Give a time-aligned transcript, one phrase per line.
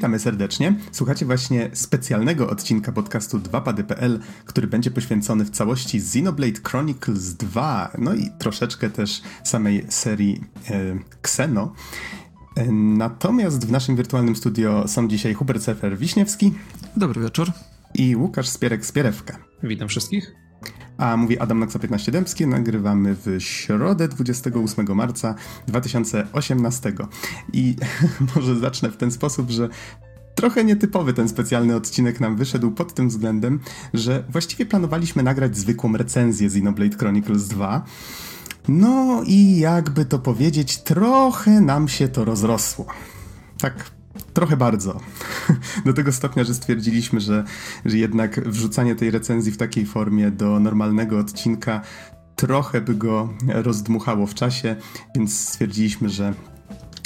[0.00, 0.74] Witamy serdecznie.
[0.92, 8.14] Słuchacie właśnie specjalnego odcinka podcastu 2pady.pl, który będzie poświęcony w całości Xenoblade Chronicles 2, no
[8.14, 11.74] i troszeczkę też samej serii e, Xeno.
[12.56, 16.50] E, natomiast w naszym wirtualnym studio są dzisiaj Hubert Sefer-Wiśniewski.
[16.96, 17.52] Dobry wieczór.
[17.94, 19.36] I Łukasz Spierek-Spierewka.
[19.62, 20.39] Witam wszystkich.
[21.00, 22.46] A mówi Adam Noxa 15 Dębskie.
[22.46, 25.34] Nagrywamy w środę 28 marca
[25.66, 26.92] 2018.
[27.52, 27.76] I
[28.36, 29.68] może zacznę w ten sposób, że
[30.34, 33.60] trochę nietypowy ten specjalny odcinek nam wyszedł pod tym względem,
[33.94, 37.84] że właściwie planowaliśmy nagrać zwykłą recenzję Xenoblade Chronicles 2.
[38.68, 42.86] No i jakby to powiedzieć, trochę nam się to rozrosło.
[43.60, 43.99] Tak
[44.32, 45.00] Trochę bardzo.
[45.86, 47.44] Do tego stopnia, że stwierdziliśmy, że,
[47.84, 51.80] że jednak wrzucanie tej recenzji w takiej formie do normalnego odcinka
[52.36, 54.76] trochę by go rozdmuchało w czasie,
[55.14, 56.34] więc stwierdziliśmy, że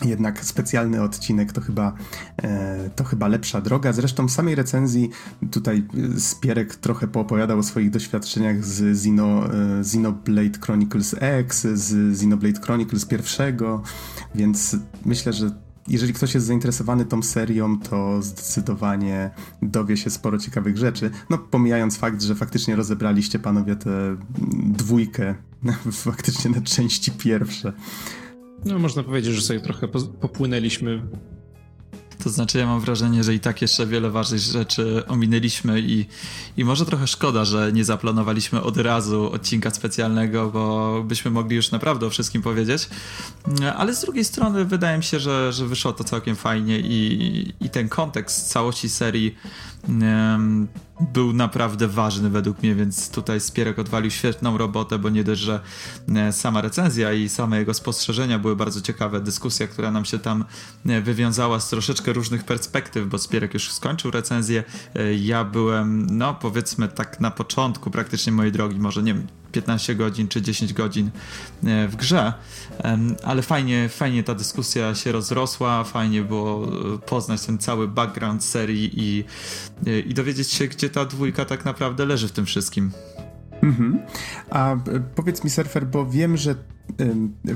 [0.04, 1.94] jednak specjalny odcinek to chyba,
[2.42, 3.92] e, to chyba lepsza droga.
[3.92, 5.10] Zresztą w samej recenzji
[5.50, 5.84] tutaj
[6.18, 13.06] Spierek trochę poopowiadał o swoich doświadczeniach z Xeno, e, Xenoblade Chronicles X, z Xenoblade Chronicles
[13.06, 13.82] pierwszego,
[14.34, 15.50] więc myślę, że
[15.88, 19.30] jeżeli ktoś jest zainteresowany tą serią, to zdecydowanie
[19.62, 21.10] dowie się sporo ciekawych rzeczy.
[21.30, 24.16] No, pomijając fakt, że faktycznie rozebraliście panowie tę
[24.54, 25.34] dwójkę
[25.92, 27.72] faktycznie na części pierwsze.
[28.64, 29.88] No, można powiedzieć, że sobie trochę
[30.20, 31.02] popłynęliśmy
[32.22, 36.06] to znaczy, ja mam wrażenie, że i tak jeszcze wiele ważnych rzeczy ominęliśmy i,
[36.56, 41.70] i może trochę szkoda, że nie zaplanowaliśmy od razu odcinka specjalnego, bo byśmy mogli już
[41.70, 42.88] naprawdę o wszystkim powiedzieć.
[43.76, 47.70] Ale z drugiej strony wydaje mi się, że, że wyszło to całkiem fajnie i, i
[47.70, 49.36] ten kontekst całości serii
[51.12, 55.60] był naprawdę ważny według mnie, więc tutaj Spierek odwalił świetną robotę, bo nie dość, że
[56.16, 60.44] e, sama recenzja i same jego spostrzeżenia były bardzo ciekawe, dyskusja, która nam się tam
[60.86, 66.34] e, wywiązała z troszeczkę różnych perspektyw, bo Spierek już skończył recenzję, e, ja byłem, no
[66.34, 71.10] powiedzmy tak na początku praktycznie mojej drogi, może nie wiem, 15 godzin czy 10 godzin
[71.64, 72.32] e, w grze,
[73.24, 78.90] ale fajnie, fajnie ta dyskusja się rozrosła, fajnie było e, poznać ten cały background serii
[78.94, 79.24] i,
[79.86, 82.92] e, i dowiedzieć się, gdzie ta dwójka tak naprawdę leży w tym wszystkim.
[83.62, 84.02] Mhm.
[84.50, 84.76] A
[85.14, 86.54] powiedz mi, surfer, bo wiem, że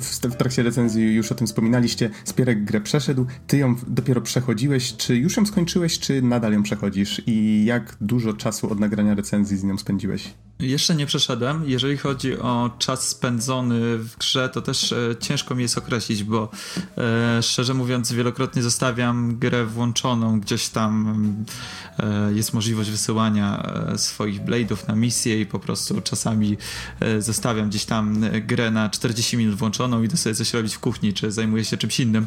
[0.00, 5.16] w, trakcie recenzji już o tym wspominaliście, Spierek grę przeszedł, ty ją dopiero przechodziłeś, czy
[5.16, 9.65] już ją skończyłeś, czy nadal ją przechodzisz i jak dużo czasu od nagrania recenzji z
[9.65, 10.34] nią spędziłeś?
[10.61, 11.62] Jeszcze nie przeszedłem.
[11.66, 16.50] Jeżeli chodzi o czas spędzony w grze, to też e, ciężko mi jest określić, bo
[16.99, 20.41] e, szczerze mówiąc, wielokrotnie zostawiam grę włączoną.
[20.41, 21.45] Gdzieś tam
[21.99, 26.56] e, jest możliwość wysyłania e, swoich blade'ów na misję i po prostu czasami
[27.00, 31.12] e, zostawiam gdzieś tam grę na 40 minut włączoną, idę sobie coś robić w kuchni,
[31.12, 32.26] czy zajmuję się czymś innym.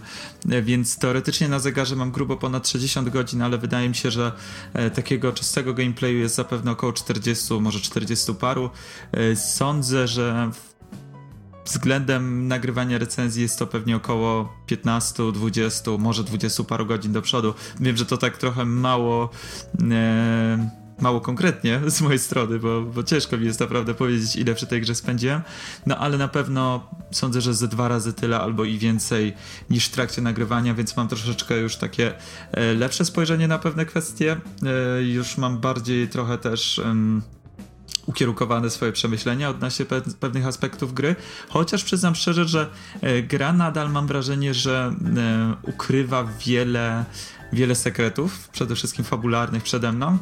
[0.50, 4.32] E, więc teoretycznie na zegarze mam grubo ponad 60 godzin, ale wydaje mi się, że
[4.96, 8.70] takiego czystego gameplayu jest zapewne około 40, może 40 30 paru.
[9.12, 10.52] E, sądzę, że
[11.66, 17.54] względem nagrywania recenzji jest to pewnie około 15, 20, może 20 paru godzin do przodu.
[17.80, 19.30] Wiem, że to tak trochę mało.
[19.92, 24.68] E, mało konkretnie z mojej strony, bo, bo ciężko mi jest naprawdę powiedzieć, ile przy
[24.68, 25.42] tej grze spędziłem.
[25.86, 29.34] No ale na pewno sądzę, że ze dwa razy tyle albo i więcej
[29.70, 32.14] niż w trakcie nagrywania, więc mam troszeczkę już takie
[32.52, 34.38] e, lepsze spojrzenie na pewne kwestie.
[34.98, 36.82] E, już mam bardziej trochę też
[38.06, 41.16] ukierunkowane swoje przemyślenia odnośnie pe pewnych aspektów gry,
[41.50, 42.70] chociaż przyznam szczerze, że
[43.02, 47.06] e, gra nadal mam wrażenie, że e, ukrywa wiele,
[47.54, 50.18] wiele sekretów, przede wszystkim fabularnych przede mną,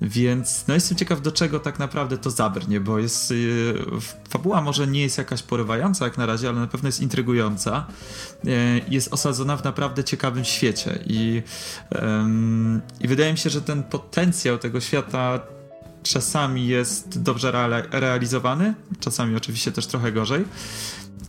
[0.00, 3.34] więc no jestem ciekaw do czego tak naprawdę to zabrnie, bo jest e,
[4.28, 7.86] fabuła może nie jest jakaś porywająca jak na razie, ale na pewno jest intrygująca,
[8.88, 11.42] jest osadzona w naprawdę ciekawym świecie i,
[13.00, 15.40] i wydaje mi się, że ten potencjał tego świata
[16.08, 17.52] czasami jest dobrze
[17.90, 20.44] realizowany, czasami oczywiście też trochę gorzej,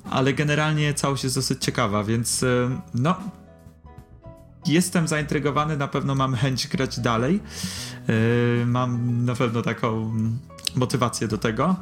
[0.09, 3.15] ale generalnie całość jest dosyć ciekawa, więc y, no.
[4.65, 7.39] Jestem zaintrygowany, na pewno mam chęć grać dalej.
[8.07, 10.13] Yy, mam na pewno taką
[10.75, 11.75] motywację do tego.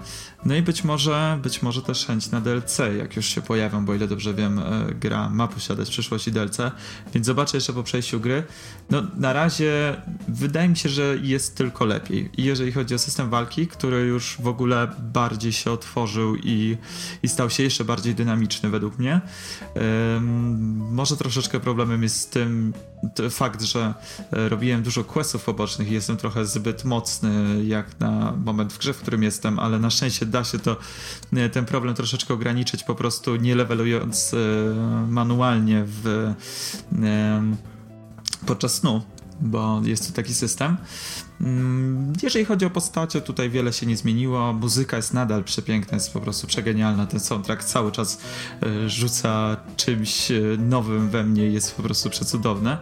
[0.46, 3.96] No i być może, być może też chęć na DLC, jak już się pojawią, bo
[3.96, 4.64] ile dobrze wiem, e,
[5.00, 6.58] gra ma posiadać w przyszłości DLC,
[7.14, 8.44] więc zobaczę jeszcze po przejściu gry.
[8.90, 12.30] No na razie wydaje mi się, że jest tylko lepiej.
[12.38, 16.78] I jeżeli chodzi o system walki, który już w ogóle bardziej się otworzył i,
[17.24, 19.22] i stał się jeszcze bardziej dynamiczny według mnie.
[20.92, 22.74] może troszeczkę problemem jest z tym
[23.30, 23.94] fakt, że
[24.32, 28.94] e, robiłem dużo questów pobocznych i jestem trochę zbyt mocny jak na moment w grze,
[28.94, 30.78] w którym jestem, ale na szczęście da się to,
[31.34, 34.38] e, ten problem troszeczkę ograniczyć po prostu nie levelując e,
[35.10, 36.34] manualnie w
[38.46, 39.02] podczas snu,
[39.42, 40.78] bo jest to taki system.
[41.42, 44.54] Mm, jeżeli chodzi o postacie, tutaj wiele się nie zmieniło.
[44.54, 47.06] Muzyka jest nadal przepiękna, jest po prostu przegenialna.
[47.06, 48.22] Ten soundtrack cały czas
[48.64, 52.78] e, rzuca czymś e, nowym we mnie, jest po prostu przecudowne.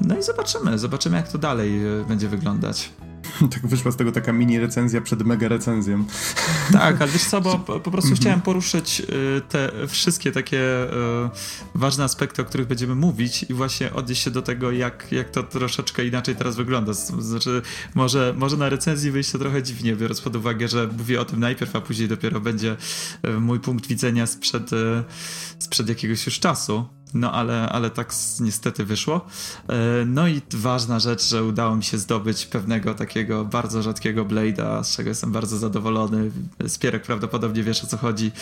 [0.00, 2.90] No i zobaczymy, zobaczymy jak to dalej e, będzie wyglądać.
[3.52, 6.04] Tak wyszła z tego taka mini recenzja przed mega recenzją.
[6.72, 10.88] Tak, ale wiesz co, bo po, po prostu chciałem poruszyć y, te wszystkie takie y,
[11.74, 15.42] ważne aspekty, o których będziemy mówić i właśnie odnieść się do tego, jak, jak to
[15.42, 16.92] troszeczkę inaczej teraz wygląda.
[16.92, 17.62] Znaczy,
[17.94, 21.40] może, może na recenzji wyjść to trochę dziwnie, biorąc pod uwagę, że mówię o tym
[21.40, 22.76] najpierw, a później dopiero będzie
[23.26, 24.70] y, mój punkt widzenia sprzed,
[25.58, 26.88] sprzed jakiegoś już czasu.
[27.14, 29.26] No ale, ale tak niestety wyszło.
[29.68, 29.74] E,
[30.06, 34.96] no i ważna rzecz, że udało mi się zdobyć pewnego takiego bardzo rzadkiego Blade'a, z
[34.96, 36.30] czego jestem bardzo zadowolony.
[36.66, 38.32] Spierek prawdopodobnie wiesz o co chodzi.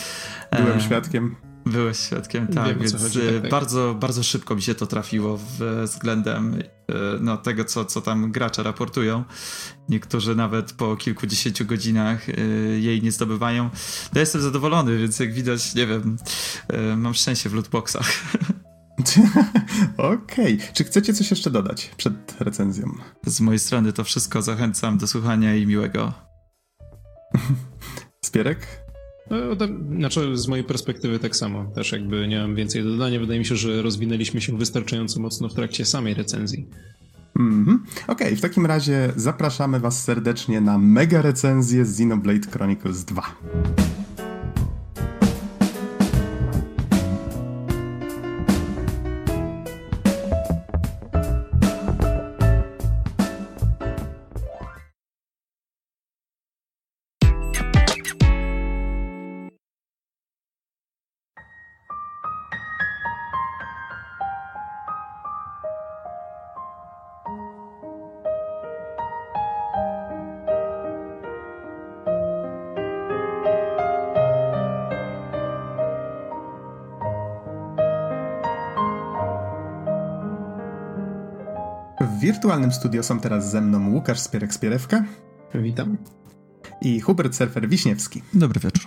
[0.50, 1.36] E, Byłem świadkiem.
[1.66, 3.50] Byłeś świadkiem, tak, Wiem, więc chodzi, tak, tak.
[3.50, 5.38] bardzo, bardzo szybko mi się to trafiło
[5.84, 9.24] względem e, no, tego, co, co tam gracze raportują.
[9.88, 12.26] Niektórzy nawet po kilkudziesięciu godzinach
[12.80, 13.70] jej nie zdobywają.
[14.14, 16.16] No jestem zadowolony, więc jak widać, nie wiem,
[16.96, 18.06] mam szczęście w lootboxach.
[19.96, 20.54] Okej.
[20.54, 20.72] Okay.
[20.72, 22.94] Czy chcecie coś jeszcze dodać przed recenzją?
[23.26, 24.42] Z mojej strony to wszystko.
[24.42, 26.12] Zachęcam do słuchania i miłego.
[28.24, 28.83] Spierek?
[29.30, 29.36] No,
[29.96, 31.64] znaczy, z mojej perspektywy tak samo.
[31.64, 33.20] Też jakby nie mam więcej do dodania.
[33.20, 36.68] Wydaje mi się, że rozwinęliśmy się wystarczająco mocno w trakcie samej recenzji.
[37.36, 37.78] -hmm.
[38.08, 43.22] Okej, okay, w takim razie zapraszamy Was serdecznie na mega recenzję z Xenoblade Chronicles 2.
[82.44, 85.02] wirtualnym studio są teraz ze mną Łukasz Spierek-Spierewka.
[85.54, 85.96] Witam.
[86.80, 88.22] I Hubert Surfer Wiśniewski.
[88.34, 88.84] Dobry wieczór.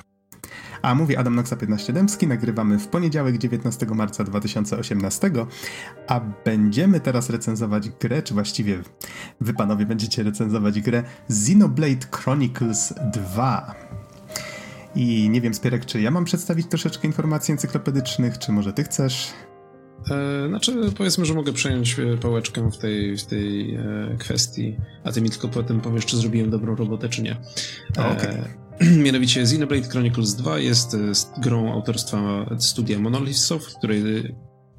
[0.81, 2.27] A mówi Adam Noxa 15 Dębski.
[2.27, 5.31] Nagrywamy w poniedziałek 19 marca 2018,
[6.07, 8.83] a będziemy teraz recenzować grę, czy właściwie
[9.41, 13.75] wy panowie będziecie recenzować grę Xenoblade Chronicles 2.
[14.95, 19.33] I nie wiem, Spierek, czy ja mam przedstawić troszeczkę informacji encyklopedycznych, czy może ty chcesz?
[20.11, 25.11] E, znaczy, powiedzmy, że mogę przejąć e, pałeczkę w tej, w tej e, kwestii, a
[25.11, 27.37] ty mi tylko potem powiesz, czy zrobiłem dobrą robotę, czy nie.
[27.91, 28.43] Okay.
[29.03, 30.97] Mianowicie Xenoblade Chronicles 2 jest
[31.37, 34.03] grą autorstwa studia Monolith Soft, której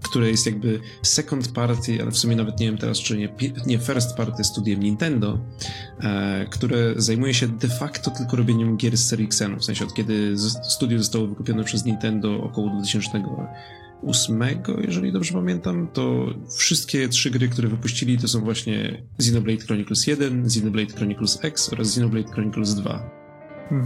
[0.02, 3.28] które jest jakby second party, ale w sumie nawet nie wiem teraz, czy nie,
[3.66, 5.38] nie first party studiem Nintendo,
[6.00, 9.94] e, które zajmuje się de facto tylko robieniem gier z serii Xenu, w sensie od
[9.94, 10.36] kiedy
[10.68, 13.22] studio zostało wykupione przez Nintendo około 2000
[14.02, 20.06] ósmego, jeżeli dobrze pamiętam, to wszystkie trzy gry, które wypuścili, to są właśnie Xenoblade Chronicles
[20.06, 23.10] 1, Xenoblade Chronicles X oraz Xenoblade Chronicles 2.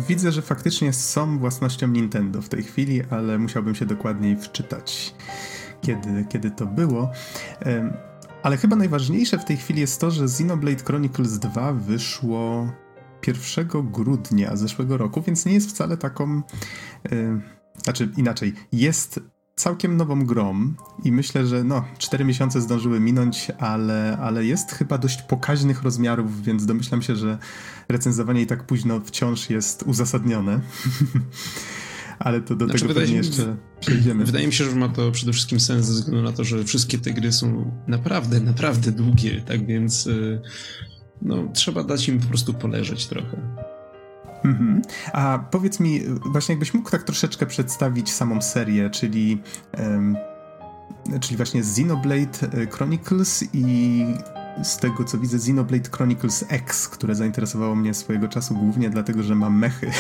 [0.09, 5.15] Widzę, że faktycznie są własnością Nintendo w tej chwili, ale musiałbym się dokładniej wczytać,
[5.81, 7.11] kiedy, kiedy to było.
[8.43, 12.73] Ale chyba najważniejsze w tej chwili jest to, że Xenoblade Chronicles 2 wyszło
[13.27, 16.43] 1 grudnia zeszłego roku, więc nie jest wcale taką.
[17.85, 19.21] Znaczy inaczej, jest
[19.63, 24.99] całkiem nową grą i myślę, że no, 4 miesiące zdążyły minąć, ale, ale jest chyba
[24.99, 27.39] dość pokaźnych rozmiarów, więc domyślam się, że
[27.89, 30.61] recenzowanie i tak późno wciąż jest uzasadnione.
[32.19, 34.25] ale to do znaczy, tego pewnie jeszcze przejdziemy.
[34.25, 36.99] Wydaje mi się, że ma to przede wszystkim sens ze względu na to, że wszystkie
[36.99, 40.41] te gry są naprawdę, naprawdę długie, tak więc y,
[41.23, 43.37] no, trzeba dać im po prostu poleżeć trochę.
[44.45, 44.83] Mhm.
[45.13, 46.01] A powiedz mi,
[46.33, 49.43] właśnie jakbyś mógł tak troszeczkę przedstawić samą serię, czyli,
[49.79, 50.17] um,
[51.21, 54.07] czyli właśnie Xenoblade e, Chronicles i
[54.63, 59.35] z tego co widzę Xenoblade Chronicles X, które zainteresowało mnie swojego czasu głównie dlatego, że
[59.35, 59.91] mam mechy,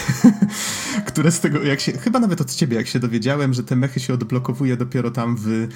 [1.06, 4.00] które z tego, jak się, chyba nawet od ciebie, jak się dowiedziałem, że te mechy
[4.00, 5.68] się odblokowuje dopiero tam w e,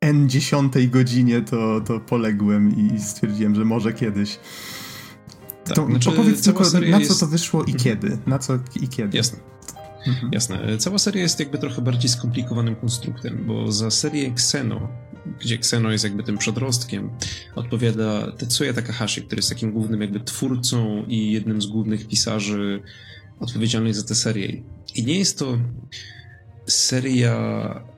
[0.00, 4.38] N dziesiątej godzinie, to, to poległem i stwierdziłem, że może kiedyś.
[5.64, 7.78] Tak, to znaczy, powiedz tylko, na co to wyszło i mhm.
[7.78, 8.18] kiedy?
[8.26, 9.16] Na co i kiedy?
[9.16, 9.38] Jasne.
[10.06, 10.32] Mhm.
[10.32, 10.78] Jasne.
[10.78, 14.88] Cała seria jest jakby trochę bardziej skomplikowanym konstruktem, bo za serię Xeno,
[15.40, 17.10] gdzie Xeno jest jakby tym przedrostkiem,
[17.54, 22.82] odpowiada Tetsuya Takahashi, który jest takim głównym jakby twórcą i jednym z głównych pisarzy
[23.40, 24.62] odpowiedzialnych za tę serię.
[24.94, 25.58] I nie jest to
[26.66, 27.92] seria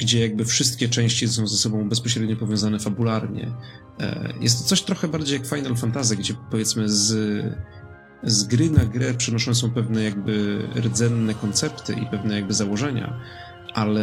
[0.00, 3.52] gdzie jakby wszystkie części są ze sobą bezpośrednio powiązane fabularnie.
[4.00, 7.16] E, jest to coś trochę bardziej jak Final Fantasy, gdzie powiedzmy z,
[8.22, 13.20] z gry na grę przenoszone są pewne jakby rdzenne koncepty i pewne jakby założenia,
[13.74, 14.02] ale,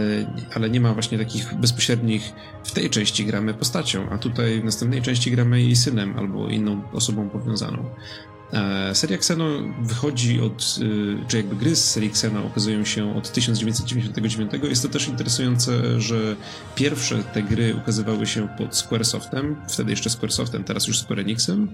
[0.55, 5.01] ale nie ma właśnie takich bezpośrednich w tej części gramy postacią, a tutaj w następnej
[5.01, 7.89] części gramy jej synem albo inną osobą powiązaną.
[8.53, 9.45] E, seria Xeno
[9.81, 10.79] wychodzi od,
[11.23, 14.51] e, czy jakby gry z serii Xeno okazują się od 1999.
[14.63, 16.35] Jest to też interesujące, że
[16.75, 21.71] pierwsze te gry ukazywały się pod Squaresoftem, wtedy jeszcze Squaresoftem, teraz już Square Enixem.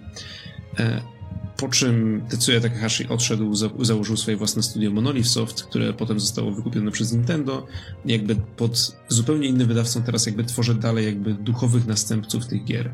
[0.80, 1.02] E,
[1.58, 6.92] po czym Tetsuya Takahashi odszedł, założył swoje własne studio Monolith Soft, które potem zostało wykupione
[6.92, 7.66] przez Nintendo.
[8.06, 12.94] Jakby pod zupełnie innym wydawcą teraz jakby tworzy dalej jakby duchowych następców tych gier.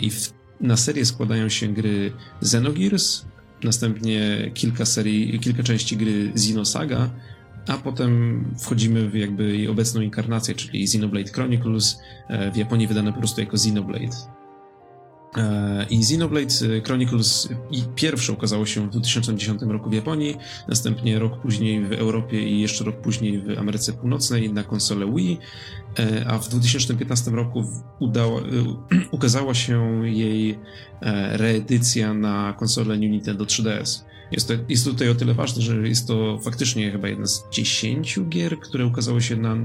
[0.00, 0.32] I w
[0.64, 3.24] na serię składają się gry Xenogears,
[3.64, 7.10] następnie kilka serii, kilka części gry Xenosaga,
[7.68, 13.12] a potem wchodzimy w jakby jej obecną inkarnację, czyli Xenoblade Chronicles, e, w Japonii wydane
[13.12, 14.43] po prostu jako Xenoblade.
[15.36, 17.48] E, I Xenoblade Chronicles
[17.94, 20.36] pierwsze ukazało się w 2010 roku w Japonii,
[20.68, 25.38] następnie rok później w Europie i jeszcze rok później w Ameryce Północnej na konsolę Wii,
[25.98, 27.64] e, a w 2015 roku
[27.98, 28.44] udała, e,
[29.10, 30.58] ukazała się jej
[31.32, 34.04] reedycja na konsolę New Nintendo 3DS.
[34.32, 38.20] Jest to, jest tutaj o tyle ważne, że jest to faktycznie chyba jedna z 10
[38.28, 39.56] gier, które ukazały się na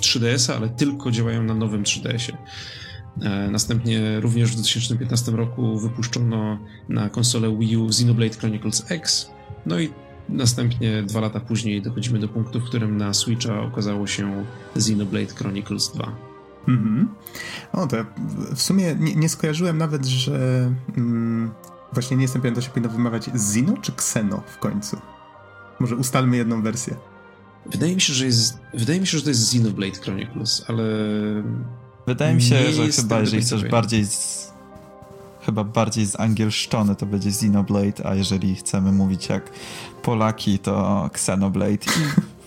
[0.00, 2.38] 3DS, ale tylko działają na nowym 3DS-ie.
[3.22, 6.58] E, następnie również w 2015 roku wypuszczono
[6.88, 9.30] na konsolę Wii U Xenoblade Chronicles X.
[9.66, 9.90] No i
[10.28, 14.44] następnie dwa lata później dochodzimy do punktu, w którym na Switcha okazało się
[14.76, 16.12] Xenoblade Chronicles 2.
[16.68, 17.08] Mhm.
[17.72, 17.96] O, to
[18.54, 21.50] w sumie nie, nie skojarzyłem nawet, że mm,
[21.92, 24.96] właśnie nie jestem pewien, to się powinno wymawiać Zino czy Xeno w końcu.
[25.80, 26.96] Może ustalmy jedną wersję.
[27.66, 30.84] Wydaje mi się, że jest, wydaje mi się, że to jest Xenoblade Chronicles, ale
[32.06, 34.52] Wydaje mi się, że chyba jeżeli chcesz bardziej z,
[35.46, 39.50] chyba bardziej zangielszczony to będzie Xenoblade, a jeżeli chcemy mówić jak
[40.02, 41.84] Polaki to Xenoblade.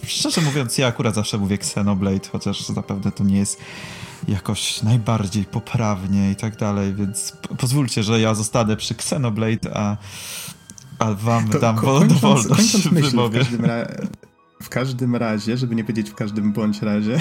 [0.03, 3.57] I szczerze mówiąc ja akurat zawsze mówię Xenoblade, chociaż zapewne to nie jest
[4.27, 9.97] jakoś najbardziej poprawnie i tak dalej, więc pozwólcie, że ja zostanę przy Xenoblade, a,
[10.99, 13.61] a wam to dam kończąc, wolność kończąc myśl, w każdym,
[14.63, 17.17] w każdym razie, żeby nie powiedzieć w każdym bądź razie.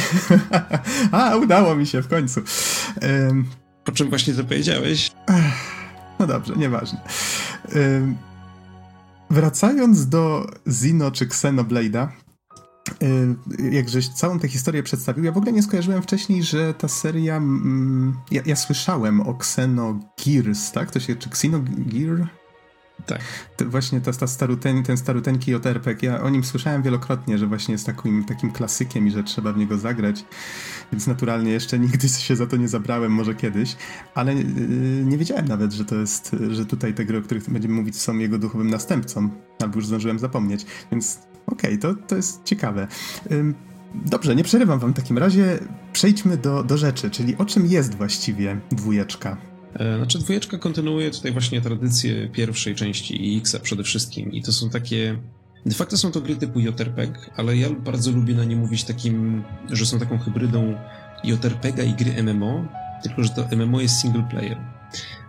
[1.13, 2.41] A, udało mi się w końcu.
[3.03, 3.45] Um,
[3.85, 5.11] po czym właśnie to powiedziałeś?
[6.19, 7.01] No dobrze, nieważne.
[7.75, 8.17] Um,
[9.31, 12.09] wracając do Zino czy Xenoblade'a,
[13.71, 17.37] jak żeś całą tę historię przedstawił, ja w ogóle nie skojarzyłem wcześniej, że ta seria.
[17.37, 20.91] Mm, ja, ja, słyszałem o Xenogears, tak?
[20.91, 22.29] To się, czy Xenogear?
[23.07, 23.21] Tak.
[23.57, 27.73] To właśnie ta, ta staruten, ten staruteńki JRPG, ja o nim słyszałem wielokrotnie, że właśnie
[27.73, 30.25] jest takim, takim klasykiem i że trzeba w niego zagrać,
[30.93, 33.77] więc naturalnie jeszcze nigdy się za to nie zabrałem, może kiedyś,
[34.15, 34.45] ale yy,
[35.05, 38.19] nie wiedziałem nawet, że to jest, że tutaj te gry, o których będziemy mówić są
[38.19, 39.31] jego duchowym następcą,
[39.63, 42.89] albo już zdążyłem zapomnieć, więc okej, okay, to, to jest ciekawe.
[43.31, 43.55] Yy,
[43.95, 45.59] Dobrze, nie przerywam wam w takim razie.
[45.93, 49.37] Przejdźmy do, do rzeczy, czyli o czym jest właściwie dwójeczka?
[49.75, 54.71] E, znaczy dwójeczka kontynuuje tutaj właśnie tradycję pierwszej części X-a przede wszystkim i to są
[54.71, 55.19] takie...
[55.67, 59.43] De facto są to gry typu JRPG, ale ja bardzo lubię na nie mówić takim,
[59.71, 60.75] że są taką hybrydą
[61.25, 62.65] JRPG i gry MMO,
[63.03, 64.59] tylko że to MMO jest single player.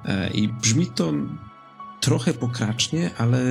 [0.06, 1.14] E, I brzmi to
[2.02, 3.42] trochę pokracznie, ale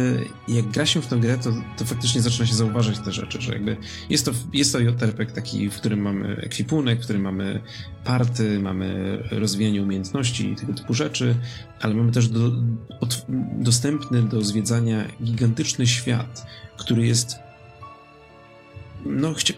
[0.49, 3.53] jak gra się w tę grę, to, to faktycznie zaczyna się zauważać te rzeczy, że
[3.53, 3.77] jakby
[4.11, 7.63] jest to, jest to JRPG taki, w którym mamy ekwipunek, w którym mamy
[8.05, 11.35] party, mamy rozwijanie umiejętności i tego typu rzeczy,
[11.81, 12.53] ale mamy też do,
[13.01, 13.27] od,
[13.59, 16.47] dostępny do zwiedzania gigantyczny świat,
[16.79, 17.37] który jest
[19.07, 19.55] no, chcia,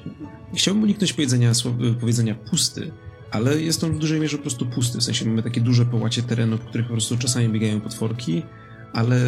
[0.55, 1.53] chciałbym uniknąć powiedzenia,
[2.01, 2.93] powiedzenia pusty,
[3.31, 6.23] ale jest on w dużej mierze po prostu pusty, w sensie mamy takie duże połacie
[6.23, 8.43] terenu, w których po prostu czasami biegają potworki,
[8.93, 9.21] ale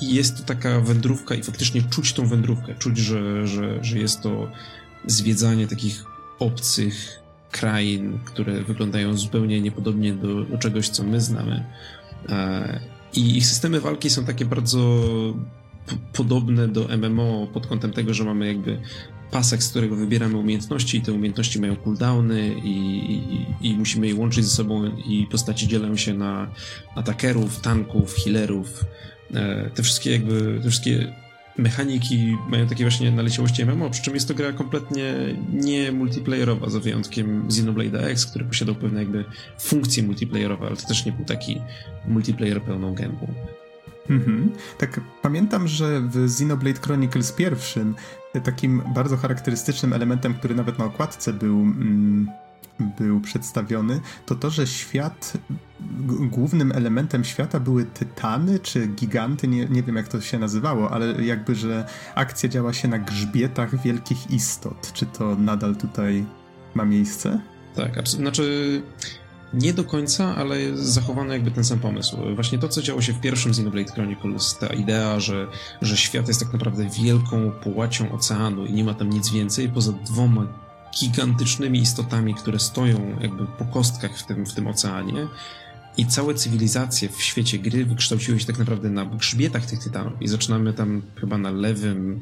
[0.00, 4.50] jest to taka wędrówka i faktycznie czuć tą wędrówkę, czuć, że, że, że jest to
[5.06, 6.04] zwiedzanie takich
[6.38, 11.64] obcych krain, które wyglądają zupełnie niepodobnie do, do czegoś, co my znamy.
[12.28, 12.80] E,
[13.14, 14.78] I ich systemy walki są takie bardzo
[16.12, 18.80] podobne do MMO pod kątem tego, że mamy jakby
[19.30, 22.76] pasek, z którego wybieramy umiejętności i te umiejętności mają cooldowny i,
[23.60, 26.50] i, i musimy je łączyć ze sobą i postaci dzielą się na
[26.94, 28.84] atakerów, tanków, healerów.
[29.34, 31.12] E, te wszystkie jakby, te wszystkie
[31.58, 35.14] mechaniki mają takie właśnie naleciałości MMO, przy czym jest to gra kompletnie
[35.52, 39.24] nie multiplayerowa, za wyjątkiem Xenoblade X, który posiadał pewne jakby
[39.58, 41.60] funkcje multiplayerowe, ale to też nie był taki
[42.08, 43.34] multiplayer pełną gębą.
[44.10, 44.52] Mhm.
[44.78, 47.94] Tak, pamiętam, że w Xenoblade Chronicles pierwszym
[48.44, 52.28] takim bardzo charakterystycznym elementem, który nawet na okładce był, mm,
[52.98, 55.32] był przedstawiony, to to, że świat,
[56.30, 61.24] głównym elementem świata były tytany czy giganty, nie, nie wiem jak to się nazywało, ale
[61.24, 64.92] jakby, że akcja działa się na grzbietach wielkich istot.
[64.92, 66.24] Czy to nadal tutaj
[66.74, 67.40] ma miejsce?
[67.74, 68.82] Tak, znaczy
[69.54, 72.16] nie do końca, ale zachowano jakby ten sam pomysł.
[72.34, 75.46] Właśnie to, co działo się w pierwszym Xenoblade Chronicles, ta idea, że,
[75.82, 79.92] że świat jest tak naprawdę wielką połacią oceanu i nie ma tam nic więcej poza
[79.92, 80.46] dwoma
[81.00, 85.26] gigantycznymi istotami, które stoją jakby po kostkach w tym, w tym oceanie.
[85.96, 90.12] I całe cywilizacje w świecie gry wykształciły się tak naprawdę na grzbietach tych tytanów.
[90.20, 92.20] I zaczynamy tam chyba na lewym,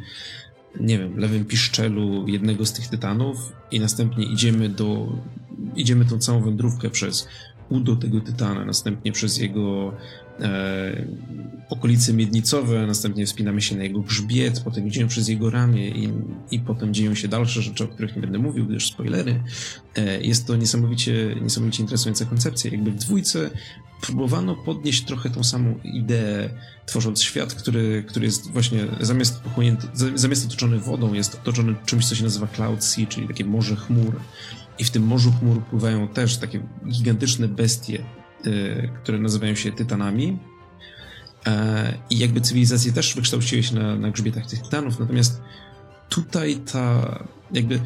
[0.81, 5.09] nie wiem, lewym piszczelu jednego z tych tytanów i następnie idziemy do,
[5.77, 7.29] idziemy tą całą wędrówkę przez
[7.69, 9.93] udo tego tytana, następnie przez jego
[10.41, 11.07] e,
[11.69, 16.09] okolice miednicowe, następnie wspinamy się na jego grzbiet, potem idziemy przez jego ramię i,
[16.51, 19.43] i potem dzieją się dalsze rzeczy, o których nie będę mówił, gdyż spoilery.
[19.97, 22.71] E, jest to niesamowicie, niesamowicie interesująca koncepcja.
[22.71, 23.51] Jakby w dwójce
[24.01, 26.51] próbowano podnieść trochę tą samą ideę,
[26.87, 29.41] tworząc świat, który, który jest właśnie zamiast
[30.15, 34.21] zamiast otoczony wodą, jest otoczony czymś, co się nazywa Cloud Sea, czyli takie morze chmur.
[34.79, 38.05] I w tym morzu chmur pływają też takie gigantyczne bestie,
[38.45, 40.39] yy, które nazywają się tytanami.
[41.47, 45.41] E, I jakby cywilizacje też wykształciły się na, na grzbietach tych tytanów, natomiast
[46.09, 47.19] tutaj ta
[47.53, 47.81] jakby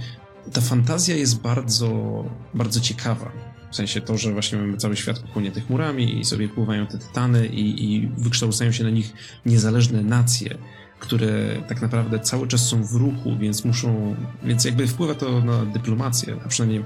[0.53, 3.33] ta fantazja jest bardzo, bardzo ciekawa.
[3.71, 7.47] W sensie to, że właśnie mamy cały świat pochłonięty chmurami i sobie pływają te tytany
[7.47, 9.13] i, i wykształcają się na nich
[9.47, 10.59] niezależne nacje,
[11.01, 15.65] które tak naprawdę cały czas są w ruchu, więc muszą, więc jakby wpływa to na
[15.65, 16.85] dyplomację, a przynajmniej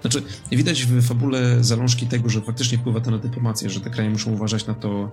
[0.00, 4.10] znaczy, widać w fabule zalążki tego, że faktycznie wpływa to na dyplomację, że te kraje
[4.10, 5.10] muszą uważać na to,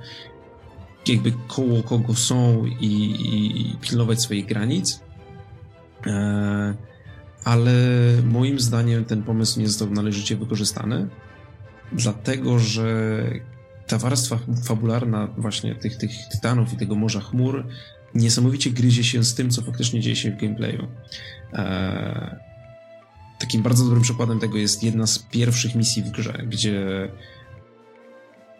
[1.07, 2.85] jakby koło kogo są i,
[3.71, 4.99] i pilnować swoich granic.
[6.05, 6.73] Eee,
[7.43, 7.73] ale
[8.23, 11.07] moim zdaniem ten pomysł nie został należycie wykorzystany,
[11.91, 13.23] dlatego że
[13.87, 17.65] ta warstwa fabularna właśnie tych, tych tytanów i tego morza chmur
[18.15, 20.87] niesamowicie gryzie się z tym, co faktycznie dzieje się w gameplayu.
[21.53, 22.35] Eee,
[23.39, 27.09] takim bardzo dobrym przykładem tego jest jedna z pierwszych misji w grze, gdzie,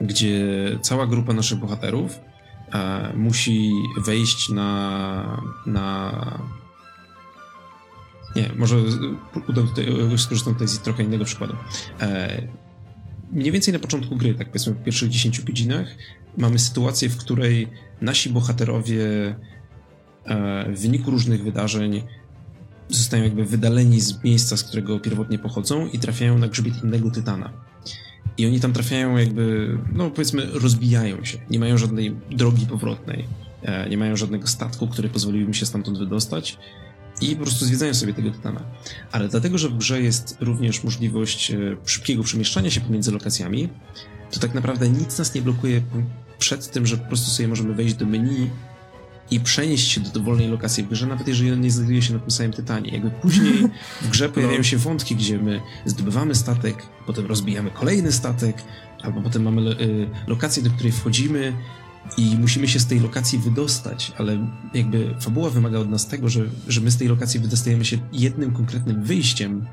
[0.02, 0.42] gdzie
[0.82, 2.20] cała grupa naszych bohaterów
[2.74, 3.72] e, musi
[4.06, 6.12] wejść na, na
[8.36, 8.78] nie, może
[9.50, 9.86] uda tutaj,
[10.18, 11.56] skorzystam tutaj z trochę innego przykładu.
[12.00, 12.42] E,
[13.32, 15.88] mniej więcej na początku gry, tak powiedzmy w pierwszych 10 godzinach,
[16.38, 17.68] mamy sytuację, w której
[18.02, 19.36] nasi bohaterowie
[20.26, 22.04] e, w wyniku różnych wydarzeń
[22.90, 27.54] zostają jakby wydaleni z miejsca, z którego pierwotnie pochodzą i trafiają na grzbiet innego tytana.
[28.38, 31.38] I oni tam trafiają jakby, no powiedzmy, rozbijają się.
[31.50, 33.26] Nie mają żadnej drogi powrotnej.
[33.64, 36.58] E, nie mają żadnego statku, który pozwoliłby się stamtąd wydostać
[37.22, 38.62] i po prostu zwiedzają sobie tego tytana.
[39.12, 43.70] Ale dlatego, że w grze jest również możliwość e, szybkiego przemieszczania się pomiędzy lokacjami,
[44.32, 45.82] to tak naprawdę nic nas nie blokuje
[46.42, 48.50] przed tym, że po prostu sobie możemy wejść do menu
[49.32, 52.20] i przenieść się do dowolnej lokacji w grze, nawet jeżeli on nie znajduje się na
[52.20, 52.92] tym samym tytanie.
[52.92, 53.54] Jakby później
[54.02, 54.34] w grze no.
[54.34, 58.64] pojawiają się wątki, gdzie my zdobywamy statek, potem rozbijamy kolejny statek,
[59.04, 61.54] albo potem mamy y, lokację, do której wchodzimy
[62.18, 66.46] i musimy się z tej lokacji wydostać, ale jakby fabuła wymaga od nas tego, że,
[66.68, 69.66] że my z tej lokacji wydostajemy się jednym konkretnym wyjściem,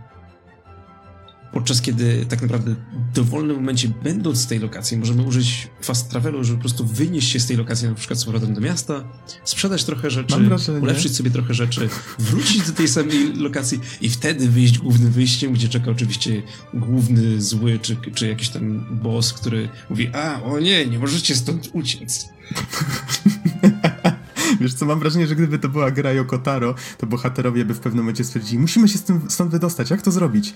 [1.53, 2.75] podczas kiedy tak naprawdę
[3.11, 7.29] w dowolnym momencie, będąc z tej lokacji, możemy użyć fast travelu, żeby po prostu wynieść
[7.29, 9.05] się z tej lokacji na przykład z powrotem do miasta,
[9.45, 10.37] sprzedać trochę rzeczy,
[10.83, 15.69] ulepszyć sobie trochę rzeczy, wrócić do tej samej lokacji i wtedy wyjść głównym wyjściem, gdzie
[15.69, 16.43] czeka oczywiście
[16.75, 21.71] główny zły, czy, czy jakiś tam boss, który mówi, a, o nie, nie możecie stąd
[21.73, 22.29] uciec.
[24.61, 28.05] Wiesz co, mam wrażenie, że gdyby to była gra Yokotaro, to bohaterowie by w pewnym
[28.05, 30.55] momencie stwierdzili, musimy się stąd wydostać, jak to zrobić?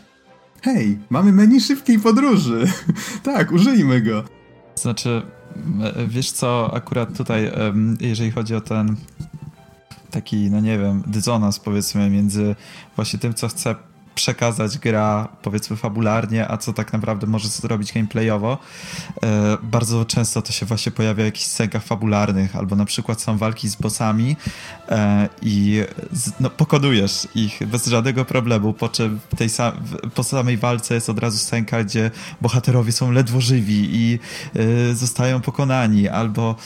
[0.63, 2.65] Hej, mamy menu szybkiej podróży.
[3.23, 4.25] tak, użyjmy go.
[4.75, 5.23] Znaczy,
[5.83, 7.51] e, wiesz co, akurat tutaj,
[8.01, 8.97] jeżeli chodzi o ten
[10.11, 12.57] taki, no nie wiem, dysonans powiedzmy między
[12.97, 13.75] właśnie tym, co chce
[14.15, 18.59] przekazać gra, powiedzmy, fabularnie, a co tak naprawdę może zrobić gameplayowo.
[19.23, 23.39] E, bardzo często to się właśnie pojawia w jakichś scenkach fabularnych, albo na przykład są
[23.39, 24.37] walki z bossami
[24.89, 29.73] e, i z, no, pokonujesz ich bez żadnego problemu, po czym tej sam,
[30.15, 34.19] po samej walce jest od razu scenka, gdzie bohaterowie są ledwo żywi i
[34.91, 36.57] e, zostają pokonani, albo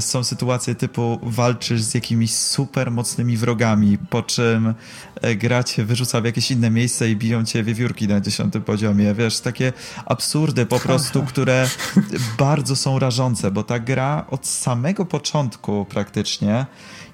[0.00, 4.74] są sytuacje typu walczysz z jakimiś super mocnymi wrogami, po czym
[5.36, 9.14] gra cię wyrzuca w jakieś inne miejsce miejsce i biją cię wiewiórki na dziesiątym poziomie.
[9.14, 9.72] Wiesz, takie
[10.06, 11.68] absurdy po prostu, które
[12.38, 16.66] bardzo są rażące, bo ta gra od samego początku praktycznie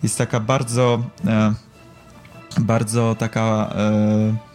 [0.03, 1.55] jest taka bardzo, e,
[2.61, 3.73] bardzo taka...
[3.77, 4.46] E,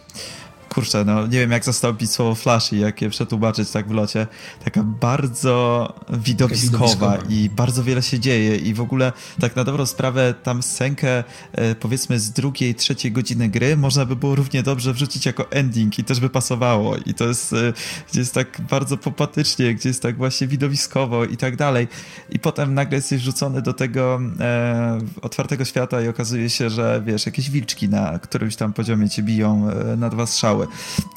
[0.74, 4.26] kurczę, no nie wiem jak zastąpić słowo flashy, jak je przetłumaczyć tak w locie,
[4.64, 9.86] taka bardzo widowiskowa, widowiskowa, i bardzo wiele się dzieje i w ogóle tak na dobrą
[9.86, 14.92] sprawę tam scenkę e, powiedzmy z drugiej, trzeciej godziny gry można by było równie dobrze
[14.92, 16.96] wrzucić jako ending i też by pasowało.
[16.96, 17.72] I to jest, e,
[18.10, 21.88] gdzie jest tak bardzo popatycznie, gdzie jest tak właśnie widowiskowo i tak dalej.
[22.30, 27.26] I potem nagle jesteś rzucony do tego e, otwartego świata i okazuje się, że wiesz,
[27.26, 30.61] jakieś wilczki na którymś tam poziomie cię biją e, na dwa strzały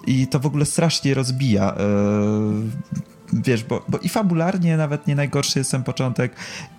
[0.08, 1.73] i to w ogóle strasznie rozbija.
[1.73, 1.75] E,
[3.34, 6.36] wiesz, bo, bo i fabularnie nawet nie najgorszy jest ten początek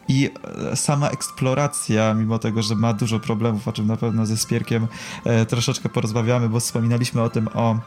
[0.09, 0.31] i
[0.73, 4.87] e, sama eksploracja, mimo tego, że ma dużo problemów, o czym na pewno ze Spierkiem
[5.25, 7.79] e, troszeczkę porozmawiamy, bo wspominaliśmy o tym o,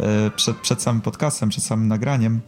[0.00, 2.40] e, przed, przed samym podcastem, przed samym nagraniem,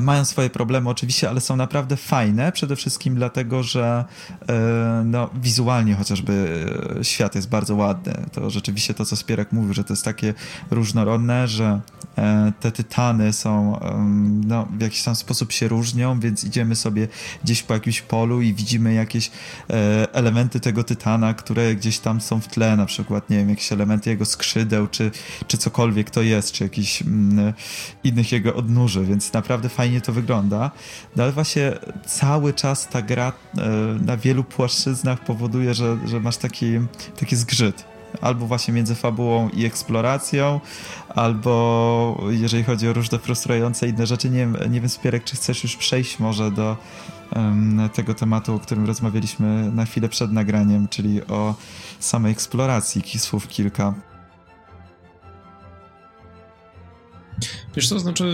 [0.00, 4.04] mają swoje problemy oczywiście, ale są naprawdę fajne, przede wszystkim dlatego, że
[4.48, 6.66] e, no, wizualnie chociażby
[7.00, 8.14] e, świat jest bardzo ładny.
[8.32, 10.34] To rzeczywiście to, co Spierek mówił, że to jest takie
[10.70, 11.80] różnorodne, że
[12.60, 13.80] te tytany są
[14.46, 17.08] no, w jakiś tam sposób się różnią, więc idziemy sobie
[17.44, 19.30] gdzieś po jakimś polu i widzimy jakieś
[20.12, 24.10] elementy tego tytana, które gdzieś tam są w tle, na przykład, nie wiem, jakieś elementy
[24.10, 25.10] jego skrzydeł, czy,
[25.46, 27.52] czy cokolwiek to jest, czy jakichś mm,
[28.04, 30.70] innych jego odnóży, więc naprawdę fajnie to wygląda,
[31.18, 31.72] ale właśnie
[32.06, 33.68] cały czas ta gra e,
[34.04, 36.66] na wielu płaszczyznach powoduje, że, że masz taki,
[37.16, 40.60] taki zgrzyt albo właśnie między fabułą i eksploracją,
[41.08, 44.30] albo jeżeli chodzi o różne frustrujące inne rzeczy.
[44.30, 46.76] Nie nie wiem Spierek, czy chcesz już przejść może do
[47.36, 51.54] um, tego tematu, o którym rozmawialiśmy na chwilę przed nagraniem, czyli o
[52.00, 53.94] samej eksploracji, słów kilka.
[57.76, 58.24] Wiesz co, znaczy,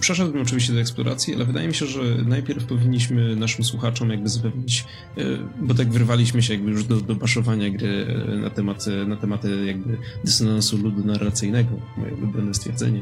[0.00, 4.84] przeszedłbym oczywiście do eksploracji, ale wydaje mi się, że najpierw powinniśmy naszym słuchaczom jakby zapewnić,
[5.16, 5.22] e,
[5.60, 9.66] bo tak wyrwaliśmy się jakby już do, do baszowania gry e, na tematy, na tematy
[9.66, 13.00] jakby dysonansu ludu narracyjnego, moje ulubione stwierdzenie.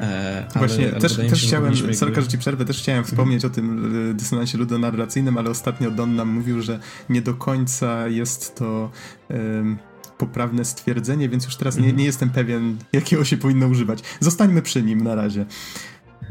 [0.00, 1.94] E, Właśnie, ale, też, też chciałem, jakby...
[1.94, 6.16] sorka, że ci przerwę, też chciałem wspomnieć o tym dysonansie ludu narracyjnym, ale ostatnio Don
[6.16, 8.90] nam mówił, że nie do końca jest to...
[9.30, 9.78] Um,
[10.18, 11.98] poprawne stwierdzenie, więc już teraz nie, mhm.
[11.98, 13.98] nie jestem pewien, jakiego się powinno używać.
[14.20, 15.46] Zostańmy przy nim na razie.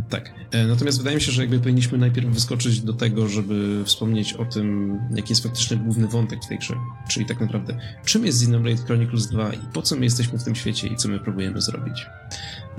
[0.09, 0.33] Tak.
[0.51, 4.45] E, natomiast wydaje mi się, że jakby powinniśmy najpierw wyskoczyć do tego, żeby wspomnieć o
[4.45, 6.75] tym, jaki jest faktyczny główny wątek w tej grze.
[7.07, 10.55] Czyli tak naprawdę, czym jest Xenoblade Chronicles 2 i po co my jesteśmy w tym
[10.55, 12.05] świecie i co my próbujemy zrobić.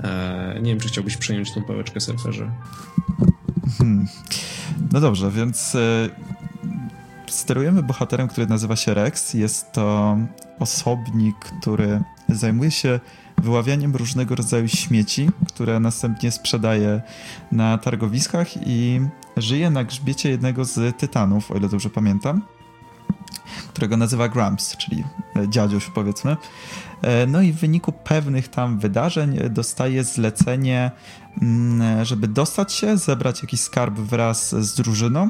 [0.03, 2.51] Eee, nie wiem, czy chciałbyś przejąć tą pałeczkę surferze.
[3.77, 4.07] Hmm.
[4.91, 6.09] No dobrze, więc e,
[7.27, 9.33] sterujemy bohaterem, który nazywa się Rex.
[9.33, 10.17] Jest to
[10.59, 12.99] osobnik, który zajmuje się
[13.37, 17.01] wyławianiem różnego rodzaju śmieci, które następnie sprzedaje
[17.51, 19.01] na targowiskach i
[19.37, 22.41] żyje na grzbiecie jednego z tytanów, o ile dobrze pamiętam,
[23.69, 25.03] którego nazywa Gramps, czyli
[25.47, 26.37] dziadziuś powiedzmy.
[27.05, 30.91] E, no i w wyniku pewnych tam wydarzeń dostaje zlecenie,
[31.41, 35.29] mm, żeby dostać się, zebrać jakiś skarb wraz z drużyną,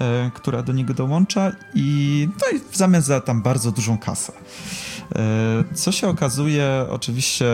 [0.00, 4.32] e, która do niego dołącza i, no i w zamian za tam bardzo dużą kasę.
[5.16, 7.46] E, co się okazuje, oczywiście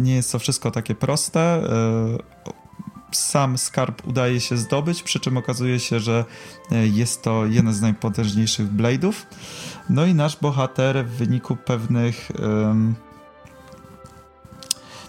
[0.00, 1.62] nie jest to wszystko takie proste
[3.12, 6.24] sam skarb udaje się zdobyć, przy czym okazuje się, że
[6.70, 9.12] jest to jeden z najpotężniejszych blade'ów.
[9.90, 12.94] No i nasz bohater w wyniku pewnych um,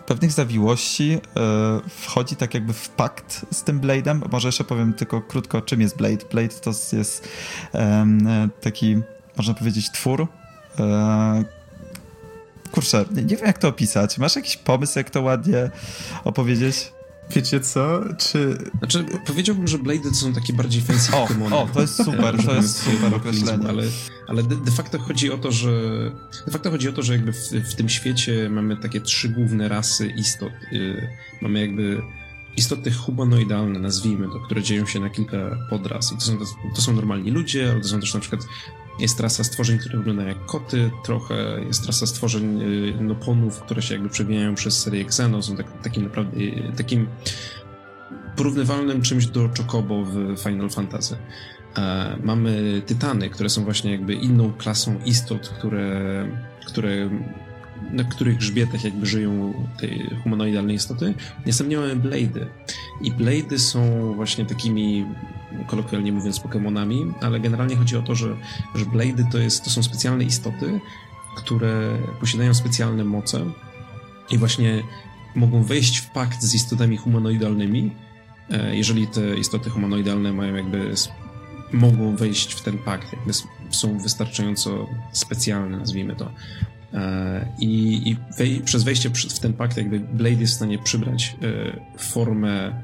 [0.08, 1.20] pewnych zawiłości e,
[1.90, 4.32] wchodzi tak jakby w pakt z tym Blade'em.
[4.32, 6.26] Może jeszcze powiem tylko krótko, czym jest Blade.
[6.32, 7.28] Blade to jest
[7.74, 8.28] um,
[8.62, 8.98] taki,
[9.38, 10.28] można powiedzieć, twór.
[10.80, 11.44] E,
[12.72, 14.18] kurczę, nie, nie wiem jak to opisać.
[14.18, 15.72] Masz jakiś pomysł, jak to ładnie
[16.24, 16.97] opowiedzieć?
[17.36, 18.02] Wiecie co?
[18.18, 18.58] Czy...
[18.78, 21.56] Znaczy, powiedziałbym, że Blade to są takie bardziej fancy o, Pokemony.
[21.56, 23.70] O, to jest super, to jest super określenie.
[23.70, 23.84] Ale,
[24.28, 25.72] ale de, de, facto chodzi o to, że
[26.46, 29.68] de facto chodzi o to, że jakby w, w tym świecie mamy takie trzy główne
[29.68, 30.52] rasy istot.
[30.72, 31.08] Yy,
[31.42, 32.02] mamy jakby
[32.58, 35.38] istoty humanoidalne, nazwijmy to, które dzieją się na kilka
[35.70, 36.12] podras.
[36.12, 36.38] I to są,
[36.76, 38.42] to są normalni ludzie, ale to są też na przykład
[39.00, 41.36] jest rasa stworzeń, które wyglądają jak koty, trochę
[41.68, 46.04] jest rasa stworzeń y, noponów, które się jakby przewijają przez serię Xeno, są tak, takim
[46.04, 47.08] naprawdę y, takim
[48.36, 51.18] porównywalnym czymś do Chocobo w Final Fantasy.
[51.78, 56.28] E, mamy tytany, które są właśnie jakby inną klasą istot, które,
[56.66, 57.10] które
[57.92, 59.88] na których grzbietach jakby żyją te
[60.24, 61.14] humanoidalne istoty.
[61.46, 62.46] Następnie mamy Blade'y.
[63.02, 65.06] I Blade'y są właśnie takimi
[65.68, 68.38] kolokwialnie mówiąc Pokémonami, ale generalnie chodzi o to, że,
[68.76, 70.80] że Blade'y to, jest, to są specjalne istoty,
[71.38, 73.46] które posiadają specjalne moce
[74.30, 74.84] i właśnie
[75.36, 77.92] mogą wejść w pakt z istotami humanoidalnymi,
[78.50, 80.94] e, jeżeli te istoty humanoidalne mają jakby
[81.72, 83.32] mogą wejść w ten pakt, jakby
[83.70, 86.32] są wystarczająco specjalne, nazwijmy to.
[86.94, 91.36] E, I, i wej, przez wejście w ten pakt, jakby Blade jest w stanie przybrać
[91.42, 92.84] e, formę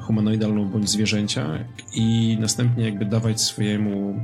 [0.00, 1.64] humanoidalną bądź zwierzęcia
[1.94, 4.20] i następnie jakby dawać swojemu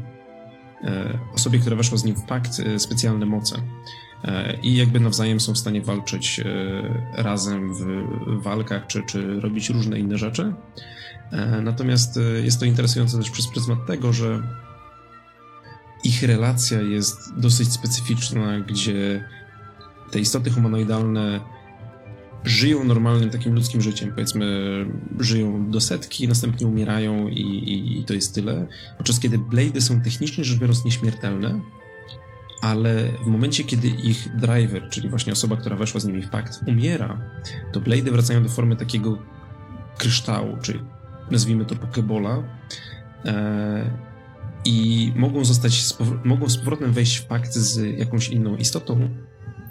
[1.34, 3.56] osobie, która weszła z nim w pakt, specjalne moce.
[4.24, 6.44] E, i jakby nawzajem są w stanie walczyć e,
[7.22, 10.54] razem w walkach, czy, czy robić różne inne rzeczy.
[11.32, 14.42] E, natomiast jest to interesujące też przez pryzmat tego, że
[16.04, 19.28] ich relacja jest dosyć specyficzna, gdzie
[20.10, 21.40] te istoty humanoidalne
[22.44, 24.11] żyją normalnym takim ludzkim życiem.
[24.11, 24.46] Powiedzmy,
[25.20, 28.66] żyją do setki, następnie umierają i, i, i to jest tyle.
[28.98, 31.61] Podczas kiedy Blade są technicznie rzecz biorąc nieśmiertelne,
[32.62, 36.61] ale w momencie, kiedy ich driver, czyli właśnie osoba, która weszła z nimi w pakt,
[36.66, 37.20] umiera,
[37.72, 39.18] to Blade wracają do formy takiego
[39.98, 40.81] kryształu, czyli
[41.31, 42.42] nazwijmy to Pokebola
[43.24, 43.90] e,
[44.64, 45.85] i mogą zostać,
[46.24, 49.09] mogą z powrotem wejść w pakt z jakąś inną istotą,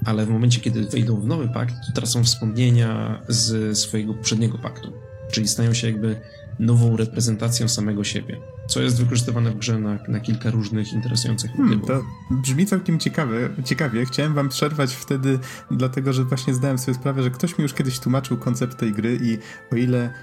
[0.06, 4.94] ale w momencie, kiedy wejdą w nowy pakt, tracą wspomnienia z swojego poprzedniego paktu,
[5.32, 6.22] czyli stają się jakby
[6.60, 8.38] nową reprezentacją samego siebie,
[8.68, 12.04] co jest wykorzystywane w grze na, na kilka różnych interesujących hmm, motywów.
[12.30, 14.06] To brzmi całkiem ciekawe, ciekawie.
[14.06, 15.40] Chciałem wam przerwać wtedy,
[15.72, 19.20] dlatego że właśnie zdałem sobie sprawę, że ktoś mi już kiedyś tłumaczył koncept tej gry
[19.22, 19.38] i
[19.74, 20.14] o ile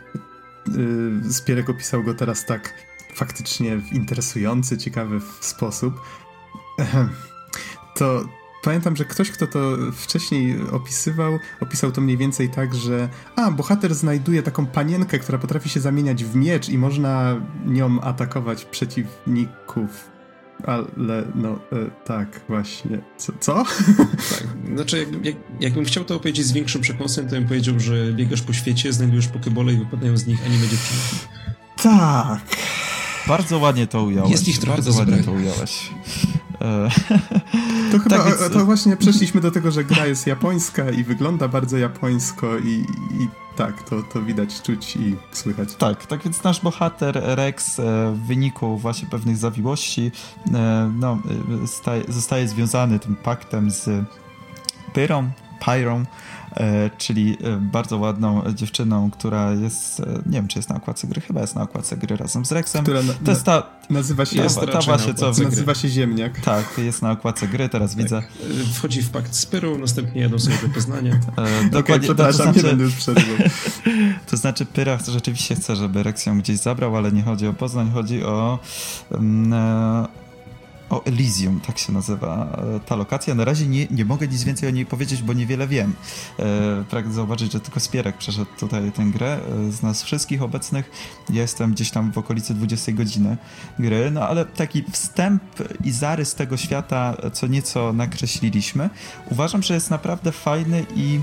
[0.66, 2.74] yy, Spierek opisał go teraz tak
[3.14, 6.00] faktycznie w interesujący, ciekawy sposób,
[7.96, 8.24] to
[8.62, 13.94] Pamiętam, że ktoś, kto to wcześniej opisywał, opisał to mniej więcej tak, że a, bohater
[13.94, 20.10] znajduje taką panienkę, która potrafi się zamieniać w miecz i można nią atakować przeciwników.
[20.66, 22.98] Ale no e, tak, właśnie.
[23.16, 23.32] Co?
[23.40, 23.64] co?
[24.30, 28.12] Tak, znaczy jak, jak, jakbym chciał to opowiedzieć z większym przekąsem, to bym powiedział, że
[28.12, 31.26] biegasz po świecie, znajdujesz pokebole i wypadają z nich anime dziewczynki.
[31.82, 32.40] Tak.
[33.28, 34.30] Bardzo ładnie to ująłeś.
[34.30, 35.90] Jest ich trochę Bardzo ładnie to ująłeś.
[36.60, 36.90] E,
[37.92, 38.52] to chyba tak więc...
[38.52, 42.84] to właśnie przeszliśmy do tego, że gra jest japońska i wygląda bardzo japońsko i,
[43.20, 45.74] i tak, to, to widać, czuć i słychać.
[45.74, 50.12] Tak, tak więc nasz bohater Rex e, w wyniku właśnie pewnych zawiłości
[50.54, 51.18] e, no,
[51.66, 54.04] staje, zostaje związany tym paktem z
[54.92, 56.04] Pyrą, Pyrą,
[56.98, 61.20] czyli e, bardzo ładną dziewczyną, która jest, e, nie wiem czy jest na okładce gry,
[61.20, 62.82] chyba jest na okładce gry razem z Rexem.
[62.82, 66.40] Która na, to jest ta, nazywa się, jest, ta właśnie, co nazywa się Ziemniak.
[66.40, 68.02] Tak, jest na okładce gry, teraz tak.
[68.02, 68.22] widzę.
[68.74, 71.20] Wchodzi w pakt z Pyrą, następnie jadą sobie do Poznania.
[71.70, 72.76] dokładnie, okay, to, znaczy,
[74.30, 77.90] to znaczy Pyra rzeczywiście chce, żeby Rex ją gdzieś zabrał, ale nie chodzi o Poznań,
[77.94, 78.58] chodzi o
[79.10, 79.54] um,
[80.90, 83.34] o Elysium, tak się nazywa e, ta lokacja.
[83.34, 85.94] Na razie nie, nie mogę nic więcej o niej powiedzieć, bo niewiele wiem.
[86.38, 90.90] E, pragnę zauważyć, że tylko Spierek przeszedł tutaj tę grę e, z nas wszystkich obecnych.
[91.30, 93.36] Jestem gdzieś tam w okolicy 20 godziny
[93.78, 95.42] gry, no ale taki wstęp
[95.84, 98.90] i zarys tego świata co nieco nakreśliliśmy.
[99.30, 101.20] Uważam, że jest naprawdę fajny i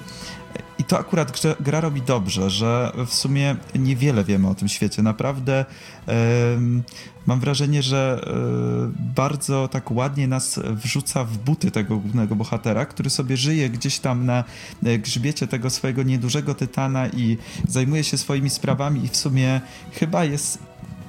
[0.80, 5.02] i to akurat gra robi dobrze, że w sumie niewiele wiemy o tym świecie.
[5.02, 5.66] Naprawdę
[7.26, 8.34] mam wrażenie, że e,
[9.16, 14.26] bardzo tak ładnie nas wrzuca w buty tego głównego bohatera, który sobie żyje gdzieś tam
[14.26, 14.44] na
[14.84, 17.38] e, grzbiecie tego swojego niedużego tytana i
[17.68, 19.62] zajmuje się swoimi sprawami i w sumie
[19.94, 20.60] chyba jest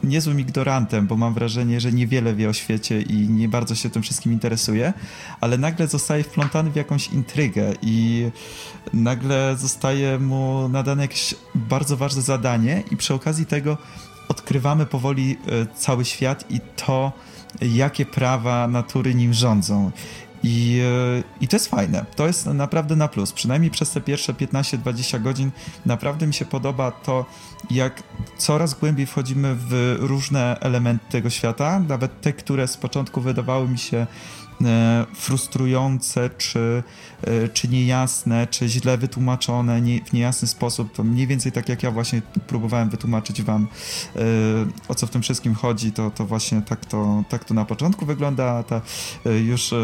[0.06, 4.02] niezłym ignorantem, bo mam wrażenie, że niewiele wie o świecie i nie bardzo się tym
[4.02, 4.92] wszystkim interesuje,
[5.40, 8.26] ale nagle zostaje wplątany w jakąś intrygę i
[8.92, 13.78] nagle zostaje mu nadane jakieś bardzo ważne zadanie i przy okazji tego
[14.28, 17.12] odkrywamy powoli e, cały świat i to,
[17.62, 19.90] jakie prawa natury nim rządzą.
[20.46, 22.04] I, e, I to jest fajne.
[22.16, 23.32] To jest naprawdę na plus.
[23.32, 25.50] Przynajmniej przez te pierwsze 15-20 godzin
[25.86, 27.26] naprawdę mi się podoba to,
[27.70, 28.02] jak
[28.38, 33.78] coraz głębiej wchodzimy w różne elementy tego świata, nawet te, które z początku wydawały mi
[33.78, 34.06] się
[35.14, 36.82] frustrujące, czy,
[37.22, 40.92] e, czy niejasne, czy źle wytłumaczone nie, w niejasny sposób.
[40.92, 43.68] To mniej więcej tak jak ja właśnie próbowałem wytłumaczyć wam
[44.16, 44.20] e,
[44.88, 48.06] o co w tym wszystkim chodzi, to, to właśnie tak to, tak to na początku
[48.06, 48.80] wygląda, ta
[49.44, 49.74] już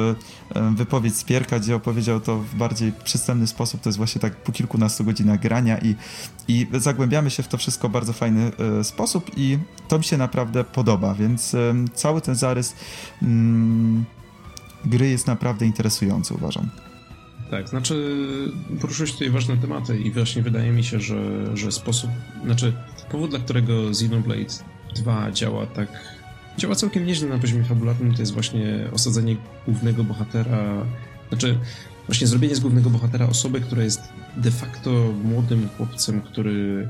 [0.70, 5.04] wypowiedź Spierka, gdzie opowiedział to w bardziej przystępny sposób, to jest właśnie tak po kilkunastu
[5.04, 5.94] godzinach grania i,
[6.48, 9.58] i zagłębiamy się w to wszystko w bardzo fajny sposób i
[9.88, 11.56] to mi się naprawdę podoba, więc
[11.94, 12.74] cały ten zarys
[13.22, 14.04] mm,
[14.84, 16.68] gry jest naprawdę interesujący, uważam.
[17.50, 18.24] Tak, znaczy
[18.80, 22.10] poruszyłeś tutaj ważne tematy i właśnie wydaje mi się, że, że sposób,
[22.44, 22.72] znaczy
[23.10, 24.54] powód, dla którego Xenoblade
[24.94, 25.88] 2 działa tak,
[26.58, 30.86] działa całkiem nieźle na poziomie fabularnym, to jest właśnie osadzenie głównego bohatera
[31.32, 31.58] Znaczy,
[32.06, 34.00] właśnie zrobienie z głównego bohatera osoby, która jest
[34.36, 34.90] de facto
[35.24, 36.88] młodym chłopcem, który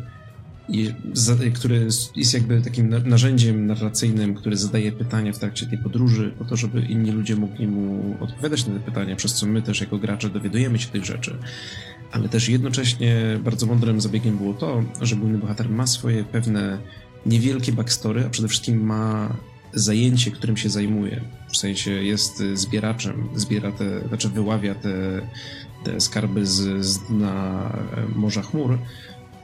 [1.54, 6.56] który jest jakby takim narzędziem narracyjnym, który zadaje pytania w trakcie tej podróży, po to,
[6.56, 10.30] żeby inni ludzie mogli mu odpowiadać na te pytania, przez co my też jako gracze
[10.30, 11.38] dowiadujemy się tych rzeczy.
[12.12, 16.78] Ale też jednocześnie bardzo mądrym zabiegiem było to, że główny bohater ma swoje pewne
[17.26, 19.36] niewielkie backstory, a przede wszystkim ma
[19.72, 21.20] zajęcie, którym się zajmuje.
[21.52, 25.20] W sensie jest zbieraczem, zbiera te, znaczy wyławia te,
[25.84, 27.72] te skarby z, z dna
[28.16, 28.78] Morza Chmur,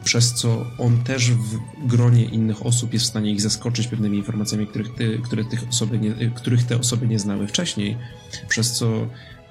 [0.04, 4.66] przez co on też w gronie innych osób jest w stanie ich zaskoczyć pewnymi informacjami,
[4.66, 7.96] których, ty, które tych osoby nie, których te osoby nie znały wcześniej,
[8.48, 9.06] przez co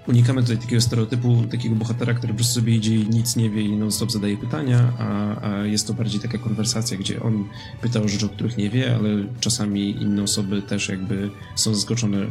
[0.07, 3.61] unikamy tutaj takiego stereotypu, takiego bohatera, który po prostu sobie idzie i nic nie wie
[3.61, 7.45] i non-stop zadaje pytania, a, a, jest to bardziej taka konwersacja, gdzie on
[7.81, 12.27] pyta o rzeczy, o których nie wie, ale czasami inne osoby też jakby są zaskoczone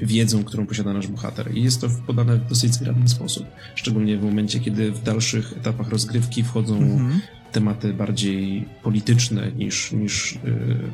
[0.00, 1.56] wiedzą, którą posiada nasz bohater.
[1.56, 3.46] I jest to podane w dosyć zgrabny sposób.
[3.74, 9.92] Szczególnie w momencie, kiedy w dalszych etapach rozgrywki wchodzą mm -hmm tematy bardziej polityczne niż,
[9.92, 10.90] niż yy,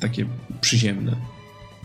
[0.00, 0.26] takie
[0.60, 1.16] przyziemne.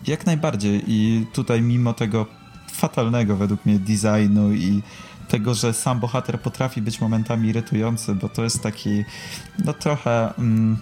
[0.08, 2.26] Jak najbardziej i tutaj mimo tego
[2.72, 4.82] fatalnego według mnie designu i
[5.28, 9.04] tego, że sam bohater potrafi być momentami irytujący, bo to jest taki
[9.66, 10.34] no trochę...
[10.38, 10.78] Mm,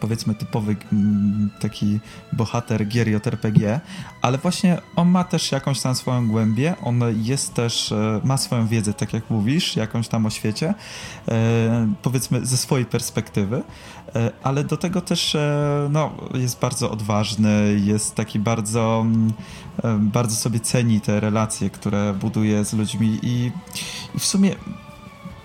[0.00, 2.00] powiedzmy typowy mm, taki
[2.32, 3.80] bohater gier JRPG,
[4.22, 8.66] ale właśnie on ma też jakąś tam swoją głębię, on jest też, e, ma swoją
[8.66, 10.74] wiedzę, tak jak mówisz, jakąś tam o świecie,
[11.28, 13.62] e, powiedzmy ze swojej perspektywy,
[14.14, 15.36] e, ale do tego też
[15.90, 19.32] no, jest bardzo odważny, jest taki bardzo, mm,
[20.10, 23.52] bardzo sobie ceni te relacje, które buduje z ludźmi i,
[24.14, 24.54] i w sumie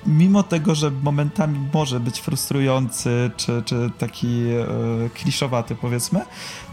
[0.05, 4.65] mimo tego, że momentami może być frustrujący, czy, czy taki e,
[5.13, 6.21] kliszowaty powiedzmy,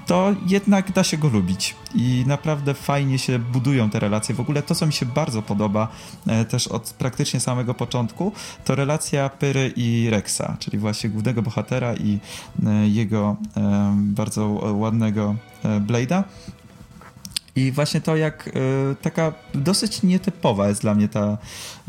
[0.07, 4.35] to jednak da się go lubić i naprawdę fajnie się budują te relacje.
[4.35, 5.89] W ogóle to, co mi się bardzo podoba
[6.27, 8.33] e, też od praktycznie samego początku,
[8.65, 12.19] to relacja Pyry i Rexa, czyli właśnie głównego bohatera i
[12.67, 16.23] e, jego e, bardzo ładnego e, Blade'a.
[17.57, 18.53] I właśnie to, jak y,
[19.03, 21.39] taka dosyć nietypowa jest dla mnie ta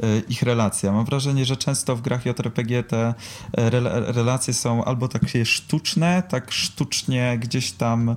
[0.04, 0.92] y, ich relacja.
[0.92, 3.14] Mam wrażenie, że często w grach JRPG te
[3.58, 3.80] re,
[4.12, 8.16] relacje są albo takie sztuczne, tak sztucznie gdzieś tam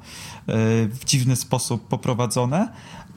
[0.90, 2.68] w dziwny sposób poprowadzone,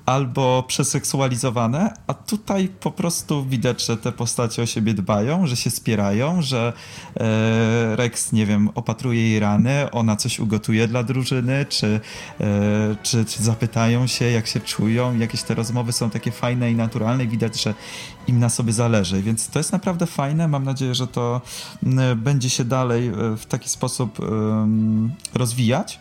[0.08, 5.70] albo przeseksualizowane, a tutaj po prostu widać, że te postacie o siebie dbają, że się
[5.70, 6.74] spierają, że
[7.20, 12.00] e, Rex, nie wiem, opatruje jej rany, ona coś ugotuje dla drużyny, czy,
[12.40, 15.18] e, czy, czy zapytają się, jak się czują.
[15.18, 17.74] Jakieś te rozmowy są takie fajne i naturalne i widać, że
[18.28, 20.48] im na sobie zależy, więc to jest naprawdę fajne.
[20.48, 21.42] Mam nadzieję, że to
[22.16, 24.18] będzie się dalej e, w taki sposób
[25.34, 26.00] rozwijać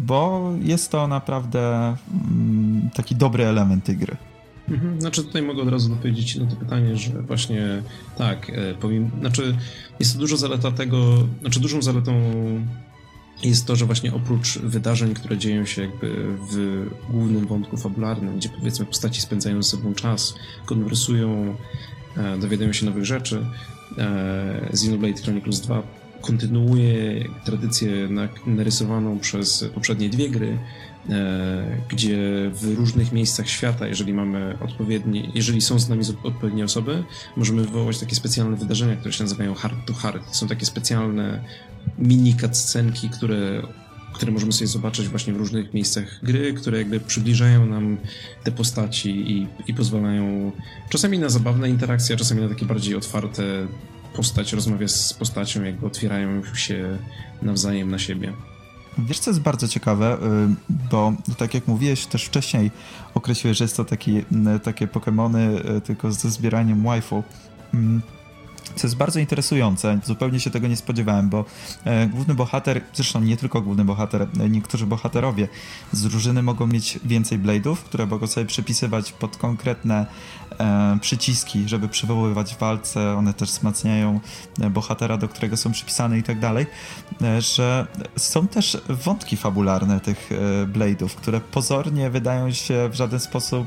[0.00, 1.96] bo jest to naprawdę
[2.30, 4.16] mm, taki dobry element tej gry.
[4.68, 5.00] Mhm.
[5.00, 7.82] Znaczy tutaj mogę od razu dopowiedzieć na to pytanie, że właśnie
[8.18, 9.56] tak, e, powiem, znaczy
[10.00, 12.12] jest to dużo zaleta tego, znaczy dużą zaletą
[13.42, 18.48] jest to, że właśnie oprócz wydarzeń, które dzieją się jakby w głównym wątku fabularnym, gdzie
[18.48, 20.34] powiedzmy postaci spędzają ze sobą czas,
[20.66, 21.56] konwersują,
[22.16, 23.46] e, dowiadują się nowych rzeczy,
[23.98, 28.08] e, Xenoblade Chronicles 2 kontynuuje tradycję
[28.46, 30.58] narysowaną przez poprzednie dwie gry,
[31.08, 32.18] e, gdzie
[32.54, 37.04] w różnych miejscach świata, jeżeli mamy odpowiednie, jeżeli są z nami odpowiednie osoby,
[37.36, 40.36] możemy wywołać takie specjalne wydarzenia, które się nazywają Heart to Heart.
[40.36, 41.44] Są takie specjalne
[41.98, 43.62] mini cutscenki, które
[44.20, 47.96] które możemy sobie zobaczyć właśnie w różnych miejscach gry, które jakby przybliżają nam
[48.44, 50.52] te postaci i, i pozwalają
[50.88, 53.42] czasami na zabawne interakcje, a czasami na takie bardziej otwarte
[54.16, 56.98] postać rozmawia z postacią, jakby otwierają się
[57.42, 58.32] nawzajem na siebie.
[58.98, 60.18] Wiesz, co jest bardzo ciekawe, y,
[60.90, 62.70] bo tak jak mówiłeś też wcześniej,
[63.14, 65.38] określiłeś, że jest to taki, y, takie Pokémony
[65.76, 67.22] y, tylko ze zbieraniem waifu.
[68.76, 71.44] Co jest bardzo interesujące, zupełnie się tego nie spodziewałem, bo
[71.84, 75.48] e, główny bohater, zresztą nie tylko główny bohater, e, niektórzy bohaterowie
[75.92, 80.06] z drużyny mogą mieć więcej blade'ów, które mogą sobie przypisywać pod konkretne
[80.58, 84.20] e, przyciski, żeby przywoływać w walce, one też wzmacniają
[84.60, 86.66] e, bohatera, do którego są przypisane i tak dalej,
[87.22, 87.86] e, że
[88.16, 93.66] są też wątki fabularne tych e, blade'ów, które pozornie wydają się w żaden sposób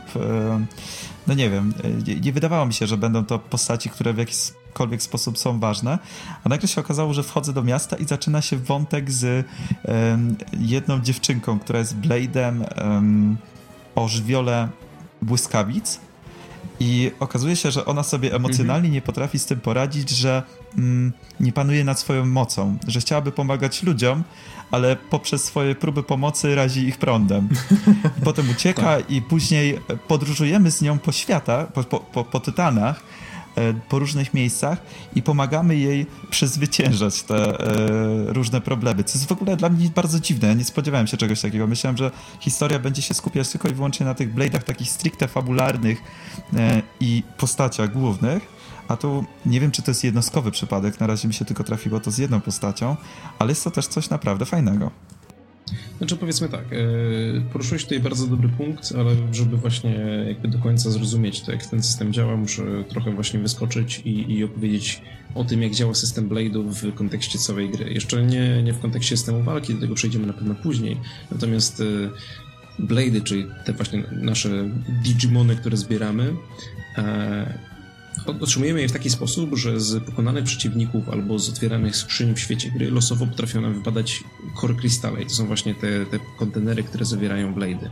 [1.28, 1.74] no nie wiem,
[2.22, 6.00] nie wydawało mi się, że będą to postaci, które w jakikolwiek sposób są ważne.
[6.44, 9.48] A nagle się okazało, że wchodzę do miasta i zaczyna się wątek z
[9.84, 13.38] um, jedną dziewczynką, która jest Blade'em um,
[13.96, 14.70] o żwiole
[15.22, 16.00] błyskawic.
[16.80, 18.94] i okazuje się, że ona sobie emocjonalnie mhm.
[18.94, 20.44] nie potrafi z tym poradzić, że
[20.78, 24.24] mm, nie panuje nad swoją mocą, że chciałaby pomagać ludziom,
[24.74, 27.50] ale poprzez swoje próby pomocy razi ich prądem.
[28.24, 29.12] Potem ucieka tak.
[29.12, 33.04] i później podróżujemy z nią po światach, po, po, po, po Tytanach,
[33.56, 34.82] e, po różnych miejscach
[35.16, 39.04] i pomagamy jej przezwyciężać te e, różne problemy.
[39.04, 40.48] Co jest w ogóle dla mnie bardzo dziwne.
[40.48, 41.68] Ja nie spodziewałem się czegoś takiego.
[41.68, 46.02] Myślałem, że historia będzie się skupiać tylko i wyłącznie na tych blade'ach takich stricte fabularnych
[46.56, 48.63] e, i postaciach głównych.
[48.88, 51.00] A tu nie wiem, czy to jest jednostkowy przypadek.
[51.00, 52.96] Na razie mi się tylko trafiło to z jedną postacią,
[53.40, 54.92] ale jest to też coś naprawdę fajnego.
[55.98, 56.78] Znaczy powiedzmy tak, e,
[57.52, 59.96] poruszyłeś tutaj bardzo dobry punkt, ale żeby właśnie
[60.28, 64.44] jakby do końca zrozumieć to, jak ten system działa, muszę trochę właśnie wyskoczyć i, i
[64.44, 65.02] opowiedzieć
[65.36, 67.94] o tym, jak działa system Blade'ów w kontekście całej gry.
[67.94, 70.98] Jeszcze nie, nie w kontekście systemu walki, do tego przejdziemy na pewno później,
[71.32, 71.84] natomiast e,
[72.80, 74.70] Blade'y, czyli te właśnie nasze
[75.04, 76.34] Digimony, które zbieramy,
[76.98, 77.73] e,
[78.42, 82.72] Otrzymujemy je w taki sposób, że z pokonanych przeciwników albo z otwieranych skrzyń w świecie
[82.72, 84.24] gry losowo potrafią nam wypadać
[84.62, 87.90] core krystale i to są właśnie te, te kontenery, które zawierają blade'y.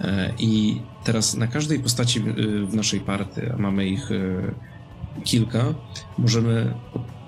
[0.00, 2.20] E, I teraz na każdej postaci
[2.66, 4.54] w naszej party, a mamy ich e,
[5.24, 5.74] kilka,
[6.18, 6.74] możemy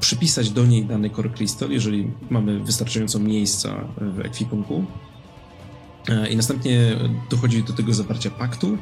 [0.01, 4.85] przypisać do niej dany core crystal, jeżeli mamy wystarczająco miejsca w ekwipunku.
[6.09, 6.97] E, I następnie
[7.31, 8.79] dochodzi do tego zawarcia paktu,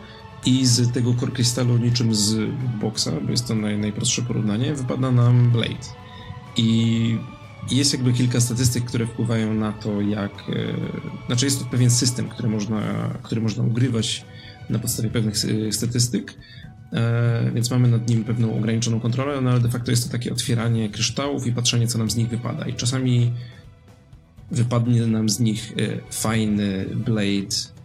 [0.47, 5.11] i z tego core krystalu niczym z boxa, bo jest to naj, najprostsze porównanie, wypada
[5.11, 5.87] nam Blade.
[6.57, 7.19] I
[7.71, 10.33] jest jakby kilka statystyk, które wpływają na to, jak.
[10.33, 12.81] E, znaczy, jest to pewien system, który można,
[13.23, 14.25] który można ugrywać
[14.71, 15.35] na podstawie pewnych
[15.71, 16.35] statystyk,
[16.93, 20.33] e, więc mamy nad nim pewną ograniczoną kontrolę, no ale de facto jest to takie
[20.33, 22.69] otwieranie kryształów i patrzenie, co nam z nich wypada.
[22.69, 23.33] I czasami
[24.51, 27.76] wypadnie nam z nich e, fajny blade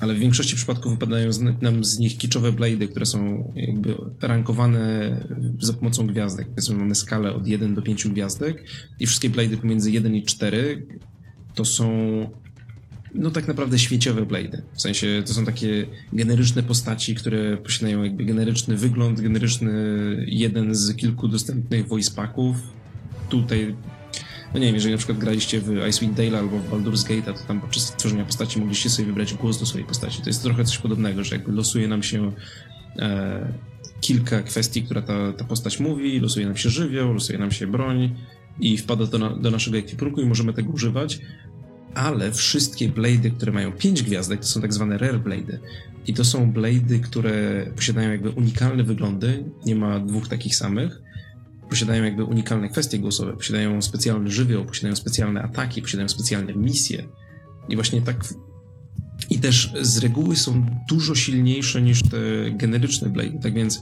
[0.00, 1.30] ale w większości przypadków wypadają
[1.60, 5.16] nam z nich kiczowe blady, które są jakby rankowane
[5.58, 6.48] za pomocą gwiazdek.
[6.48, 8.64] Powiedzmy, mamy skalę od 1 do 5 gwiazdek
[9.00, 10.86] i wszystkie blady pomiędzy 1 i 4
[11.54, 11.90] to są
[13.14, 14.62] no tak naprawdę świeciowe blady.
[14.74, 19.72] W sensie to są takie generyczne postaci, które posiadają jakby generyczny wygląd, generyczny
[20.26, 22.56] jeden z kilku dostępnych voice packów.
[23.28, 23.74] Tutaj
[24.54, 27.46] no nie wiem, jeżeli na przykład graliście w Icewind Dale albo w Baldur's Gate, to
[27.46, 30.22] tam podczas tworzenia postaci mogliście sobie wybrać głos do swojej postaci.
[30.22, 32.32] To jest trochę coś podobnego, że jakby losuje nam się
[32.98, 33.52] e,
[34.00, 38.14] kilka kwestii, która ta, ta postać mówi, losuje nam się żywioł, losuje nam się broń
[38.60, 41.18] i wpada to na, do naszego ekwipunku i możemy tego używać,
[41.94, 45.60] ale wszystkie blady, które mają 5 gwiazdek, to są tak zwane rare blady.
[46.06, 51.02] I to są blady, które posiadają jakby unikalne wyglądy, nie ma dwóch takich samych,
[51.70, 57.08] posiadają jakby unikalne kwestie głosowe, posiadają specjalny żywioł, posiadają specjalne ataki, posiadają specjalne misje.
[57.68, 58.24] I właśnie tak.
[59.30, 62.18] I też z reguły są dużo silniejsze niż te
[62.50, 63.38] generyczne Blade.
[63.42, 63.80] Tak więc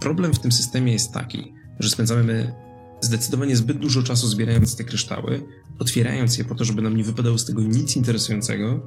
[0.00, 2.54] problem w tym systemie jest taki, że spędzamy
[3.00, 5.42] zdecydowanie zbyt dużo czasu zbierając te kryształy,
[5.78, 8.80] otwierając je po to, żeby nam nie wypadało z tego nic interesującego,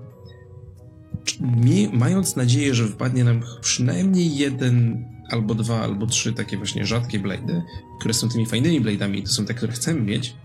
[1.93, 7.61] mając nadzieję, że wypadnie nam przynajmniej jeden albo dwa, albo trzy takie właśnie rzadkie blady,
[7.99, 10.35] które są tymi fajnymi blade'ami to są te, które chcemy mieć.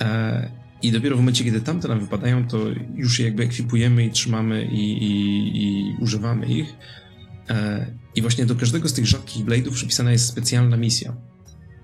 [0.00, 0.50] E,
[0.82, 2.58] I dopiero w momencie, kiedy tamte nam wypadają, to
[2.94, 6.74] już je jakby ekwipujemy i trzymamy i, i, i używamy ich.
[7.50, 11.16] E, I właśnie do każdego z tych rzadkich blade'ów przypisana jest specjalna misja.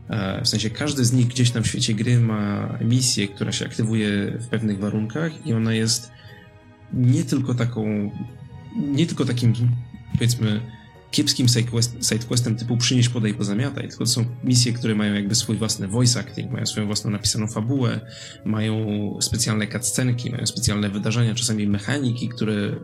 [0.08, 3.64] E, w sensie każdy z nich gdzieś tam w świecie gry ma misję, która się
[3.64, 6.10] aktywuje w pewnych warunkach i ona jest
[6.92, 8.10] nie tylko taką,
[8.76, 9.52] nie tylko takim
[10.12, 10.60] powiedzmy
[11.10, 11.46] kiepskim
[12.00, 16.20] sidequestem typu przynieś, podaj, pozamiataj, tylko to są misje, które mają jakby swój własny voice
[16.20, 18.00] acting, mają swoją własną napisaną fabułę,
[18.44, 18.86] mają
[19.20, 22.76] specjalne cutscenki, mają specjalne wydarzenia, czasami mechaniki, które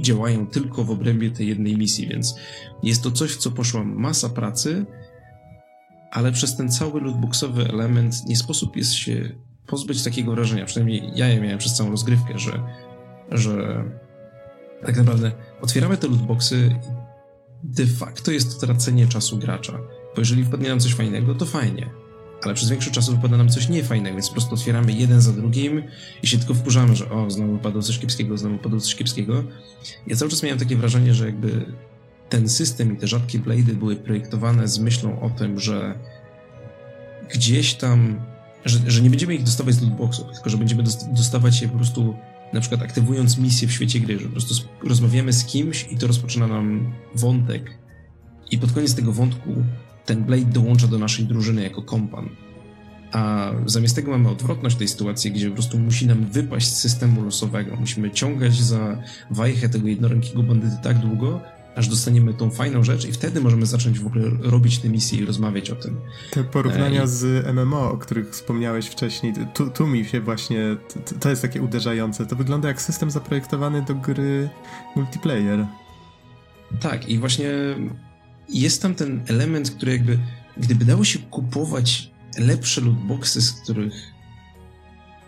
[0.00, 2.34] działają tylko w obrębie tej jednej misji, więc
[2.82, 4.86] jest to coś, w co poszła masa pracy,
[6.10, 9.34] ale przez ten cały lootboxowy element nie sposób jest się
[9.66, 12.62] pozbyć takiego wrażenia, przynajmniej ja je miałem przez całą rozgrywkę, że,
[13.30, 13.84] że
[14.86, 15.32] tak naprawdę
[15.62, 16.74] otwieramy te lootboxy
[17.64, 19.72] de facto jest to tracenie czasu gracza.
[20.14, 21.90] Bo jeżeli wpadnie nam coś fajnego, to fajnie.
[22.42, 25.82] Ale przez większość czasu wypada nam coś niefajnego, więc po prostu otwieramy jeden za drugim
[26.22, 29.44] i się tylko wkurzamy, że o, znowu wypadło coś kiepskiego, znowu wypadło coś kiepskiego.
[30.06, 31.66] Ja cały czas miałem takie wrażenie, że jakby
[32.28, 35.98] ten system i te rzadkie blady były projektowane z myślą o tym, że
[37.34, 38.20] gdzieś tam,
[38.64, 42.14] że, że nie będziemy ich dostawać z lootboxów, tylko że będziemy dostawać je po prostu
[42.54, 46.06] na przykład aktywując misję w świecie gry, że po prostu rozmawiamy z kimś i to
[46.06, 47.78] rozpoczyna nam wątek
[48.50, 49.50] i pod koniec tego wątku
[50.06, 52.28] ten Blade dołącza do naszej drużyny jako kompan.
[53.12, 57.22] A zamiast tego mamy odwrotność tej sytuacji, gdzie po prostu musi nam wypaść z systemu
[57.22, 57.76] losowego.
[57.76, 61.40] Musimy ciągać za wajchę tego jednorękiego bandyty tak długo,
[61.74, 65.24] aż dostaniemy tą fajną rzecz i wtedy możemy zacząć w ogóle robić te misje i
[65.24, 65.96] rozmawiać o tym.
[66.30, 71.14] Te porównania e, z MMO, o których wspomniałeś wcześniej, tu, tu mi się właśnie, to,
[71.20, 72.26] to jest takie uderzające.
[72.26, 74.48] To wygląda jak system zaprojektowany do gry
[74.96, 75.66] multiplayer.
[76.80, 77.50] Tak, i właśnie
[78.48, 80.18] jest tam ten element, który jakby,
[80.56, 83.94] gdyby dało się kupować lepsze lootboxy, z których,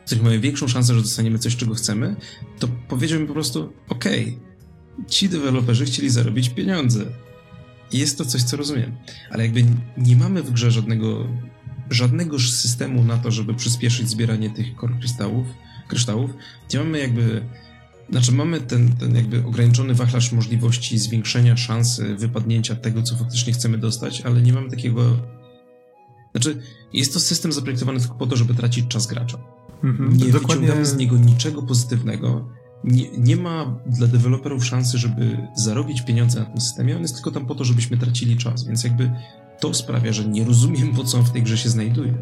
[0.04, 2.16] z których mamy większą szansę, że dostaniemy coś, czego chcemy,
[2.58, 4.45] to powiedziałbym po prostu, okej, okay,
[5.08, 7.04] ci deweloperzy chcieli zarobić pieniądze.
[7.92, 8.92] I jest to coś, co rozumiem.
[9.30, 9.64] Ale jakby
[9.98, 11.26] nie mamy w grze żadnego,
[11.90, 15.46] żadnego systemu na to, żeby przyspieszyć zbieranie tych core kryształów,
[15.88, 16.30] kryształów,
[16.72, 17.42] nie mamy jakby
[18.10, 23.78] znaczy mamy ten, ten jakby ograniczony wachlarz możliwości zwiększenia szansy wypadnięcia tego, co faktycznie chcemy
[23.78, 25.16] dostać, ale nie mamy takiego...
[26.32, 29.38] Znaczy, jest to system zaprojektowany tylko po to, żeby tracić czas gracza.
[29.84, 30.56] Mhm, nie dokładnie...
[30.56, 32.48] wyciągamy z niego niczego pozytywnego.
[32.84, 36.96] Nie, nie ma dla deweloperów szansy, żeby zarobić pieniądze na tym systemie.
[36.96, 39.10] On jest tylko tam po to, żebyśmy tracili czas, więc jakby
[39.60, 42.14] to sprawia, że nie rozumiem, po co on w tej grze się znajduje.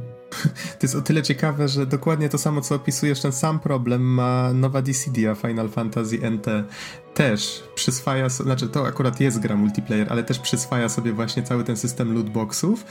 [0.78, 4.52] To jest o tyle ciekawe, że dokładnie to samo, co opisujesz, ten sam problem ma
[4.52, 6.46] nowa Dissidia Final Fantasy NT.
[7.14, 11.76] Też przyswaja, znaczy to akurat jest gra multiplayer, ale też przyswaja sobie właśnie cały ten
[11.76, 12.84] system lootboxów,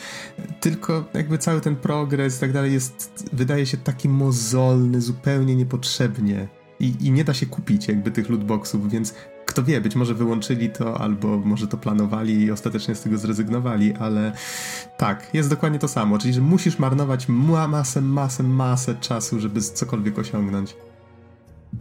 [0.60, 6.48] tylko jakby cały ten progres i tak dalej jest, wydaje się taki mozolny, zupełnie niepotrzebnie.
[6.84, 9.14] I, I, nie da się kupić jakby tych lootboxów, więc
[9.46, 13.94] kto wie, być może wyłączyli to, albo może to planowali i ostatecznie z tego zrezygnowali,
[13.94, 14.32] ale
[14.98, 20.20] tak, jest dokładnie to samo, czyli że musisz marnować masę, masę, masę czasu, żeby cokolwiek
[20.20, 20.76] osiągnąć.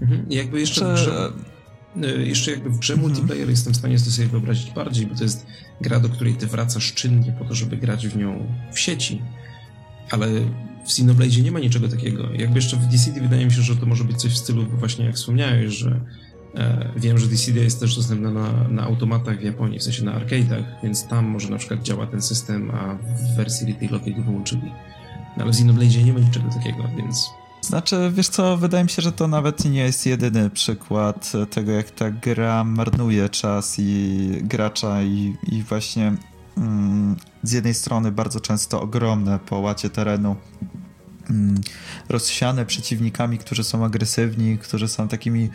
[0.03, 0.27] Mhm.
[0.31, 1.33] Jakby jeszcze grze,
[2.03, 3.11] e, jeszcze jakby w grze mhm.
[3.11, 5.47] multiplayer jestem w stanie sobie wyobrazić bardziej, bo to jest
[5.81, 9.23] gra, do której ty wracasz czynnie po to, żeby grać w nią w sieci,
[10.11, 10.29] ale
[10.85, 12.29] w Xenoblade nie ma niczego takiego.
[12.33, 15.05] Jakby jeszcze w DCD wydaje mi się, że to może być coś w stylu właśnie
[15.05, 16.01] jak wspomniałeś, że
[16.55, 20.21] E, wiem, że DCD jest też dostępna na, na automatach w Japonii, w sensie na
[20.21, 24.73] arcade'ach, więc tam może na przykład działa ten system, a w wersji retailowej go wyłączyli.
[25.37, 27.31] No, ale w Xenoblade nie ma niczego takiego, więc...
[27.61, 31.91] Znaczy, wiesz co, wydaje mi się, że to nawet nie jest jedyny przykład tego, jak
[31.91, 36.13] ta gra marnuje czas i gracza i, i właśnie
[37.43, 40.82] z jednej strony bardzo często ogromne połacie terenu Mm,
[42.09, 45.51] rozsiane przeciwnikami, którzy są agresywni, którzy są takimi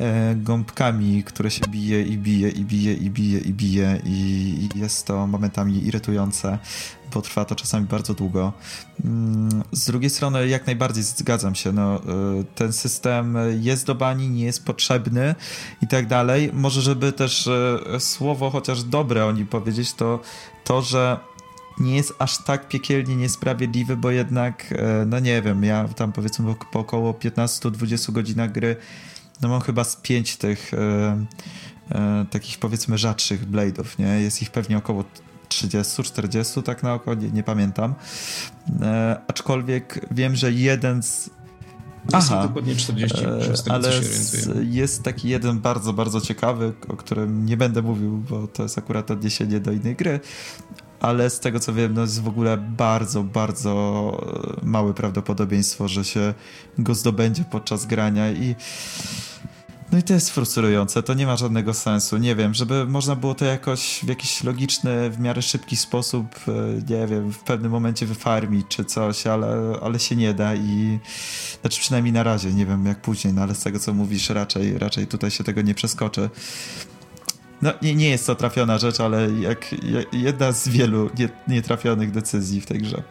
[0.00, 4.78] e, gąbkami, które się bije i bije i bije i bije i bije i, i
[4.78, 6.58] jest to momentami irytujące,
[7.14, 8.52] bo trwa to czasami bardzo długo.
[9.04, 12.00] Mm, z drugiej strony jak najbardziej zgadzam się, no, e,
[12.54, 15.34] ten system jest do bani, nie jest potrzebny
[15.82, 16.50] i tak dalej.
[16.52, 20.20] Może żeby też e, słowo chociaż dobre o nim powiedzieć, to
[20.64, 21.18] to, że
[21.80, 26.54] nie jest aż tak piekielnie niesprawiedliwy, bo jednak, e, no nie wiem, ja tam powiedzmy
[26.72, 28.76] po około 15-20 godzinach gry,
[29.42, 31.26] no mam chyba z pięć tych e,
[31.90, 34.20] e, takich powiedzmy rzadszych blade'ów, nie?
[34.20, 35.04] Jest ich pewnie około
[35.48, 37.94] 30-40 tak na oko, nie, nie pamiętam.
[38.82, 41.30] E, aczkolwiek wiem, że jeden z
[42.12, 43.18] Aha, dokładnie 40,
[43.54, 43.90] z tego, ale
[44.62, 49.10] jest taki jeden bardzo, bardzo ciekawy, o którym nie będę mówił, bo to jest akurat
[49.10, 50.20] odniesienie do innej gry,
[51.00, 53.72] ale z tego co wiem, no jest w ogóle bardzo, bardzo
[54.62, 56.34] e, małe prawdopodobieństwo, że się
[56.78, 58.54] go zdobędzie podczas grania i
[59.92, 62.16] no i to jest frustrujące, to nie ma żadnego sensu.
[62.16, 66.52] Nie wiem, żeby można było to jakoś w jakiś logiczny, w miarę szybki sposób, e,
[66.88, 70.98] nie wiem, w pewnym momencie wyfarmić czy coś, ale, ale się nie da i
[71.60, 74.78] znaczy przynajmniej na razie, nie wiem jak później, no ale z tego co mówisz, raczej,
[74.78, 76.30] raczej tutaj się tego nie przeskoczy.
[77.62, 82.10] No, nie, nie jest to trafiona rzecz, ale jak, jak jedna z wielu nie, nietrafionych
[82.10, 83.02] decyzji w tej grze.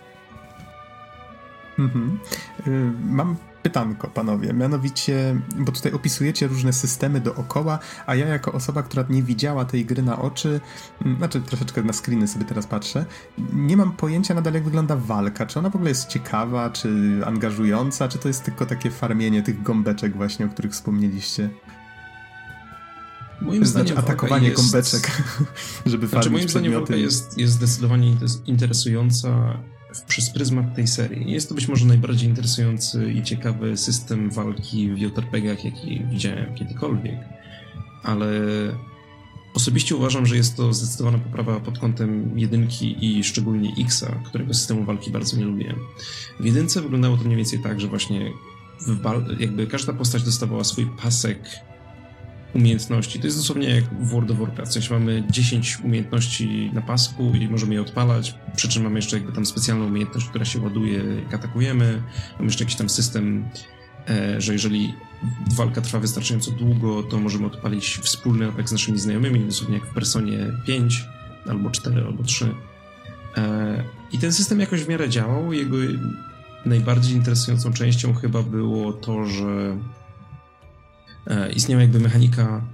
[1.79, 2.19] Mhm.
[2.67, 4.53] Y, mam pytanko, panowie.
[4.53, 9.85] Mianowicie, bo tutaj opisujecie różne systemy dookoła, a ja jako osoba, która nie widziała tej
[9.85, 10.61] gry na oczy,
[11.05, 13.05] mm, znaczy troszeczkę na screeny sobie teraz patrzę,
[13.53, 15.45] nie mam pojęcia nadal jak wygląda walka.
[15.45, 16.89] Czy ona w ogóle jest ciekawa, czy
[17.25, 21.49] angażująca, czy to jest tylko takie farmienie tych gąbeczek właśnie, o których wspomnieliście?
[23.41, 24.61] Moim znaczy zdaniem atakowanie jest...
[24.61, 25.23] gąbeczek,
[25.85, 28.15] żeby znaczy, moim zdaniem walka jest, jest zdecydowanie
[28.45, 29.57] interesująca
[30.07, 31.31] przez pryzmat tej serii.
[31.31, 37.19] Jest to być może najbardziej interesujący i ciekawy system walki w JRPG-ach, jaki widziałem kiedykolwiek,
[38.03, 38.27] ale
[39.53, 44.85] osobiście uważam, że jest to zdecydowana poprawa pod kątem jedynki i szczególnie Xa, którego systemu
[44.85, 45.75] walki bardzo nie lubiłem.
[46.39, 48.31] W jedynce wyglądało to mniej więcej tak, że właśnie
[49.39, 51.39] jakby każda postać dostawała swój pasek
[52.57, 53.19] umiejętności.
[53.19, 54.71] To jest dosłownie jak w World of Warcraft.
[54.71, 59.17] W sensie mamy 10 umiejętności na pasku i możemy je odpalać, przy czym mamy jeszcze
[59.17, 62.01] jakby tam specjalną umiejętność, która się ładuje, jak atakujemy.
[62.33, 63.49] Mamy jeszcze jakiś tam system
[64.09, 64.93] e, że jeżeli
[65.55, 69.93] walka trwa wystarczająco długo, to możemy odpalić wspólny atak z naszymi znajomymi, dosłownie jak w
[69.93, 71.05] Personie 5,
[71.49, 72.55] albo 4, albo 3.
[73.37, 75.53] E, I ten system jakoś w miarę działał.
[75.53, 75.77] Jego
[76.65, 79.77] najbardziej interesującą częścią chyba było to, że
[81.55, 82.67] istniała jakby mechanika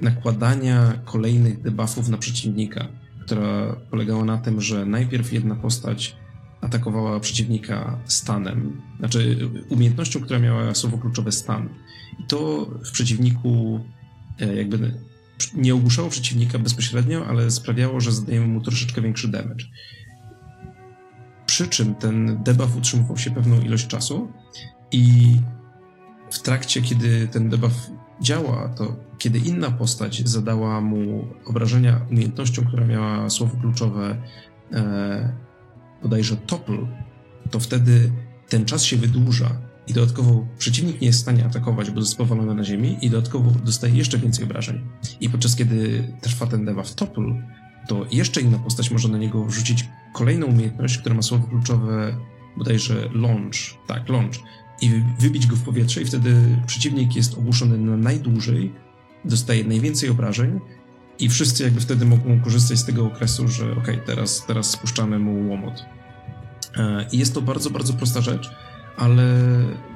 [0.00, 2.88] nakładania kolejnych debuffów na przeciwnika,
[3.24, 6.16] która polegała na tym, że najpierw jedna postać
[6.60, 9.36] atakowała przeciwnika stanem, znaczy
[9.68, 11.68] umiejętnością, która miała słowo kluczowe stan.
[12.18, 13.80] I to w przeciwniku
[14.40, 14.94] e, jakby
[15.54, 19.64] nie ogłuszało przeciwnika bezpośrednio, ale sprawiało, że zadajemy mu troszeczkę większy damage.
[21.46, 24.32] Przy czym ten debuff utrzymywał się pewną ilość czasu
[24.92, 25.36] i
[26.30, 32.86] w trakcie, kiedy ten debuff działa, to kiedy inna postać zadała mu obrażenia umiejętnością, która
[32.86, 34.16] miała słowo kluczowe
[34.72, 35.32] e,
[36.02, 36.86] bodajże topl,
[37.50, 38.12] to wtedy
[38.48, 39.50] ten czas się wydłuża
[39.86, 43.50] i dodatkowo przeciwnik nie jest w stanie atakować, bo jest powalony na ziemi i dodatkowo
[43.50, 44.80] dostaje jeszcze więcej obrażeń.
[45.20, 47.34] I podczas kiedy trwa ten debuff topl,
[47.88, 52.16] to jeszcze inna postać może na niego wrzucić kolejną umiejętność, która ma słowo kluczowe
[52.56, 53.54] bodajże launch,
[53.86, 54.34] tak, launch,
[54.80, 56.34] i wybić go w powietrze i wtedy
[56.66, 58.72] przeciwnik jest ogłuszony na najdłużej,
[59.24, 60.60] dostaje najwięcej obrażeń
[61.18, 65.50] i wszyscy jakby wtedy mogą korzystać z tego okresu, że ok, teraz, teraz spuszczamy mu
[65.50, 65.84] łomot.
[66.76, 68.50] E, I jest to bardzo, bardzo prosta rzecz,
[68.96, 69.24] ale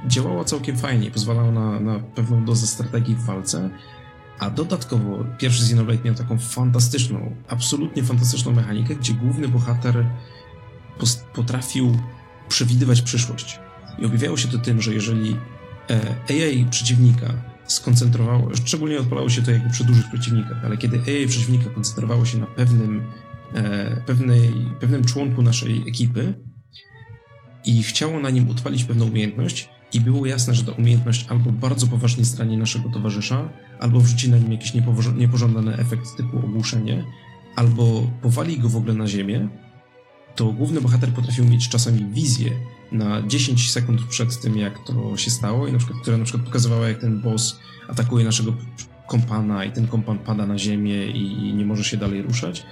[0.06, 3.70] działała całkiem fajnie, pozwalała na, na pewną dozę strategii w walce,
[4.38, 10.06] a dodatkowo pierwszy Xenoblade miał taką fantastyczną, absolutnie fantastyczną mechanikę, gdzie główny bohater
[11.34, 11.96] potrafił
[12.48, 13.60] przewidywać przyszłość.
[13.98, 15.36] I objawiało się to tym, że jeżeli
[15.90, 17.34] e, AI przeciwnika
[17.66, 22.38] skoncentrowało, szczególnie odpalało się to jakby przy dużych przeciwnikach, ale kiedy AI przeciwnika koncentrowało się
[22.38, 23.02] na pewnym,
[23.54, 26.34] e, pewnej, pewnym członku naszej ekipy
[27.64, 31.86] i chciało na nim utrwalić pewną umiejętność i było jasne, że ta umiejętność albo bardzo
[31.86, 34.72] poważnie zrani naszego towarzysza, albo wrzuci na nim jakiś
[35.16, 37.04] niepożądany efekt typu ogłuszenie,
[37.56, 39.48] albo powali go w ogóle na ziemię,
[40.34, 42.50] to główny bohater potrafił mieć czasami wizję
[42.94, 46.46] na 10 sekund przed tym, jak to się stało, i na przykład, która na przykład
[46.46, 48.54] pokazywała, jak ten boss atakuje naszego
[49.06, 52.66] kompana i ten kompan pada na ziemię i nie może się dalej ruszać.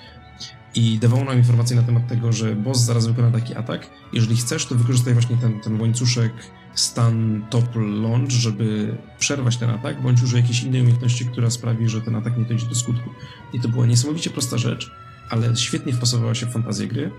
[0.75, 3.91] I dawało nam informacje na temat tego, że boss zaraz wykona taki atak.
[4.12, 6.33] Jeżeli chcesz, to wykorzystaj właśnie ten, ten łańcuszek
[6.75, 12.01] stan topple launch, żeby przerwać ten atak, bądź użyj jakiejś innej umiejętności, która sprawi, że
[12.01, 13.11] ten atak nie dojdzie do skutku.
[13.53, 14.91] I to była niesamowicie prosta rzecz,
[15.31, 17.11] ale świetnie wpasowała się w fantazję gry.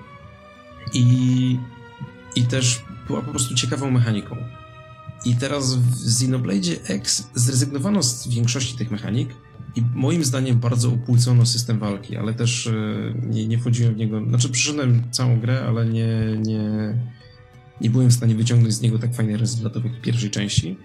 [0.94, 1.60] I,
[2.36, 4.36] i też była po prostu ciekawą mechaniką.
[5.26, 9.30] I teraz w Xenoblade X zrezygnowano z większości tych mechanik
[9.76, 12.74] i moim zdaniem bardzo upłycono system walki, ale też e,
[13.30, 14.26] nie, nie wchodziłem w niego.
[14.30, 16.94] Znaczy, przyszedłem całą grę, ale nie, nie,
[17.82, 20.78] nie byłem w stanie wyciągnąć z niego tak fajnych rezultatów jak w pierwszej części.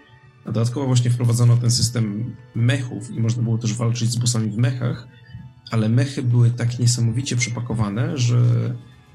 [0.44, 4.56] A dodatkowo właśnie wprowadzono ten system mechów i można było też walczyć z bossami w
[4.56, 5.08] mechach,
[5.70, 8.38] ale mechy były tak niesamowicie przepakowane, że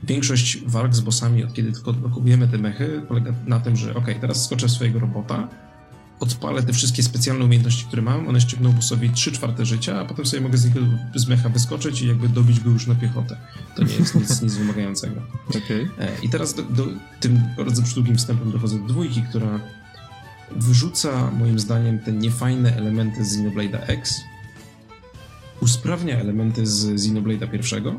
[0.04, 4.06] Większość walk z bossami, od kiedy tylko odblokujemy te mechy, polega na tym, że ok,
[4.22, 5.48] teraz skoczę swojego robota,
[6.20, 10.26] odpalę te wszystkie specjalne umiejętności, które mam, one ściągną bossowi 3 czwarte życia, a potem
[10.26, 13.38] sobie mogę z, niego, z mecha wyskoczyć i jakby dobić go już na piechotę.
[13.76, 15.22] To nie jest nic, nic wymagającego.
[15.50, 15.90] Okay.
[16.00, 16.88] E, I teraz do, do,
[17.20, 19.60] tym bardzo przydługim wstępem dochodzę do dwójki, która
[20.56, 24.22] wyrzuca moim zdaniem te niefajne elementy z Xenoblade'a X,
[25.62, 27.96] usprawnia elementy z Xenoblade'a pierwszego,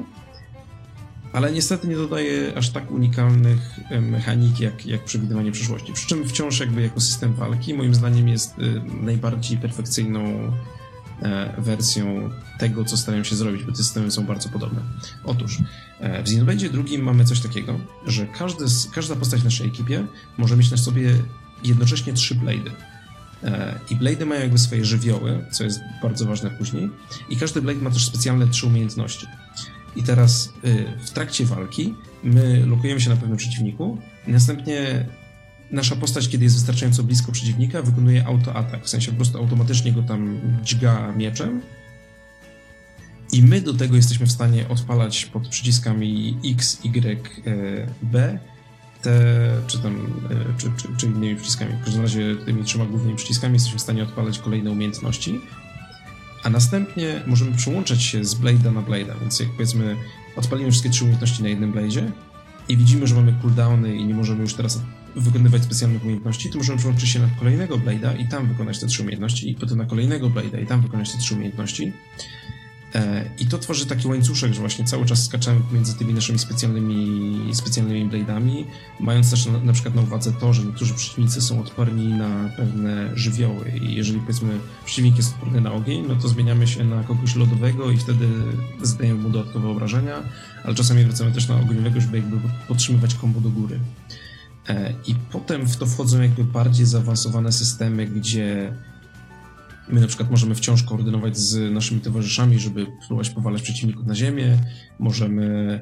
[1.35, 5.93] ale niestety nie dodaje aż tak unikalnych mechanik jak, jak przewidywanie przyszłości.
[5.93, 10.53] Przy czym wciąż jakby jako system walki moim zdaniem jest y, najbardziej perfekcyjną
[11.23, 14.81] e, wersją tego, co starają się zrobić, bo te systemy są bardzo podobne.
[15.25, 15.59] Otóż
[16.01, 18.65] e, w Xenoblade drugim mamy coś takiego, że każdy,
[18.95, 20.07] każda postać w naszej ekipie
[20.39, 21.15] może mieć na sobie
[21.65, 22.71] jednocześnie trzy blady.
[23.45, 26.91] E, I blady mają jakby swoje żywioły, co jest bardzo ważne później.
[27.29, 29.27] I każdy blade ma też specjalne trzy umiejętności.
[29.97, 35.07] I teraz y, w trakcie walki my lokujemy się na pewnym przeciwniku i następnie
[35.71, 38.85] nasza postać, kiedy jest wystarczająco blisko przeciwnika, wykonuje autoatak.
[38.85, 41.63] W sensie po prostu automatycznie go tam dźga mieczem.
[43.33, 48.39] I my do tego jesteśmy w stanie odpalać pod przyciskami X, Y, e, B
[49.03, 49.13] te,
[49.67, 49.97] czy tam,
[50.31, 51.73] e, czy, czy, czy innymi przyciskami.
[51.73, 55.41] W każdym razie tymi trzema głównymi przyciskami jesteśmy w stanie odpalać kolejne umiejętności
[56.45, 59.97] a następnie możemy przyłączać się z Blade'a na Blade'a, więc jak powiedzmy
[60.37, 62.11] odpalimy wszystkie trzy umiejętności na jednym Blade'zie
[62.69, 64.81] i widzimy, że mamy cooldowny i nie możemy już teraz
[65.17, 69.03] wykonywać specjalnych umiejętności, to możemy przyłączyć się na kolejnego Blade'a i tam wykonać te trzy
[69.03, 71.93] umiejętności i potem na kolejnego Blade'a i tam wykonać te trzy umiejętności.
[72.95, 77.55] E, I to tworzy taki łańcuszek, że właśnie cały czas skaczemy między tymi naszymi specjalnymi,
[77.55, 78.65] specjalnymi blade'ami,
[79.01, 83.11] mając też na, na, przykład na uwadze to, że niektórzy przeciwnicy są odporni na pewne
[83.15, 87.37] żywioły i jeżeli powiedzmy przeciwnik jest odporny na ogień, no to zmieniamy się na kogoś
[87.37, 88.29] lodowego i wtedy
[88.83, 90.23] zadajemy mu dodatkowe obrażenia,
[90.65, 92.37] ale czasami wracamy też na ogniowego, żeby jakby
[92.69, 93.81] podtrzymywać kombo do góry.
[94.69, 98.73] E, I potem w to wchodzą jakby bardziej zaawansowane systemy, gdzie
[99.89, 104.59] My na przykład możemy wciąż koordynować z naszymi towarzyszami, żeby próbować powalać przeciwników na ziemię.
[104.99, 105.81] Możemy,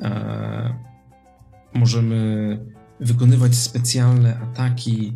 [0.00, 0.74] e,
[1.74, 2.58] możemy
[3.00, 5.12] wykonywać specjalne ataki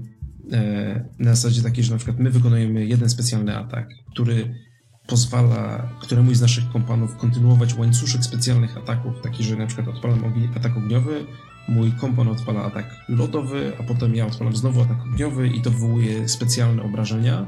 [0.53, 4.55] e, na zasadzie takiej, że na przykład my wykonujemy jeden specjalny atak, który
[5.07, 10.25] pozwala któremuś z naszych kompanów kontynuować łańcuszek specjalnych ataków, taki, że na przykład odpalam
[10.57, 11.27] atak ogniowy,
[11.69, 16.29] mój kompan odpala atak lodowy, a potem ja odpalam znowu atak ogniowy i to wywołuje
[16.29, 17.47] specjalne obrażenia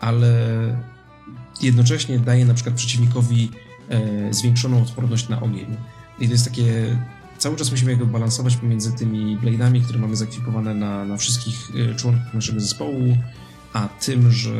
[0.00, 0.32] ale
[1.62, 3.50] jednocześnie daje na przykład przeciwnikowi
[3.88, 5.76] e, zwiększoną odporność na ogień.
[6.18, 6.96] I to jest takie.
[7.38, 11.94] Cały czas musimy jakby balansować pomiędzy tymi blade'ami, które mamy zakwipowane na, na wszystkich e,
[11.94, 13.16] członków naszego zespołu,
[13.72, 14.52] a tym, że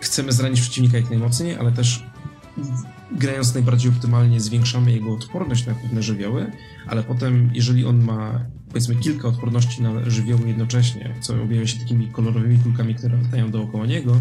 [0.00, 2.04] chcemy zranić przeciwnika jak najmocniej, ale też
[3.12, 6.52] grając najbardziej optymalnie zwiększamy jego odporność na pewne żywioły,
[6.86, 12.08] ale potem jeżeli on ma powiedzmy kilka odporności na żywioły jednocześnie, co objawia się takimi
[12.08, 14.20] kolorowymi kulkami, które latają dookoła niego,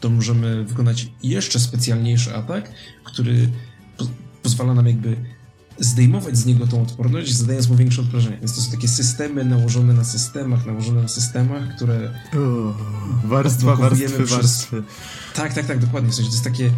[0.00, 2.72] to możemy wykonać jeszcze specjalniejszy atak,
[3.04, 3.48] który
[3.96, 4.04] po
[4.42, 5.16] pozwala nam jakby
[5.78, 8.36] zdejmować z niego tą odporność, zadając mu większe odprężenie.
[8.38, 12.10] Więc to są takie systemy nałożone na systemach, nałożone na systemach, które...
[13.24, 14.30] warstwa, warstwy, przez...
[14.30, 14.82] warstwy.
[15.34, 16.10] Tak, tak, tak, dokładnie.
[16.10, 16.70] W sensie to jest takie...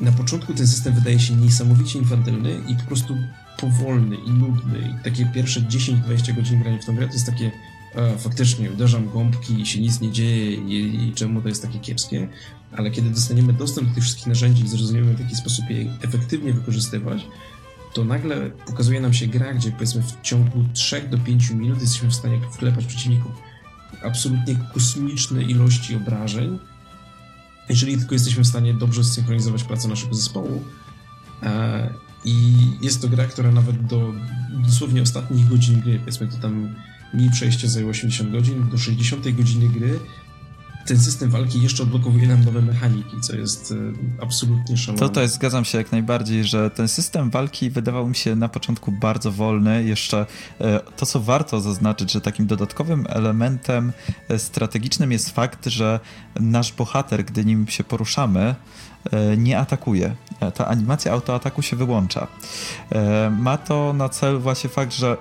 [0.00, 3.16] Na początku ten system wydaje się niesamowicie infantylny i po prostu
[3.60, 7.50] powolny i nudny i takie pierwsze 10-20 godzin grania w tą grę to jest takie
[7.94, 11.78] e, faktycznie uderzam gąbki i się nic nie dzieje i, i, czemu to jest takie
[11.78, 12.28] kiepskie,
[12.76, 16.52] ale kiedy dostaniemy dostęp do tych wszystkich narzędzi i zrozumiemy w jaki sposób je efektywnie
[16.52, 17.26] wykorzystywać,
[17.92, 22.08] to nagle pokazuje nam się gra, gdzie powiedzmy w ciągu 3 do 5 minut jesteśmy
[22.08, 23.32] w stanie wklepać przeciwników
[24.02, 26.58] absolutnie kosmiczne ilości obrażeń,
[27.68, 30.64] jeżeli tylko jesteśmy w stanie dobrze zsynchronizować pracę naszego zespołu.
[31.42, 31.90] E,
[32.24, 34.12] i jest to gra, która nawet do
[34.50, 36.74] dosłownie ostatnich godzin gry, powiedzmy to tam
[37.14, 40.00] mi przejście zajęło 80 godzin, do 60 godziny gry
[40.86, 43.74] ten system walki jeszcze odblokowuje nam nowe mechaniki, co jest e,
[44.22, 44.98] absolutnie szalone.
[44.98, 48.48] To to jest, zgadzam się jak najbardziej, że ten system walki wydawał mi się na
[48.48, 49.84] początku bardzo wolny.
[49.84, 50.26] Jeszcze
[50.60, 53.92] e, to, co warto zaznaczyć, że takim dodatkowym elementem
[54.28, 56.00] e, strategicznym jest fakt, że
[56.40, 58.54] nasz bohater, gdy nim się poruszamy,
[59.36, 60.14] nie atakuje.
[60.54, 62.26] Ta animacja autoataku się wyłącza.
[63.38, 65.16] Ma to na celu właśnie fakt, że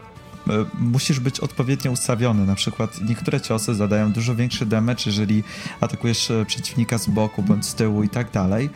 [0.50, 2.46] E, musisz być odpowiednio ustawiony.
[2.46, 5.44] Na przykład niektóre ciosy zadają dużo większy damage, jeżeli
[5.82, 8.70] atakujesz e, przeciwnika z boku bądź z tyłu i tak dalej.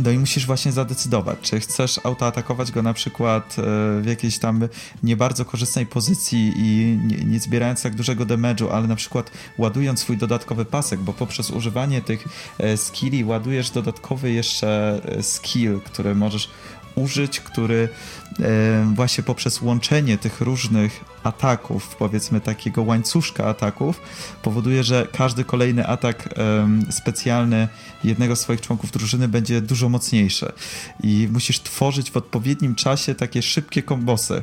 [0.00, 3.62] No i musisz właśnie zadecydować, czy chcesz autoatakować go na przykład e,
[4.00, 4.68] w jakiejś tam
[5.02, 10.00] nie bardzo korzystnej pozycji i nie, nie zbierając tak dużego damage'u, ale na przykład ładując
[10.00, 12.24] swój dodatkowy pasek, bo poprzez używanie tych
[12.76, 16.48] skilli ładujesz dodatkowy jeszcze skill, który możesz
[16.94, 17.88] użyć, który
[18.40, 24.00] e, właśnie poprzez łączenie tych różnych ataków, powiedzmy takiego łańcuszka ataków,
[24.42, 26.28] powoduje, że każdy kolejny atak
[26.90, 27.68] specjalny
[28.04, 30.52] jednego z swoich członków drużyny będzie dużo mocniejszy.
[31.02, 34.34] I musisz tworzyć w odpowiednim czasie takie szybkie kombosy.
[34.34, 34.42] E,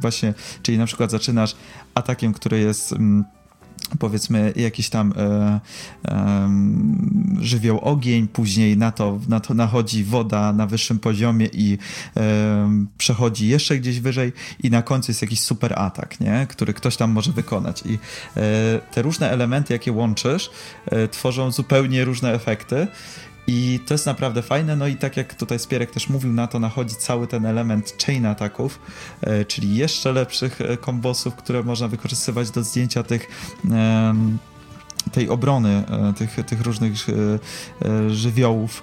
[0.00, 1.56] właśnie, czyli na przykład zaczynasz
[1.94, 3.24] atakiem, który jest mm,
[3.98, 5.60] powiedzmy jakiś tam e,
[6.08, 6.50] e,
[7.40, 11.78] żywioł ogień, później na to, na to nachodzi woda na wyższym poziomie i
[12.16, 14.32] e, przechodzi jeszcze gdzieś wyżej
[14.62, 16.46] i na końcu jest jakiś super atak, nie?
[16.50, 17.98] który ktoś tam może wykonać i
[18.36, 20.50] e, te różne elementy jakie łączysz
[20.86, 22.86] e, tworzą zupełnie różne efekty
[23.46, 26.58] i to jest naprawdę fajne, no i tak jak tutaj Spierek też mówił, na to
[26.58, 28.80] nachodzi cały ten element chain ataków,
[29.20, 33.50] e, czyli jeszcze lepszych e, kombosów, które można wykorzystywać do zdjęcia tych
[35.12, 37.12] tej obrony e, tych, tych różnych e,
[37.88, 38.82] e, żywiołów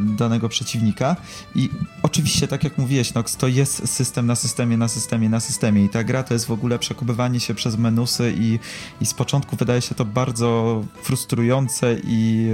[0.00, 1.16] danego przeciwnika.
[1.54, 1.70] I
[2.02, 5.84] oczywiście, tak jak mówiłeś, Nox, to jest system na systemie, na systemie, na systemie.
[5.84, 8.58] I ta gra to jest w ogóle przekopywanie się przez menusy i,
[9.00, 12.48] i z początku wydaje się to bardzo frustrujące i...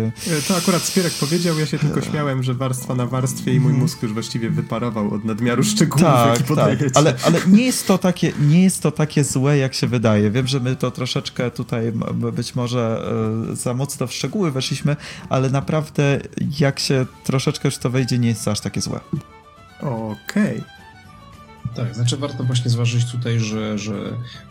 [0.48, 3.82] To akurat Spierek powiedział, ja się tylko śmiałem, że warstwa na warstwie i mój mhm.
[3.82, 6.78] mózg już właściwie wyparował od nadmiaru szczegółów, tak, tak.
[6.94, 10.30] Ale, ale nie, jest to takie, nie jest to takie złe, jak się wydaje.
[10.30, 11.92] Wiem, że my to troszeczkę tutaj
[12.32, 14.96] być może E, za mocno w szczegóły weszliśmy,
[15.28, 16.20] ale naprawdę
[16.60, 19.00] jak się troszeczkę już to wejdzie, nie jest to aż takie złe.
[19.80, 20.58] Okej.
[20.58, 20.78] Okay.
[21.76, 23.92] Tak, znaczy warto właśnie zważyć tutaj, że, że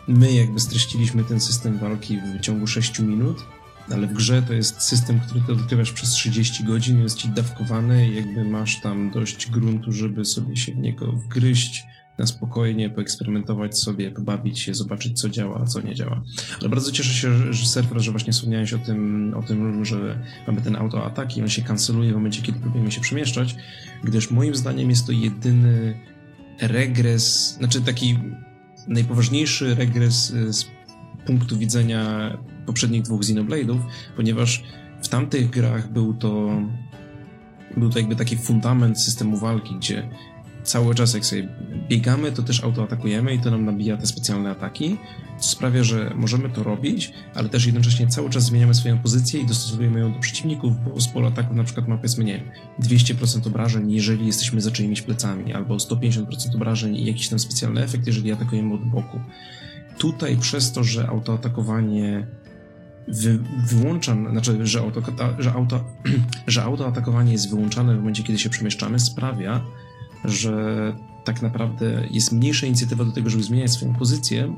[0.08, 3.44] my jakby streściliśmy ten system walki w ciągu 6 minut,
[3.90, 8.10] ale w grze to jest system, który ty odgrywasz przez 30 godzin, jest ci dawkowany
[8.10, 11.84] jakby masz tam dość gruntu, żeby sobie się w niego wgryźć
[12.18, 16.22] na spokojnie, poeksperymentować sobie, pobawić się, zobaczyć co działa, a co nie działa.
[16.60, 20.62] Ale bardzo cieszę się, że serwer, że właśnie wspomniałeś o tym, o tym, że mamy
[20.62, 23.56] ten autoatak i on się kanceluje w momencie, kiedy próbujemy się przemieszczać,
[24.04, 26.00] gdyż moim zdaniem jest to jedyny
[26.60, 28.18] regres, znaczy taki
[28.88, 30.66] najpoważniejszy regres y, z
[31.26, 32.32] punktu widzenia
[32.66, 33.78] poprzednich dwóch Xenoblade'ów,
[34.16, 34.64] ponieważ
[35.02, 36.62] w tamtych grach był to
[37.76, 40.08] był to jakby taki fundament systemu walki, gdzie
[40.68, 41.48] cały czas jak sobie
[41.88, 44.98] biegamy, to też autoatakujemy i to nam nabija te specjalne ataki,
[45.38, 49.46] co sprawia, że możemy to robić, ale też jednocześnie cały czas zmieniamy swoją pozycję i
[49.46, 52.42] dostosowujemy ją do przeciwników, bo z pola ataku na przykład ma powiedzmy, nie
[52.80, 58.06] 200% obrażeń, jeżeli jesteśmy za czyimiś plecami, albo 150% obrażeń i jakiś tam specjalny efekt,
[58.06, 59.20] jeżeli atakujemy od boku.
[59.98, 62.26] Tutaj przez to, że autoatakowanie
[63.08, 65.02] wy, wyłącza, znaczy, że, auto,
[65.38, 65.84] że, auto,
[66.46, 69.64] że autoatakowanie jest wyłączane w momencie, kiedy się przemieszczamy, sprawia,
[70.24, 70.92] że
[71.24, 74.56] tak naprawdę jest mniejsza inicjatywa do tego, żeby zmieniać swoją pozycję,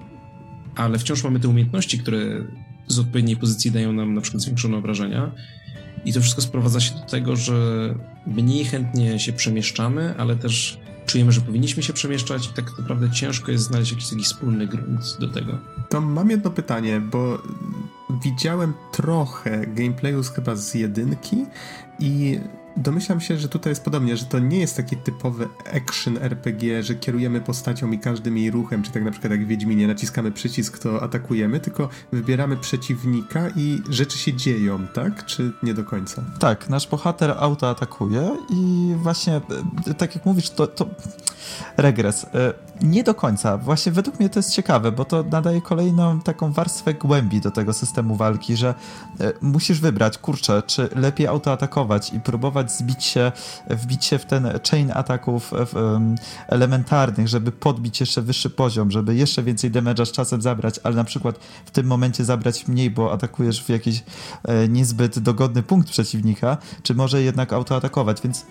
[0.77, 2.19] ale wciąż mamy te umiejętności, które
[2.89, 5.33] z odpowiedniej pozycji dają nam na przykład zwiększone obrażenia.
[6.05, 7.55] I to wszystko sprowadza się do tego, że
[8.27, 13.53] mniej chętnie się przemieszczamy, ale też czujemy, że powinniśmy się przemieszczać i tak naprawdę ciężko
[13.53, 15.59] jest znaleźć jakiś taki wspólny grunt do tego.
[15.89, 17.43] To mam jedno pytanie, bo
[18.25, 21.37] widziałem trochę gameplayu chyba z jedynki
[21.99, 22.39] i
[22.77, 26.95] Domyślam się, że tutaj jest podobnie, że to nie jest taki typowy action RPG, że
[26.95, 30.79] kierujemy postacią i każdym jej ruchem, czy tak na przykład jak w Wiedźminie naciskamy przycisk,
[30.79, 35.27] to atakujemy, tylko wybieramy przeciwnika i rzeczy się dzieją, tak?
[35.27, 36.25] Czy nie do końca?
[36.39, 39.41] Tak, nasz bohater auto atakuje i właśnie,
[39.87, 40.87] e, tak jak mówisz, to, to
[41.77, 42.25] regres.
[42.25, 43.59] E, nie do końca.
[43.59, 47.73] Właśnie według mnie to jest ciekawe, bo to nadaje kolejną taką warstwę głębi do tego
[47.73, 48.75] systemu walki, że
[49.21, 53.33] e, musisz wybrać, kurczę, czy lepiej autoatakować i próbować zbić się,
[53.71, 55.53] wbić się w ten chain ataków
[56.49, 61.05] elementarnych, żeby podbić jeszcze wyższy poziom, żeby jeszcze więcej damage'a z czasem zabrać, ale na
[61.05, 64.05] przykład w tym momencie zabrać mniej, bo atakujesz w jakiś
[64.45, 68.47] e, niezbyt dogodny punkt przeciwnika, czy może jednak autoatakować, więc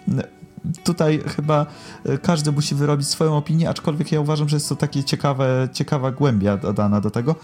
[0.84, 1.66] tutaj chyba
[2.06, 6.12] e, każdy musi wyrobić swoją opinię, aczkolwiek ja uważam, że jest to takie ciekawe, ciekawa
[6.12, 7.36] głębia dodana do tego,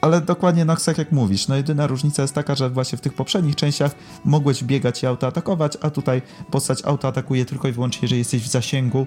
[0.00, 3.14] ale dokładnie no, tak jak mówisz, no jedyna różnica jest taka, że właśnie w tych
[3.14, 3.94] poprzednich częściach
[4.24, 9.06] mogłeś biegać i autoatakować, a tutaj postać autoatakuje tylko i wyłącznie, jeżeli jesteś w zasięgu,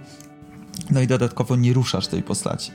[0.90, 2.72] no i dodatkowo nie ruszasz tej postaci.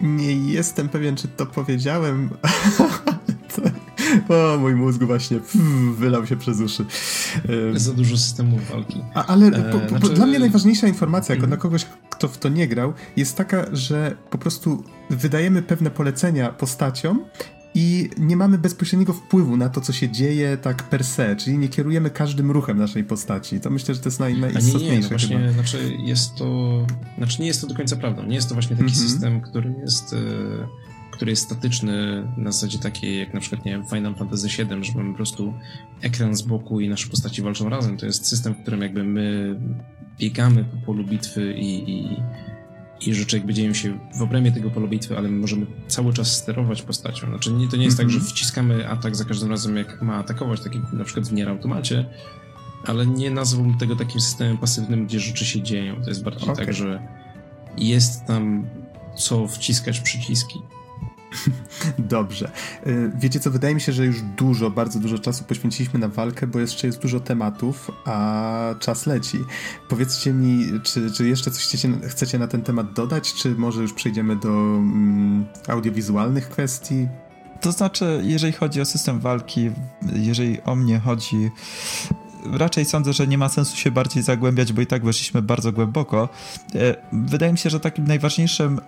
[0.00, 2.30] Nie jestem pewien, czy to powiedziałem,
[4.28, 5.40] o, mój mózg właśnie
[5.96, 6.84] wylał się przez uszy.
[7.74, 9.00] Za dużo systemów walki.
[9.14, 10.14] A, ale po, po, znaczy...
[10.14, 14.16] dla mnie najważniejsza informacja, jako dla kogoś, kto w to nie grał, jest taka, że
[14.30, 17.24] po prostu wydajemy pewne polecenia postaciom
[17.74, 21.68] i nie mamy bezpośredniego wpływu na to, co się dzieje tak per se, czyli nie
[21.68, 23.60] kierujemy każdym ruchem naszej postaci.
[23.60, 24.88] To myślę, że to jest naj, najistotniejsze.
[24.88, 25.52] nie, nie, no właśnie, chyba.
[25.52, 26.46] znaczy jest to,
[27.18, 28.22] znaczy nie jest to do końca prawdą.
[28.22, 29.08] Nie jest to właśnie taki mm -hmm.
[29.08, 30.12] system, który jest...
[30.12, 34.84] E który jest statyczny na zasadzie takiej jak na przykład, nie wiem, Final Fantasy VII,
[34.84, 35.54] że mamy po prostu
[36.00, 37.96] ekran z boku i nasze postaci walczą razem.
[37.96, 39.56] To jest system, w którym jakby my
[40.18, 42.16] biegamy po polu bitwy i, i,
[43.00, 46.36] i rzeczy jakby dzieją się w obrębie tego polu bitwy, ale my możemy cały czas
[46.36, 47.26] sterować postacią.
[47.26, 48.10] Znaczy nie, to nie jest mm -hmm.
[48.10, 48.34] tak, że mhm.
[48.34, 52.04] wciskamy atak za każdym razem, jak ma atakować, tak jak na przykład w Nier Automacie,
[52.86, 56.02] ale nie nazwałbym tego takim systemem pasywnym, gdzie rzeczy się dzieją.
[56.02, 56.66] To jest bardziej okay.
[56.66, 57.02] tak, że
[57.78, 58.66] jest tam
[59.16, 60.58] co wciskać przyciski.
[61.98, 62.50] Dobrze.
[62.86, 66.46] Y, wiecie co, wydaje mi się, że już dużo, bardzo dużo czasu poświęciliśmy na walkę,
[66.46, 69.38] bo jeszcze jest dużo tematów, a czas leci.
[69.88, 73.92] Powiedzcie mi, czy, czy jeszcze coś chcecie, chcecie na ten temat dodać, czy może już
[73.92, 77.08] przejdziemy do mm, audiowizualnych kwestii?
[77.60, 79.70] To znaczy, jeżeli chodzi o system walki,
[80.12, 81.50] jeżeli o mnie chodzi,
[82.52, 86.28] raczej sądzę, że nie ma sensu się bardziej zagłębiać, bo i tak weszliśmy bardzo głęboko.
[86.74, 88.80] Y, wydaje mi się, że takim najważniejszym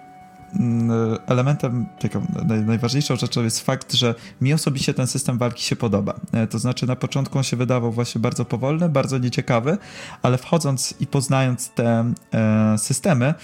[1.27, 2.27] elementem, taką
[2.67, 6.15] najważniejszą rzeczą jest fakt, że mi osobiście ten system walki się podoba.
[6.33, 9.79] E, to znaczy na początku on się wydawał właśnie bardzo powolny, bardzo nieciekawy,
[10.23, 13.35] ale wchodząc i poznając te e, systemy,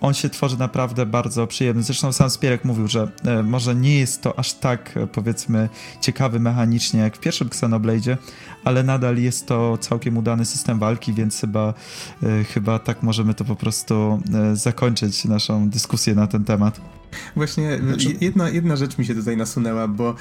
[0.00, 1.82] on się tworzy naprawdę bardzo przyjemny.
[1.82, 5.68] Zresztą sam Spierek mówił, że e, może nie jest to aż tak, powiedzmy,
[6.00, 8.16] ciekawy mechanicznie jak w pierwszym Xenoblade'zie,
[8.64, 11.74] ale nadal jest to całkiem udany system walki, więc chyba,
[12.22, 16.80] e, chyba tak możemy to po prostu e, zakończyć naszą dyskusję na ten temat.
[17.36, 18.16] Właśnie znaczy...
[18.20, 20.14] jedna, jedna rzecz mi się tutaj nasunęła, bo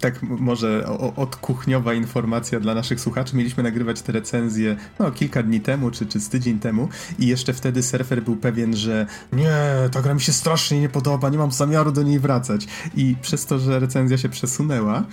[0.00, 0.86] tak może
[1.16, 3.36] odkuchniowa informacja dla naszych słuchaczy.
[3.36, 6.88] Mieliśmy nagrywać te recenzje no, kilka dni temu, czy, czy z tydzień temu
[7.18, 9.52] i jeszcze wtedy surfer był pewien, że nie,
[9.92, 12.66] ta gra mi się strasznie nie podoba, nie mam zamiaru do niej wracać.
[12.96, 15.04] I przez to, że recenzja się przesunęła,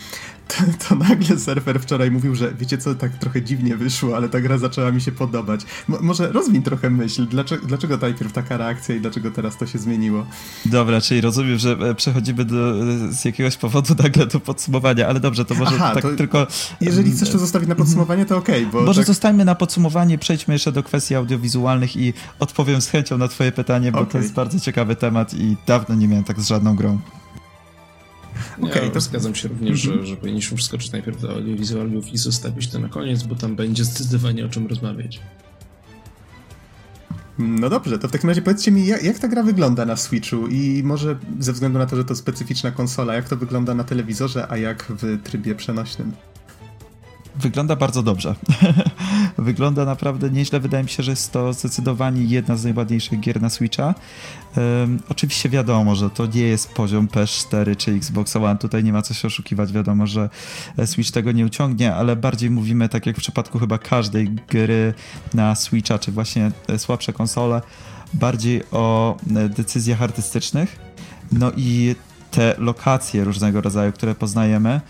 [0.48, 0.56] to,
[0.90, 4.58] to nagle surfer wczoraj mówił, że wiecie co, tak trochę dziwnie wyszło, ale ta gra
[4.58, 5.62] zaczęła mi się podobać.
[5.88, 10.26] może rozwiń trochę myśl, dlaczego, dlaczego najpierw taka reakcja i dlaczego teraz to się zmieniło?
[10.66, 12.74] Dobra, czyli rozumiem, że e, przechodzimy do,
[13.12, 16.48] z jakiegoś powodu nagle do podsumowania, ale dobrze, to może Aha, tak to tylko...
[16.82, 18.82] Jeżeli chcesz to zostawić na podsumowanie, to okej, okay, bo...
[18.82, 19.08] Może tak...
[19.08, 23.92] zostańmy na podsumowanie, przejdźmy jeszcze do kwestii audiowizualnych i odpowiem z chęcią na twoje pytanie,
[23.92, 24.12] bo okay.
[24.12, 27.00] to jest bardzo ciekawy temat i dawno nie miałem tak z żadną grą.
[28.62, 32.68] Okay, ja to zgadzam się również, że, że powinniśmy przeskoczyć najpierw do audiowizualnych i zostawić
[32.68, 35.20] to na koniec, bo tam będzie zdecydowanie o czym rozmawiać.
[37.40, 40.48] No dobrze, to w takim razie powiedzcie mi, jak, jak, ta gra wygląda na Switchu
[40.48, 44.48] i może ze względu na to, że to specyficzna konsola, jak to wygląda na telewizorze,
[44.50, 46.12] a jak w trybie przenośnym?
[47.40, 48.36] Wygląda bardzo dobrze.
[49.38, 50.60] wygląda naprawdę nieźle.
[50.60, 53.96] Wydaje mi się, że jest to zdecydowanie jedna z najładniejszych gier na Switcha.
[54.58, 58.58] Um, oczywiście wiadomo, że to nie jest poziom PS4 czy Xbox One.
[58.58, 59.72] Tutaj nie ma co się oszukiwać.
[59.72, 60.30] Wiadomo, że
[60.86, 64.94] Switch tego nie uciągnie, ale bardziej mówimy, tak jak w przypadku chyba każdej gry
[65.34, 67.62] na Switcha, czy właśnie słabsze konsole,
[68.14, 69.18] bardziej o
[69.50, 70.80] decyzjach artystycznych.
[71.32, 71.96] No i
[72.32, 74.82] te lokacje różnego rodzaju, które poznajemy,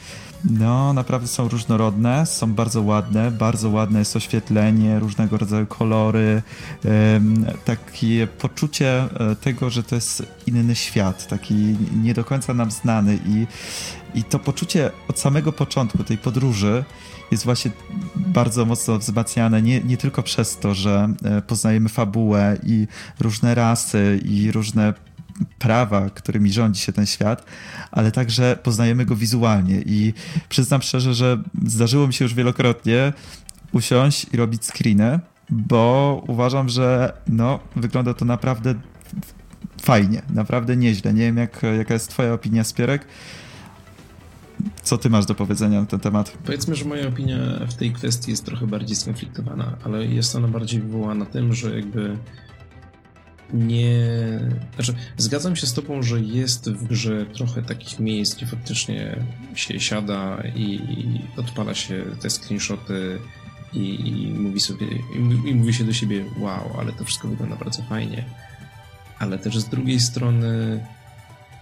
[0.49, 6.41] no, naprawdę są różnorodne, są bardzo ładne, bardzo ładne jest oświetlenie, różnego rodzaju kolory,
[7.65, 11.55] takie poczucie e, tego, że to jest inny świat, taki
[12.03, 13.47] nie do końca nam znany i,
[14.19, 16.83] i to poczucie od samego początku tej podróży
[17.31, 17.71] jest właśnie
[18.15, 22.87] bardzo mocno wzmacniane nie, nie tylko przez to, że e, poznajemy fabułę i
[23.19, 24.93] różne rasy i różne
[25.59, 27.45] prawa, którymi rządzi się ten świat,
[27.91, 30.13] ale także poznajemy go wizualnie i
[30.49, 33.13] przyznam szczerze, że zdarzyło mi się już wielokrotnie
[33.71, 35.19] usiąść i robić screeny,
[35.49, 38.75] bo uważam, że no, wygląda to naprawdę
[39.81, 41.13] fajnie, naprawdę nieźle.
[41.13, 43.07] Nie wiem, jak, jaka jest twoja opinia, Spierek.
[44.83, 46.38] Co ty masz do powiedzenia na ten temat?
[46.45, 47.38] Powiedzmy, że moja opinia
[47.69, 52.17] w tej kwestii jest trochę bardziej skonfliktowana, ale jest ona bardziej wywołana tym, że jakby
[53.53, 54.09] nie.
[54.75, 59.25] Znaczy, zgadzam się z Tobą, że jest w grze trochę takich miejsc, gdzie faktycznie
[59.55, 60.79] się siada i
[61.37, 63.19] odpala się te screenshoty
[63.73, 67.55] i, i mówi sobie, i, i mówi się do siebie, wow, ale to wszystko wygląda
[67.55, 68.25] bardzo fajnie.
[69.19, 70.79] Ale też z drugiej strony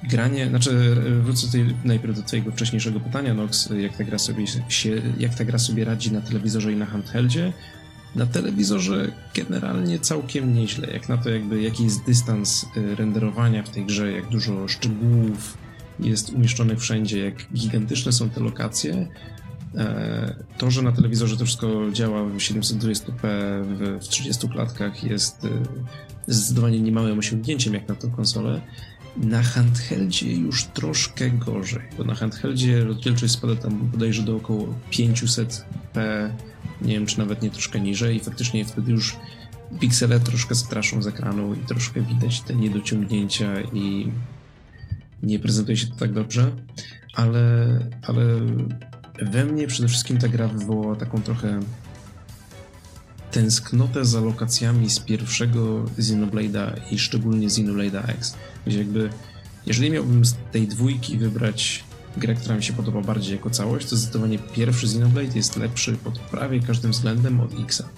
[0.04, 5.02] granie, znaczy wrócę tutaj najpierw do twojego wcześniejszego pytania, Nox, jak ta gra sobie się,
[5.20, 7.54] jak ta gra sobie radzi na telewizorze i na handheldzie,
[8.16, 13.70] na telewizorze generalnie całkiem nieźle, jak na to jakby jaki jest dystans y, renderowania w
[13.70, 15.58] tej grze, jak dużo szczegółów
[16.00, 19.08] jest umieszczonych wszędzie, jak gigantyczne są te lokacje.
[19.76, 23.22] E, to, że na telewizorze to wszystko działa w 720p
[24.02, 25.50] w 30 klatkach jest y,
[26.28, 28.62] zdecydowanie niemałym osiągnięciem jak na tą konsolę.
[29.18, 36.30] Na handheldzie już troszkę gorzej, bo na handheldzie rozdzielczość spada tam bodajże do około 500p
[36.82, 39.16] nie wiem, czy nawet nie troszkę niżej i faktycznie wtedy już
[39.80, 44.12] piksele troszkę straszą z ekranu i troszkę widać te niedociągnięcia i
[45.24, 46.52] nie prezentuje się to tak dobrze,
[47.14, 48.26] ale, ale
[49.22, 51.60] we mnie przede wszystkim ta gra wywołała taką trochę
[53.36, 59.10] tęsknotę za lokacjami z pierwszego Xenoblade'a i szczególnie Xenoblade'a X, gdzie jakby
[59.66, 61.84] jeżeli miałbym z tej dwójki wybrać
[62.18, 66.20] grę, która mi się podoba bardziej jako całość, to zdecydowanie pierwszy Xenoblade jest lepszy pod
[66.20, 67.90] prawie każdym względem od Xa.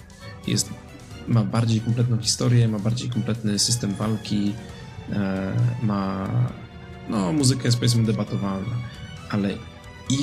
[0.46, 0.70] Jest,
[1.28, 4.52] ma bardziej kompletną historię, ma bardziej kompletny system walki,
[5.12, 6.28] e, ma...
[7.08, 8.76] no, muzyka jest powiedzmy debatowalna,
[9.30, 9.54] ale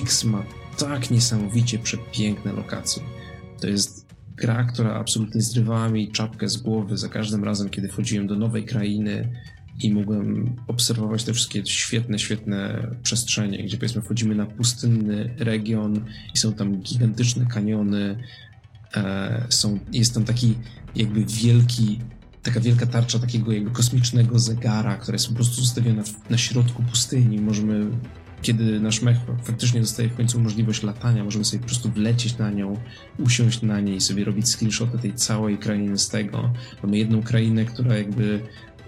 [0.01, 0.43] X ma
[0.77, 3.03] tak niesamowicie przepiękne lokacje.
[3.61, 4.04] To jest
[4.35, 8.65] gra, która absolutnie zrywała mi czapkę z głowy za każdym razem, kiedy wchodziłem do nowej
[8.65, 9.29] krainy,
[9.83, 16.37] i mogłem obserwować te wszystkie świetne, świetne przestrzenie, gdzie powiedzmy wchodzimy na pustynny region i
[16.37, 18.17] są tam gigantyczne kaniony,
[18.95, 20.55] e, są, jest tam taki
[20.95, 21.99] jakby wielki,
[22.43, 26.83] taka wielka tarcza takiego jakby kosmicznego zegara, która jest po prostu ustawiona w, na środku
[26.83, 27.41] pustyni.
[27.41, 27.91] Możemy,
[28.41, 32.51] kiedy nasz mech faktycznie dostaje w końcu możliwość latania, możemy sobie po prostu wlecieć na
[32.51, 32.77] nią,
[33.19, 36.53] usiąść na niej sobie robić screenshoty tej całej krainy z tego.
[36.83, 38.39] Mamy jedną krainę, która jakby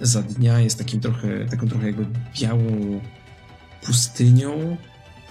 [0.02, 2.06] za dnia jest takim trochę, taką trochę jakby
[2.42, 3.02] białą
[3.86, 4.78] pustynią,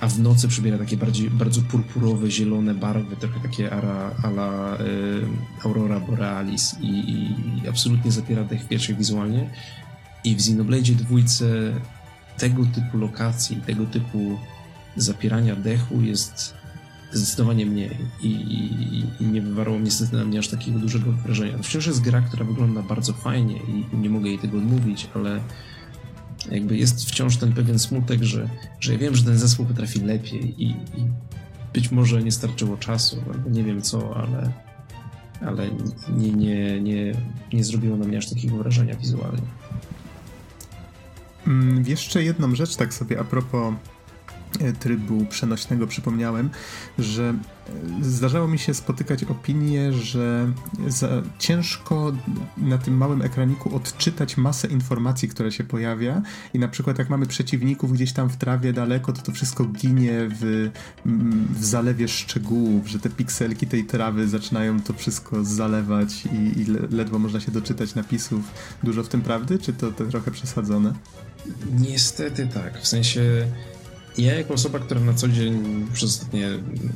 [0.01, 5.65] a w nocy przybiera takie bardziej, bardzo purpurowe, zielone barwy, trochę takie ara, ala y,
[5.65, 9.51] Aurora Borealis i, i, absolutnie zapiera dech pierwszych wizualnie.
[10.25, 11.47] I w Xenoblade dwójce
[12.39, 14.39] tego typu lokacji, tego typu
[14.97, 16.55] zapierania dechu jest
[17.13, 21.59] zdecydowanie mniej i, i, i nie wywarło niestety na mnie aż takiego dużego wrażenia.
[21.63, 25.41] Wciąż jest gra, która wygląda bardzo fajnie i nie mogę jej tego odmówić, ale
[26.51, 28.49] jakby jest wciąż ten pewien smutek, że,
[28.81, 31.07] że ja wiem, że ten zespół potrafi lepiej i, i
[31.75, 34.53] być może nie starczyło czasu, albo nie wiem co, ale,
[35.41, 35.71] ale
[36.17, 37.15] nie, nie, nie,
[37.53, 39.43] nie zrobiło na mnie aż takiego wrażenia wizualnie.
[41.47, 43.75] Mm, jeszcze jedną rzecz, tak sobie a propos
[44.61, 46.51] E, trybu przenośnego przypomniałem,
[46.99, 47.35] że
[48.01, 50.53] e, zdarzało mi się spotykać opinie, że
[51.39, 52.13] ciężko
[52.57, 56.23] na tym małym ekraniku odczytać masę informacji, które się pojawia
[56.55, 60.13] i na przykład jak mamy przeciwników gdzieś tam w trawie daleko, to to wszystko ginie
[60.41, 60.71] w,
[61.51, 67.19] w zalewie szczegółów, że te pikselki tej trawy zaczynają to wszystko zalewać i, i ledwo
[67.19, 68.41] można się doczytać napisów.
[68.83, 70.95] Dużo w tym prawdy, czy to, to trochę przesadzone?
[71.79, 73.47] Niestety tak, w sensie
[74.19, 76.49] ja jako osoba, która na co dzień przez ostatnie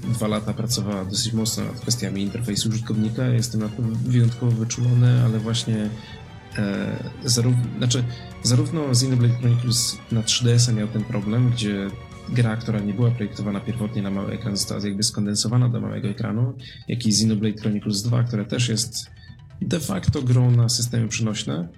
[0.03, 5.38] dwa lata pracowała dosyć mocno nad kwestiami interfejsu użytkownika, jestem na to wyjątkowo wyczulony, ale
[5.38, 5.91] właśnie
[6.59, 8.05] e, zarówno, znaczy,
[8.43, 11.91] zarówno Xenoblade Chronicles na 3DS miał ten problem, gdzie
[12.28, 16.55] gra, która nie była projektowana pierwotnie na mały ekran, została jakby skondensowana do małego ekranu,
[16.88, 19.11] jak i Xenoblade Chronicles 2, która też jest
[19.62, 21.68] de facto grą na systemy przenośne,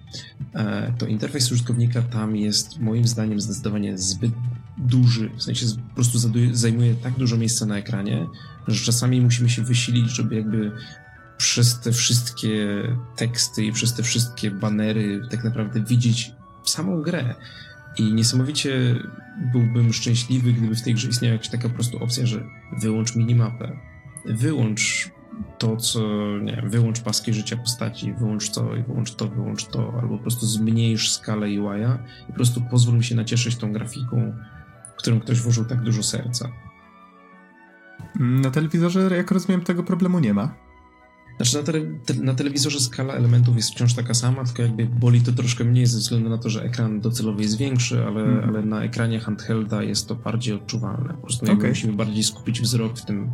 [0.55, 4.33] e, to interfejs użytkownika tam jest moim zdaniem zdecydowanie zbyt
[4.79, 6.19] duży, w sensie po prostu
[6.53, 8.27] zajmuje tak dużo miejsca na ekranie,
[8.69, 10.73] że czasami musimy się wysilić, żeby jakby
[11.39, 12.83] przez te wszystkie
[13.17, 16.33] teksty i przez te wszystkie banery tak naprawdę widzieć
[16.65, 17.35] samą grę.
[17.99, 18.95] I niesamowicie
[19.53, 22.45] byłbym szczęśliwy, gdyby w tej grze istniała jakaś taka po prostu opcja, że
[22.81, 23.79] wyłącz minimapę,
[24.25, 25.11] wyłącz
[25.59, 26.01] to, co,
[26.39, 30.23] nie wiem, wyłącz paski życia postaci, wyłącz to i wyłącz to, wyłącz to, albo po
[30.23, 34.33] prostu zmniejsz skalę UI-a i po prostu pozwól mi się nacieszyć tą grafiką,
[34.95, 36.49] w którą ktoś włożył tak dużo serca.
[38.21, 40.55] Na telewizorze, jak rozumiem, tego problemu nie ma.
[41.37, 45.21] Znaczy na, tele, te, na, telewizorze skala elementów jest wciąż taka sama, tylko jakby boli
[45.21, 48.49] to troszkę mniej ze względu na to, że ekran docelowy jest większy, ale, mm.
[48.49, 51.15] ale na ekranie handhelda jest to bardziej odczuwalne.
[51.15, 51.69] Po prostu okay.
[51.69, 53.33] musimy bardziej skupić wzrok w tym,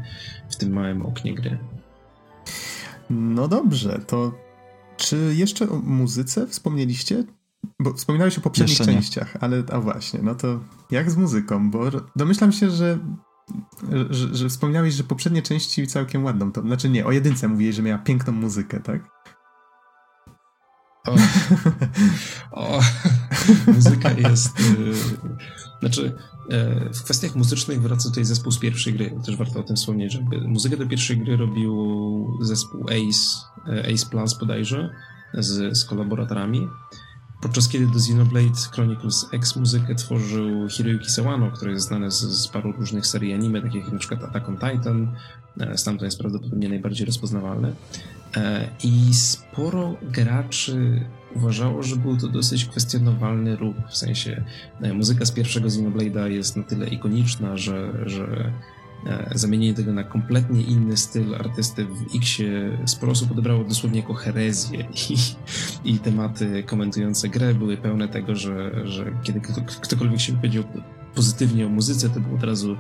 [0.51, 1.59] w tym małym oknie gry.
[3.11, 4.33] No dobrze, to
[4.97, 7.25] czy jeszcze o muzyce wspomnieliście?
[7.81, 11.71] Bo wspominałeś o poprzednich częściach, ale a właśnie, no to jak z muzyką?
[11.71, 12.99] Bo domyślam się, że,
[14.11, 16.61] że, że wspomniałeś, że poprzednie części całkiem ładną to.
[16.61, 19.01] Znaczy nie, o jedynce mówiłeś, że miała piękną muzykę, tak?
[21.07, 21.17] O,
[22.51, 22.81] o
[23.75, 24.57] muzyka jest.
[25.81, 26.13] Znaczy,
[26.51, 29.15] E, w kwestiach muzycznych wraca tutaj zespół z pierwszej gry.
[29.27, 34.07] Też warto o tym wspomnieć, że muzykę do pierwszej gry robił zespół Ace, e, Ace
[34.11, 34.91] Plus bodajże,
[35.35, 36.69] z, z kolaboratorami.
[37.41, 42.49] Podczas kiedy do Xenoblade Chronicles X muzykę tworzył Hiroyuki Sawano, który jest znany z, z
[42.49, 45.15] paru różnych serii anime, takich jak przykład Attack on Titan.
[45.61, 47.73] E, stamtąd jest prawdopodobnie najbardziej rozpoznawalny.
[48.85, 51.05] I sporo graczy
[51.35, 54.45] uważało, że był to dosyć kwestionowalny ruch, w sensie
[54.81, 58.53] e, muzyka z pierwszego Xenoblade'a jest na tyle ikoniczna, że, że
[59.07, 64.15] e, zamienienie tego na kompletnie inny styl artysty w Xie sporo osób odebrało dosłownie jako
[64.15, 65.17] herezję i,
[65.85, 69.41] i tematy komentujące grę były pełne tego, że, że kiedy
[69.81, 70.65] ktokolwiek się powiedział
[71.15, 72.77] pozytywnie o muzyce, to był od razu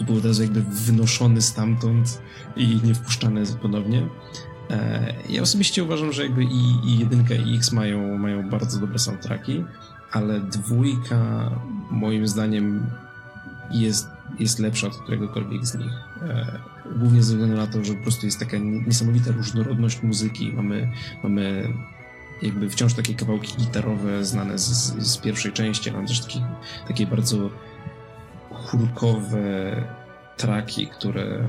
[0.00, 2.22] był od razu jakby wynoszony stamtąd
[2.56, 4.08] i nie wpuszczany ponownie.
[4.70, 8.98] E, ja osobiście uważam, że jakby i, i jedynka i X mają, mają bardzo dobre
[8.98, 9.64] soundtracki,
[10.12, 11.50] ale dwójka
[11.90, 12.86] moim zdaniem
[13.70, 14.08] jest,
[14.38, 15.92] jest lepsza od któregokolwiek z nich.
[16.22, 16.58] E,
[16.96, 20.52] głównie ze względu na to, że po prostu jest taka niesamowita różnorodność muzyki.
[20.52, 20.92] Mamy,
[21.22, 21.72] mamy
[22.42, 26.46] jakby wciąż takie kawałki gitarowe znane z, z pierwszej części, ale też takie,
[26.88, 27.50] takie bardzo
[28.50, 29.76] chórkowe
[30.36, 31.48] traki, które,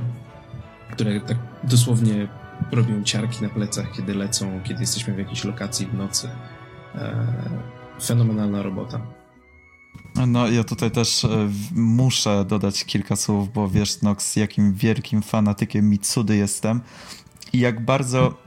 [0.91, 2.27] które tak dosłownie
[2.71, 6.29] robią ciarki na plecach, kiedy lecą, kiedy jesteśmy w jakiejś lokacji w nocy.
[6.95, 7.27] E,
[8.01, 9.01] fenomenalna robota.
[10.27, 15.89] No, ja tutaj też e, muszę dodać kilka słów, bo wiesz, Nox, jakim wielkim fanatykiem
[15.89, 16.81] Mitsudy jestem
[17.53, 18.42] i jak bardzo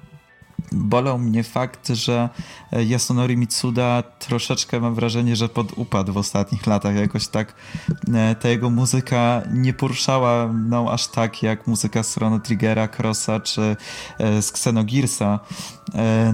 [0.72, 2.28] bolał mnie fakt, że
[2.72, 6.96] e, Yasunori Mitsuda troszeczkę mam wrażenie, że podupadł w ostatnich latach.
[6.96, 7.54] Jakoś tak
[8.14, 13.40] e, ta jego muzyka nie poruszała mną aż tak jak muzyka z Chrono Triggera, Crossa
[13.40, 13.76] czy
[14.18, 15.40] e, z Xenogirsa.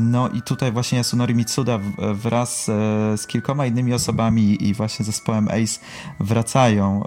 [0.01, 1.79] No i tutaj właśnie Yasunori Mitsuda
[2.15, 2.65] wraz
[3.17, 5.81] z kilkoma innymi osobami i właśnie zespołem Ace
[6.21, 7.03] wracają.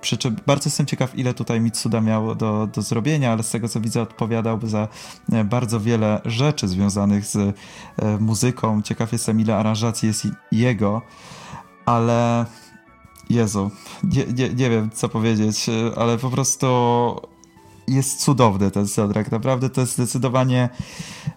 [0.00, 3.68] Przy czym bardzo jestem ciekaw, ile tutaj Mitsuda miał do, do zrobienia, ale z tego
[3.68, 4.88] co widzę odpowiadałby za
[5.44, 7.52] bardzo wiele rzeczy rzeczy związanych z e,
[8.20, 8.82] muzyką.
[8.82, 11.02] Ciekaw jestem, ile aranżacji jest jego,
[11.86, 12.46] ale
[13.30, 13.70] Jezu,
[14.04, 16.66] nie, nie, nie wiem co powiedzieć, ale po prostu
[17.88, 19.30] jest cudowny ten soundtrack.
[19.30, 20.68] Naprawdę to jest zdecydowanie,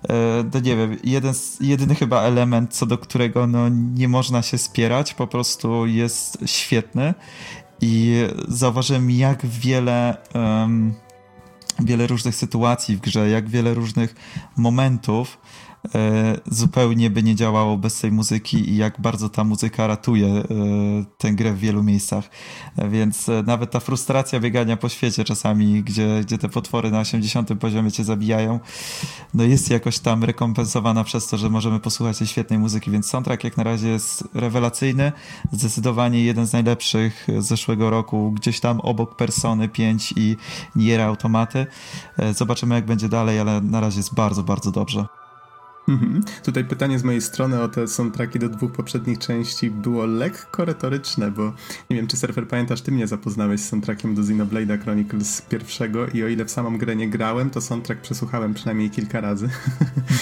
[0.10, 4.58] e, no nie wiem, jeden, jedyny chyba element, co do którego no, nie można się
[4.58, 7.14] spierać, po prostu jest świetny.
[7.82, 10.18] I zauważyłem, jak wiele.
[10.36, 10.94] Um,
[11.80, 14.16] wiele różnych sytuacji w grze, jak wiele różnych
[14.58, 15.38] momentów
[16.52, 20.44] zupełnie by nie działało bez tej muzyki i jak bardzo ta muzyka ratuje e,
[21.18, 22.30] tę grę w wielu miejscach.
[22.78, 27.60] E, więc nawet ta frustracja biegania po świecie czasami, gdzie, gdzie te potwory na 80
[27.60, 28.60] poziomie cię zabijają,
[29.34, 33.44] no jest jakoś tam rekompensowana przez to, że możemy posłuchać tej świetnej muzyki, więc soundtrack
[33.44, 35.12] jak na razie jest rewelacyjny,
[35.52, 40.38] zdecydowanie jeden z najlepszych z zeszłego roku, gdzieś tam obok Persony 5 i
[40.76, 41.66] Nier Automaty.
[42.36, 45.23] Zobaczymy jak będzie dalej, ale na razie jest bardzo, bardzo dobrze.
[45.88, 46.24] Mhm.
[46.44, 51.32] Tutaj pytanie z mojej strony o te soundtracki do dwóch poprzednich części było lekko retoryczne,
[51.32, 51.54] bo
[51.90, 56.24] nie wiem, czy Surfer pamiętasz, ty mnie zapoznałeś z soundtrackiem do Xenoblade'a Chronicles pierwszego i
[56.24, 59.50] o ile w samą grę nie grałem, to soundtrack przesłuchałem przynajmniej kilka razy.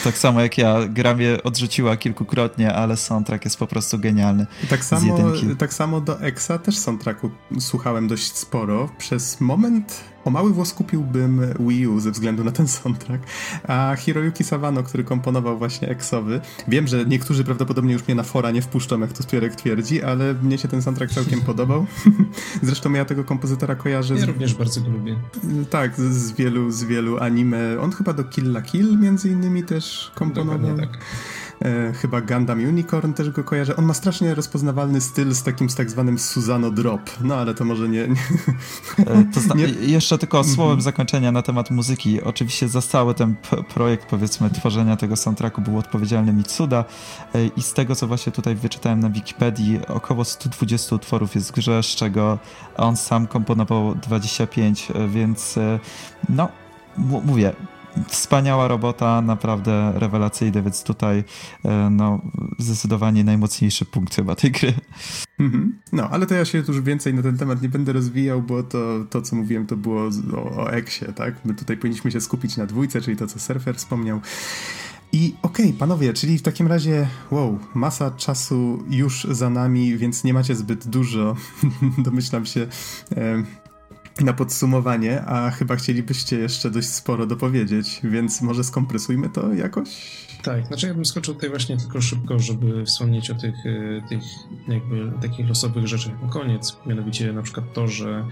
[0.03, 4.45] Tak samo jak ja, gra mnie odrzuciła kilkukrotnie, ale soundtrack jest po prostu genialny.
[4.69, 5.17] Tak samo,
[5.57, 8.89] tak samo do Exa też soundtracku słuchałem dość sporo.
[8.97, 13.23] Przez moment o mały włos kupiłbym Wii U ze względu na ten soundtrack,
[13.67, 18.51] a Hiroyuki Sawano, który komponował właśnie Exowy, wiem, że niektórzy prawdopodobnie już mnie na fora
[18.51, 21.85] nie wpuszczą, jak to Stwierek twierdzi, ale mnie się ten soundtrack całkiem podobał.
[22.63, 24.15] Zresztą ja tego kompozytora kojarzę.
[24.15, 24.23] Ja z...
[24.23, 25.15] również bardzo go lubię.
[25.69, 27.79] Tak, z, z, wielu, z wielu anime.
[27.81, 30.59] On chyba do Kill la Kill między innymi też komponował.
[30.59, 30.97] Dokładnie tak.
[31.65, 33.75] E, chyba Gundam Unicorn też go kojarzę.
[33.75, 37.65] On ma strasznie rozpoznawalny styl z takim z tak zwanym Susano Drop, no ale to
[37.65, 38.07] może nie...
[38.07, 38.15] nie.
[39.05, 39.63] E, to nie.
[39.65, 40.81] Jeszcze tylko słowem mm-hmm.
[40.81, 42.21] zakończenia na temat muzyki.
[42.21, 46.85] Oczywiście za cały ten p- projekt, powiedzmy, tworzenia tego soundtracku był odpowiedzialny Mitsuda
[47.35, 51.53] e, i z tego, co właśnie tutaj wyczytałem na Wikipedii, około 120 utworów jest w
[51.53, 52.39] grze, z czego
[52.77, 55.59] on sam komponował 25, więc
[56.29, 56.49] no,
[56.97, 57.53] m- mówię,
[58.07, 61.23] wspaniała robota, naprawdę rewelacyjny, więc tutaj
[61.65, 62.21] e, no,
[62.57, 64.73] zdecydowanie najmocniejszy punkt chyba tej gry.
[65.39, 65.79] Mhm.
[65.93, 69.05] No, ale to ja się już więcej na ten temat nie będę rozwijał, bo to,
[69.09, 71.45] to co mówiłem, to było o, o Eksie, tak?
[71.45, 74.21] My tutaj powinniśmy się skupić na dwójce, czyli to, co Surfer wspomniał.
[75.13, 80.23] I okej, okay, panowie, czyli w takim razie, wow, masa czasu już za nami, więc
[80.23, 81.35] nie macie zbyt dużo,
[81.97, 82.67] domyślam się,
[84.19, 89.89] na podsumowanie, a chyba chcielibyście jeszcze dość sporo dopowiedzieć, więc może skompresujmy to jakoś?
[90.43, 94.23] Tak, znaczy ja bym skoczył tutaj właśnie tylko szybko, żeby wspomnieć o tych, e, tych
[94.67, 98.25] jakby takich losowych rzeczach na koniec, mianowicie na przykład to, że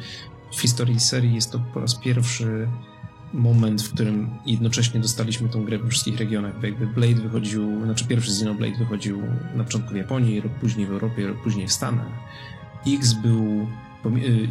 [0.51, 2.67] w historii serii jest to po raz pierwszy
[3.33, 8.31] moment, w którym jednocześnie dostaliśmy tą grę we wszystkich regionach, jakby Blade wychodził, znaczy pierwszy
[8.31, 9.21] Xenoblade wychodził
[9.55, 12.07] na początku w Japonii, rok później w Europie, rok później w Stanach.
[12.87, 13.88] X był Y,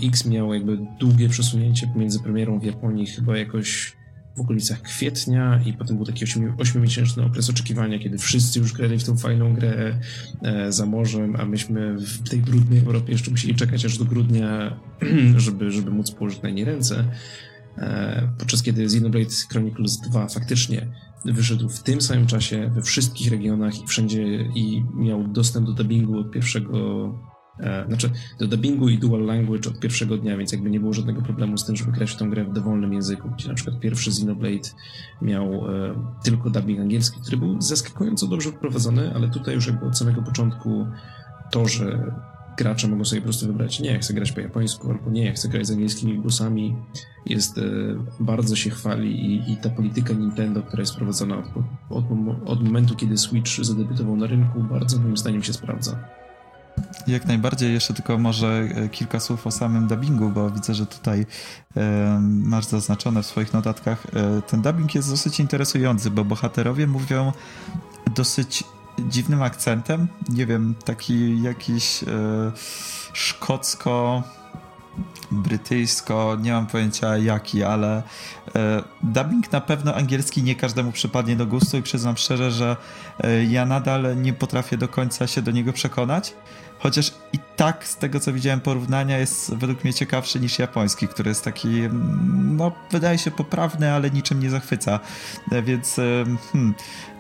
[0.03, 3.99] X miał jakby długie przesunięcie pomiędzy premierą w Japonii chyba jakoś
[4.39, 9.05] w okolicach kwietnia i potem był taki 8-miesięczny okres oczekiwania, kiedy wszyscy już grali w
[9.05, 9.99] tą fajną grę
[10.43, 14.77] e, za morzem, a myśmy w tej brudnej Europie jeszcze musieli czekać aż do grudnia,
[15.37, 17.05] żeby, żeby móc położyć na nie ręce.
[17.79, 20.87] E, podczas kiedy Xenoblade Chronicles 2 faktycznie
[21.25, 26.19] wyszedł w tym samym czasie we wszystkich regionach i wszędzie i miał dostęp do dubbingu
[26.19, 27.15] od pierwszego
[27.89, 31.59] znaczy do dubbingu i dual language od pierwszego dnia, więc jakby nie było żadnego problemu
[31.59, 34.69] z tym, żeby grać w tą grę w dowolnym języku, gdzie na przykład pierwszy Xenoblade
[35.23, 35.95] miał e,
[36.25, 40.87] tylko dubbing angielski, który był zaskakująco dobrze wprowadzony, ale tutaj już jakby od samego początku
[41.51, 42.13] to, że
[42.59, 45.67] gracze mogą sobie po prostu wybrać nie, chcę grać po japońsku, albo nie, chcę grać
[45.67, 46.77] z angielskimi głosami,
[47.27, 47.63] jest, e,
[48.21, 51.47] bardzo się chwali i, i ta polityka Nintendo, która jest prowadzona od,
[51.91, 52.05] od,
[52.45, 56.18] od momentu, kiedy Switch zadebiutował na rynku, bardzo moim zdaniem się sprawdza.
[57.07, 61.27] Jak najbardziej, jeszcze tylko może e, kilka słów o samym dubbingu, bo widzę, że tutaj
[61.77, 64.07] e, masz zaznaczone w swoich notatkach.
[64.07, 67.33] E, ten dubbing jest dosyć interesujący, bo bohaterowie mówią
[68.15, 68.65] dosyć
[68.99, 70.09] dziwnym akcentem.
[70.29, 72.05] Nie wiem, taki jakiś
[73.13, 74.23] szkocko
[75.31, 78.03] brytyjsko, nie mam pojęcia jaki, ale
[79.03, 82.77] dubbing na pewno angielski nie każdemu przypadnie do gustu i przyznam szczerze, że
[83.21, 86.35] e, ja nadal nie potrafię do końca się do niego przekonać.
[86.79, 91.29] Chociaż i tak z tego co widziałem porównania jest według mnie ciekawszy niż japoński, który
[91.29, 95.01] jest taki, mm, no wydaje się poprawny, ale niczym nie zachwyca.
[95.53, 96.75] E, więc e, hmm,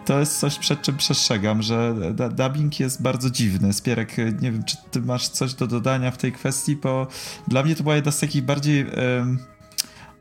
[0.05, 1.95] to jest coś przed czym przestrzegam, że
[2.31, 3.73] dubbing jest bardzo dziwny.
[3.73, 7.07] Spierek, nie wiem, czy ty masz coś do dodania w tej kwestii, bo
[7.49, 9.39] dla mnie to była jedna z takich bardziej um,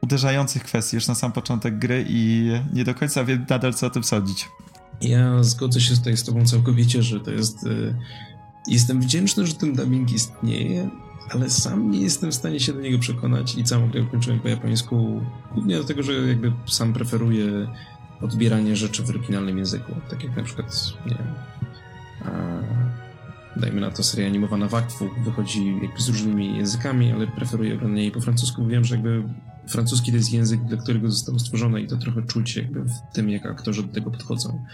[0.02, 3.90] uderzających kwestii już na sam początek gry i nie do końca wiem nadal co o
[3.90, 4.49] tym sądzić.
[5.02, 7.95] Ja zgodzę się tutaj z tobą całkowicie, że to jest y,
[8.68, 10.90] Jestem wdzięczny, że ten dubbing istnieje,
[11.30, 14.48] ale sam nie jestem w stanie się do niego przekonać i całą grę ukończyłem po
[14.48, 15.22] japońsku,
[15.53, 17.68] głównie dlatego, że jakby sam preferuję
[18.22, 21.34] odbieranie rzeczy w oryginalnym języku, tak jak na przykład, nie wiem,
[22.26, 28.02] a, dajmy na to seria animowana Wakfu, wychodzi jakby z różnymi językami, ale preferuję oglądanie
[28.02, 29.24] jej po francusku, wiem, że jakby
[29.69, 33.30] francuski to jest język, dla którego zostało stworzone i to trochę czuć jakby w tym,
[33.30, 34.65] jak aktorzy do tego podchodzą.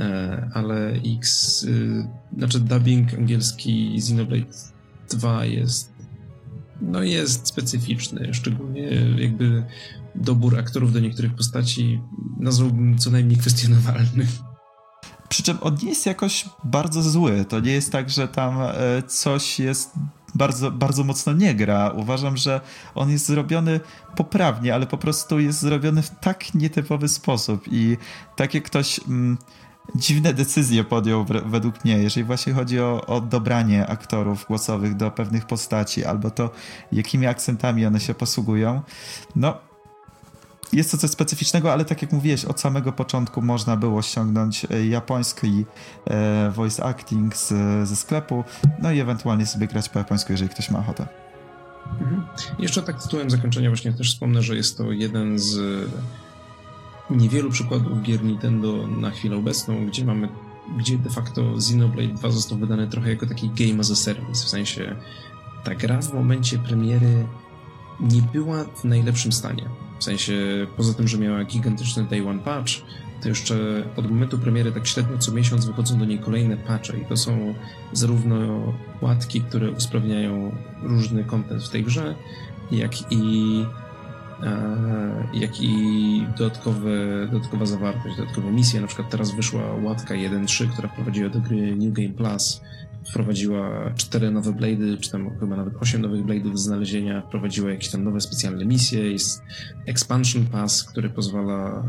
[0.00, 2.08] E, ale X, y,
[2.38, 4.52] znaczy dubbing angielski Xenoblade
[5.10, 5.92] 2 jest
[6.82, 8.82] no jest specyficzny, szczególnie
[9.18, 9.64] jakby
[10.14, 12.00] dobór aktorów do niektórych postaci
[12.40, 14.26] nazwałbym co najmniej kwestionowalny.
[15.28, 17.44] Przy czym on nie jest jakoś bardzo zły.
[17.48, 19.90] To nie jest tak, że tam e, coś jest
[20.34, 21.90] bardzo, bardzo mocno nie gra.
[21.90, 22.60] Uważam, że
[22.94, 23.80] on jest zrobiony
[24.16, 27.96] poprawnie, ale po prostu jest zrobiony w tak nietypowy sposób i
[28.36, 29.00] tak jak ktoś.
[29.08, 29.38] Mm,
[29.94, 35.46] dziwne decyzje podjął według mnie, jeżeli właśnie chodzi o, o dobranie aktorów głosowych do pewnych
[35.46, 36.50] postaci, albo to,
[36.92, 38.82] jakimi akcentami one się posługują.
[39.36, 39.58] No,
[40.72, 44.86] jest to coś specyficznego, ale tak jak mówiłeś, od samego początku można było ściągnąć e,
[44.86, 45.64] japoński
[46.06, 47.48] e, voice acting z,
[47.88, 48.44] ze sklepu,
[48.82, 51.06] no i ewentualnie sobie grać po japońsku, jeżeli ktoś ma ochotę.
[52.00, 52.22] Mhm.
[52.58, 55.58] Jeszcze tak tytułem zakończenia właśnie też wspomnę, że jest to jeden z
[57.10, 60.28] niewielu przykładów gier Nintendo na chwilę obecną, gdzie mamy,
[60.78, 64.48] gdzie de facto Xenoblade 2 został wydany trochę jako taki game as a service, w
[64.48, 64.96] sensie
[65.64, 67.26] ta gra w momencie premiery
[68.00, 69.68] nie była w najlepszym stanie.
[70.02, 72.72] W sensie, poza tym, że miała gigantyczny day one patch,
[73.22, 77.04] to jeszcze od momentu premiery tak średnio co miesiąc wychodzą do niej kolejne patche i
[77.04, 77.54] to są
[77.92, 78.36] zarówno
[79.00, 82.14] łatki, które usprawniają różny content w tej grze,
[82.70, 83.64] jak i
[84.42, 86.90] E, jak i dodatkowe,
[87.32, 88.80] dodatkowa zawartość, dodatkowe misje.
[88.80, 92.60] Na przykład teraz wyszła łatka 1.3, która wprowadziła do gry New Game Plus.
[93.10, 97.22] Wprowadziła cztery nowe blady, czy tam chyba nawet osiem nowych blade'ów do znalezienia.
[97.22, 99.12] Wprowadziła jakieś tam nowe specjalne misje.
[99.12, 99.42] Jest
[99.86, 101.84] Expansion Pass, który pozwala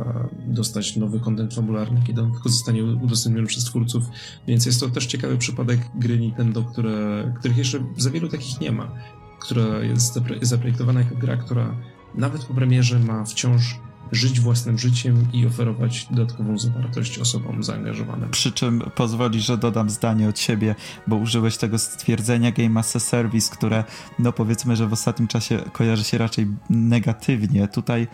[0.48, 4.04] e, dostać nowy content fabularny, kiedy on tylko zostanie udostępniony przez twórców.
[4.48, 8.72] Więc jest to też ciekawy przypadek gry Nintendo, które, których jeszcze za wielu takich nie
[8.72, 8.92] ma.
[9.40, 11.76] Która jest zaprojektowana jako gra, która
[12.16, 13.80] nawet po premierze ma wciąż
[14.14, 18.30] żyć własnym życiem i oferować dodatkową zawartość osobom zaangażowanym.
[18.32, 20.76] Przy czym pozwoli, że dodam zdanie od siebie,
[21.08, 23.84] bo użyłeś tego stwierdzenia Game as a Service, które
[24.20, 27.68] no powiedzmy, że w ostatnim czasie kojarzy się raczej negatywnie.
[27.68, 28.08] Tutaj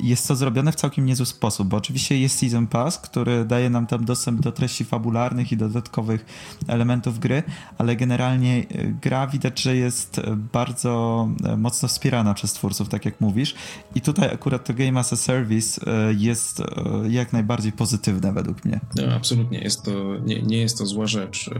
[0.00, 3.86] jest to zrobione w całkiem niezły sposób, bo oczywiście jest Season Pass, który daje nam
[3.86, 6.26] tam dostęp do treści fabularnych i dodatkowych
[6.68, 7.42] elementów gry,
[7.78, 13.04] ale generalnie e, gra widać, że jest e, bardzo e, mocno wspierana przez twórców, tak
[13.04, 13.54] jak mówisz.
[13.94, 15.80] I tutaj akurat to Game as a Service
[16.18, 16.62] jest
[17.08, 18.80] jak najbardziej pozytywne według mnie.
[18.96, 21.50] No, absolutnie, jest to, nie, nie jest to zła rzecz.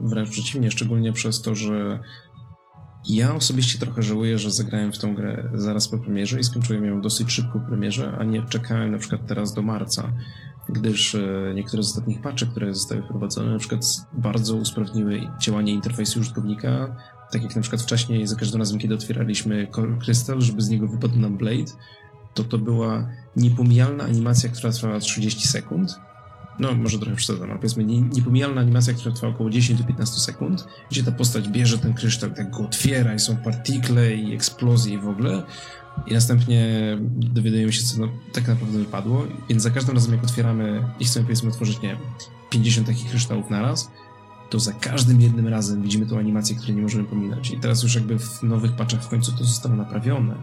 [0.00, 2.00] Wręcz przeciwnie, szczególnie przez to, że
[3.06, 7.00] ja osobiście trochę żałuję, że zagrałem w tą grę zaraz po premierze i skończyłem ją
[7.00, 10.12] dosyć szybko po premierze, a nie czekałem na przykład teraz do marca,
[10.68, 16.20] gdyż e, niektóre z ostatnich patchy, które zostały wprowadzone, na przykład bardzo usprawniły działanie interfejsu
[16.20, 16.96] użytkownika,
[17.30, 20.88] tak jak na przykład wcześniej, za każdym razem, kiedy otwieraliśmy Core Crystal, żeby z niego
[20.88, 21.72] wypadł nam Blade,
[22.34, 26.00] to to była niepomijalna animacja, która trwała 30 sekund,
[26.58, 30.68] no może trochę przesadzam, ale powiedzmy niepomijalna animacja, która trwa około 10 do 15 sekund,
[30.90, 34.98] gdzie ta postać bierze ten kryształ, tak go otwiera i są partikle i eksplozje i
[34.98, 35.42] w ogóle.
[36.06, 36.68] I następnie
[37.10, 41.50] dowiadujemy się, co tak naprawdę wypadło, więc za każdym razem jak otwieramy i chcemy powiedzmy
[41.50, 41.98] otworzyć, nie wiem,
[42.50, 43.90] 50 takich kryształów naraz,
[44.50, 47.50] to za każdym jednym razem widzimy tą animację, której nie możemy pominąć.
[47.50, 50.34] I teraz już jakby w nowych patchach w końcu to zostało naprawione,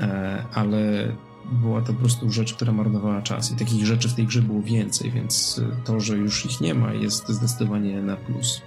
[0.00, 1.12] e, ale
[1.52, 4.62] była to po prostu rzecz, która marnowała czas i takich rzeczy w tej grze było
[4.62, 8.62] więcej, więc to, że już ich nie ma jest zdecydowanie na plus.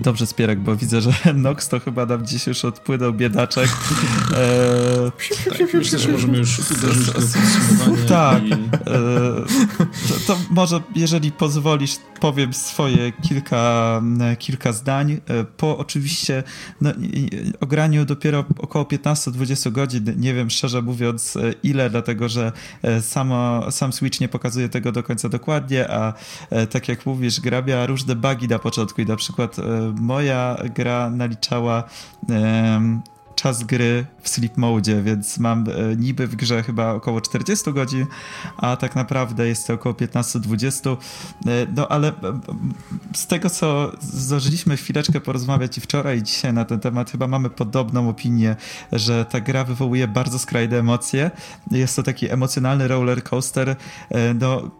[0.00, 3.70] Dobrze, Spierek, bo widzę, że Nox to chyba nam dziś już odpłynął biedaczek.
[4.36, 5.12] Eee...
[5.58, 7.08] Tak, myślę, że możemy już uderzyć
[8.08, 8.42] Tak.
[8.46, 8.52] I...
[8.52, 8.58] Eee,
[10.08, 14.02] to, to, może, jeżeli pozwolisz, powiem swoje kilka,
[14.38, 15.10] kilka zdań.
[15.12, 16.42] Eee, po oczywiście
[16.80, 16.90] no,
[17.60, 22.52] ograniu dopiero około 15-20 godzin, nie wiem szczerze mówiąc e, ile, dlatego że
[22.82, 26.14] e, samo, sam Switch nie pokazuje tego do końca dokładnie, a
[26.50, 29.56] e, tak jak mówisz, gra miała różne bugi na początku i na przykład
[29.94, 31.84] moja gra naliczała
[33.46, 38.06] czas gry w sleep mode, więc mam e, niby w grze chyba około 40 godzin,
[38.56, 40.90] a tak naprawdę jest to około 15-20.
[40.92, 40.96] E,
[41.76, 42.12] no ale e,
[43.14, 47.50] z tego, co zdążyliśmy chwileczkę porozmawiać i wczoraj, i dzisiaj na ten temat, chyba mamy
[47.50, 48.56] podobną opinię,
[48.92, 51.30] że ta gra wywołuje bardzo skrajne emocje.
[51.70, 53.76] Jest to taki emocjonalny roller coaster,
[54.40, 54.70] no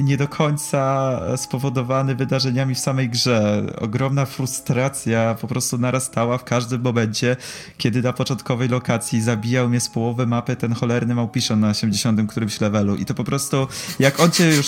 [0.00, 3.66] nie do końca spowodowany wydarzeniami w samej grze.
[3.80, 7.36] Ogromna frustracja po prostu narastała w każdym momencie,
[7.78, 12.60] kiedy na początkowej lokacji zabijał mnie z połowy mapy ten cholerny małpiszon na 80 którymś
[12.60, 13.68] levelu i to po prostu,
[13.98, 14.66] jak on cię już,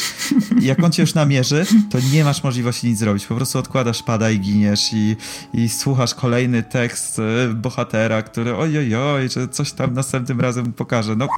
[0.61, 4.31] jak on cię już namierzy, to nie masz możliwości nic zrobić, po prostu odkładasz pada
[4.31, 5.17] i giniesz i,
[5.55, 11.17] i słuchasz kolejny tekst y, bohatera, który ojojoj, że coś tam następnym razem pokaże.
[11.17, 11.29] No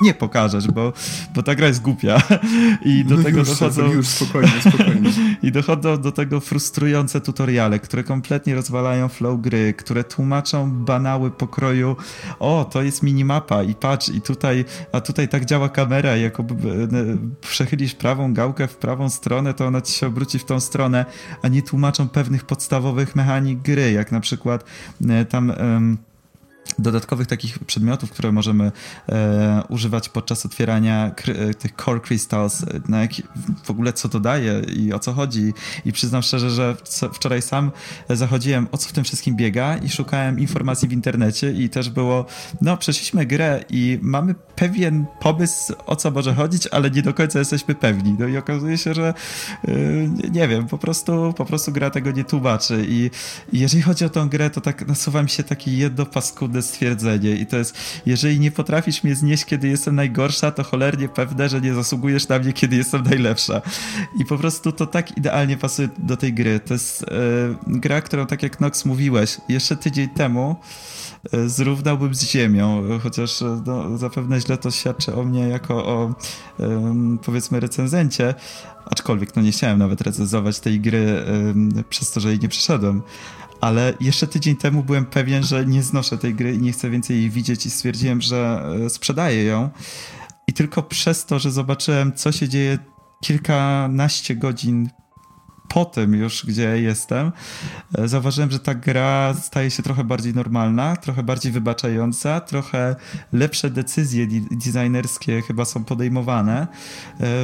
[0.00, 0.92] nie pokażesz, bo,
[1.34, 2.22] bo ta gra jest głupia.
[2.84, 3.92] I do no tego już, dochodzą.
[3.92, 5.10] Już, spokojnie, spokojnie.
[5.42, 11.96] I dochodzą do tego frustrujące tutoriale, które kompletnie rozwalają flow gry, które tłumaczą banały pokroju.
[12.38, 16.38] O, to jest minimapa i patrz, i tutaj, a tutaj tak działa kamera, jak
[17.40, 21.06] przechylisz prawą gałkę w prawą stronę, to ona ci się obróci w tą stronę,
[21.42, 24.64] a nie tłumaczą pewnych podstawowych mechanik gry, jak na przykład
[25.08, 25.52] e, tam.
[26.78, 28.72] Dodatkowych takich przedmiotów, które możemy
[29.08, 33.10] e, używać podczas otwierania e, tych core crystals, na jak,
[33.64, 35.52] w ogóle co to daje i o co chodzi.
[35.84, 36.76] I przyznam szczerze, że
[37.12, 37.70] wczoraj sam
[38.08, 42.26] zachodziłem, o co w tym wszystkim biega i szukałem informacji w internecie i też było,
[42.60, 47.38] no przeszliśmy grę i mamy pewien pomysł, o co może chodzić, ale nie do końca
[47.38, 48.16] jesteśmy pewni.
[48.18, 49.14] No i okazuje się, że
[49.68, 49.72] e,
[50.30, 53.10] nie wiem, po prostu, po prostu gra tego nie tłumaczy i,
[53.52, 56.06] jeżeli chodzi o tą grę, to tak nasuwa mi się taki jedno
[56.60, 57.76] paskudne stwierdzenie i to jest,
[58.06, 62.38] jeżeli nie potrafisz mnie znieść, kiedy jestem najgorsza, to cholernie pewne, że nie zasługujesz na
[62.38, 63.62] mnie, kiedy jestem najlepsza.
[64.18, 66.60] I po prostu to tak idealnie pasuje do tej gry.
[66.60, 70.56] To jest yy, gra, którą tak jak Nox mówiłeś, jeszcze tydzień temu
[71.32, 76.14] e, zrównałbym z ziemią, chociaż e, no, zapewne źle to świadczy o mnie jako o
[77.24, 78.34] powiedzmy recenzencie,
[78.86, 81.24] aczkolwiek no nie chciałem nawet recenzować tej gry
[81.88, 83.02] przez to, że jej nie przeszedłem
[83.60, 87.16] ale jeszcze tydzień temu byłem pewien, że nie znoszę tej gry i nie chcę więcej
[87.16, 89.70] jej widzieć i stwierdziłem, że e, sprzedaję ją.
[90.46, 92.78] I tylko przez to, że zobaczyłem, co się dzieje
[93.22, 94.88] kilkanaście godzin
[95.68, 97.32] po tym już, gdzie jestem,
[97.98, 102.96] e, zauważyłem, że ta gra staje się trochę bardziej normalna, trochę bardziej wybaczająca, trochę
[103.32, 106.66] lepsze decyzje designerskie chyba są podejmowane e,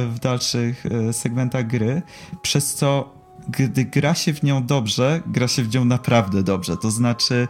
[0.05, 2.01] w dalszych segmentach gry,
[2.41, 3.16] przez co
[3.49, 6.77] gdy gra się w nią dobrze, gra się w nią naprawdę dobrze.
[6.77, 7.47] To znaczy,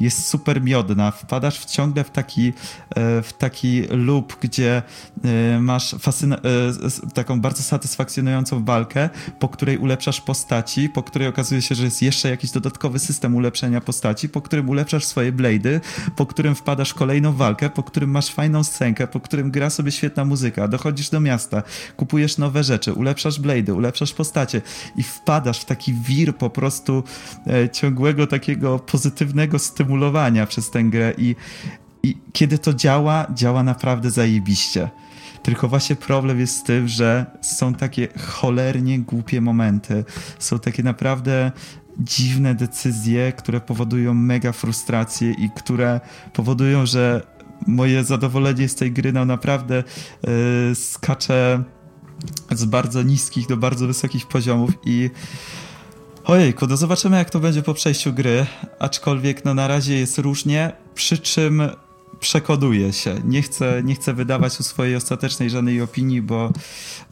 [0.00, 1.10] jest super miodna.
[1.10, 2.52] Wpadasz w ciągle w taki, e,
[3.22, 4.82] w taki loop, gdzie
[5.24, 6.40] e, masz fascyna-
[7.06, 9.08] e, taką bardzo satysfakcjonującą walkę,
[9.38, 13.80] po której ulepszasz postaci, po której okazuje się, że jest jeszcze jakiś dodatkowy system ulepszenia
[13.80, 15.80] postaci, po którym ulepszasz swoje blady,
[16.16, 20.24] po którym wpadasz kolejną walkę, po którym masz fajną scenkę, po którym gra sobie świetna
[20.24, 21.62] muzyka, dochodzisz do miasta,
[21.96, 24.62] kupujesz nowe rzeczy, ulepszasz blady, ulepszasz postacie
[24.96, 27.04] i wpadasz w taki wir po prostu
[27.72, 31.36] ciągłego takiego pozytywnego stymulu stymulowania przez tę grę i,
[32.02, 34.90] i kiedy to działa, działa naprawdę zajebiście.
[35.42, 40.04] Tylko właśnie problem jest z tym, że są takie cholernie głupie momenty.
[40.38, 41.52] Są takie naprawdę
[41.98, 46.00] dziwne decyzje, które powodują mega frustrację i które
[46.32, 47.26] powodują, że
[47.66, 49.84] moje zadowolenie z tej gry no naprawdę
[50.22, 51.62] yy, skacze
[52.50, 55.10] z bardzo niskich do bardzo wysokich poziomów i
[56.28, 58.46] Ojejku, no zobaczymy jak to będzie po przejściu gry,
[58.78, 61.62] aczkolwiek no na razie jest różnie, przy czym
[62.20, 63.20] przekonuję się.
[63.24, 66.52] Nie chcę, nie chcę wydawać u swojej ostatecznej żadnej opinii, bo,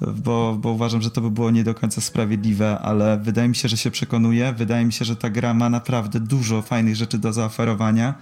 [0.00, 3.68] bo, bo uważam, że to by było nie do końca sprawiedliwe, ale wydaje mi się,
[3.68, 4.52] że się przekonuję.
[4.52, 8.14] Wydaje mi się, że ta gra ma naprawdę dużo fajnych rzeczy do zaoferowania.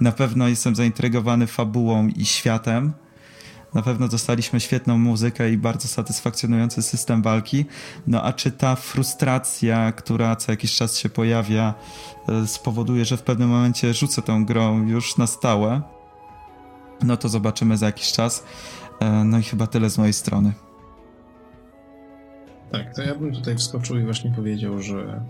[0.00, 2.92] Na pewno jestem zaintrygowany fabułą i światem.
[3.74, 7.64] Na pewno dostaliśmy świetną muzykę i bardzo satysfakcjonujący system walki.
[8.06, 11.74] No a czy ta frustracja, która co jakiś czas się pojawia,
[12.28, 15.82] e, spowoduje, że w pewnym momencie rzucę tą grą już na stałe?
[17.02, 18.44] No to zobaczymy za jakiś czas.
[19.00, 20.52] E, no i chyba tyle z mojej strony.
[22.72, 25.24] Tak, to ja bym tutaj wskoczył i właśnie powiedział, że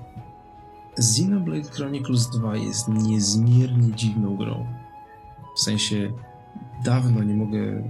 [0.98, 4.66] Xenoblade Chronicles 2 jest niezmiernie dziwną grą.
[5.56, 6.12] W sensie
[6.84, 7.82] dawno nie mogę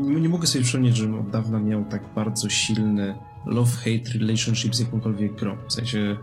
[0.00, 5.34] nie, mogę sobie przypomnieć, żebym od dawna miał tak bardzo silny love-hate relationship z jakąkolwiek
[5.34, 5.56] grą.
[5.68, 6.16] W sensie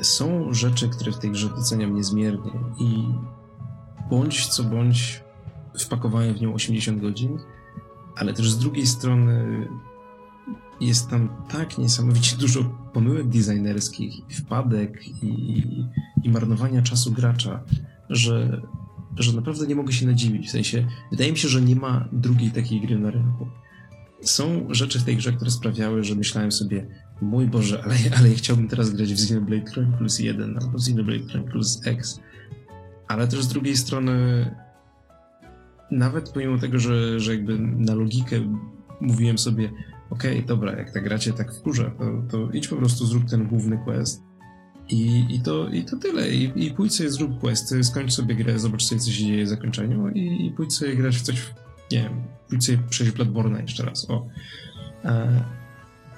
[0.00, 3.04] są rzeczy, które w tej grze doceniam niezmiernie i
[4.10, 5.22] bądź co bądź
[5.78, 7.38] wpakowałem w nią 80 godzin,
[8.16, 9.68] ale też z drugiej strony
[10.80, 15.62] jest tam tak niesamowicie dużo pomyłek designerskich, wpadek i,
[16.22, 17.60] i marnowania czasu gracza,
[18.10, 18.62] że
[19.16, 20.48] że naprawdę nie mogę się nadziwić.
[20.48, 23.46] W sensie, wydaje mi się, że nie ma drugiej takiej gry na rynku.
[24.20, 26.86] Są rzeczy w tej grze, które sprawiały, że myślałem sobie,
[27.22, 31.80] mój Boże, ale, ale ja chciałbym teraz grać w Xenoblade Chronicles 1 albo Xenoblade Chronicles
[31.84, 32.20] X.
[33.08, 34.14] Ale też z drugiej strony,
[35.90, 38.36] nawet pomimo tego, że, że jakby na logikę
[39.00, 39.70] mówiłem sobie,
[40.10, 43.46] okej, okay, dobra, jak ta gracie tak wkurza, to, to idź po prostu zrób ten
[43.46, 44.29] główny quest.
[44.90, 46.30] I, i, to, i to tyle.
[46.30, 49.48] I, I pójdź sobie zrób questy, skończ sobie grę, zobacz sobie, co się dzieje w
[49.48, 51.36] zakończeniu i, i pójdź sobie grać w coś,
[51.92, 54.26] nie wiem, pójdź sobie przejść Bloodborne'a jeszcze raz, o.
[55.04, 55.44] E,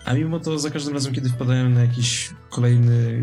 [0.04, 3.22] a mimo to za każdym razem, kiedy wpadałem na jakiś kolejny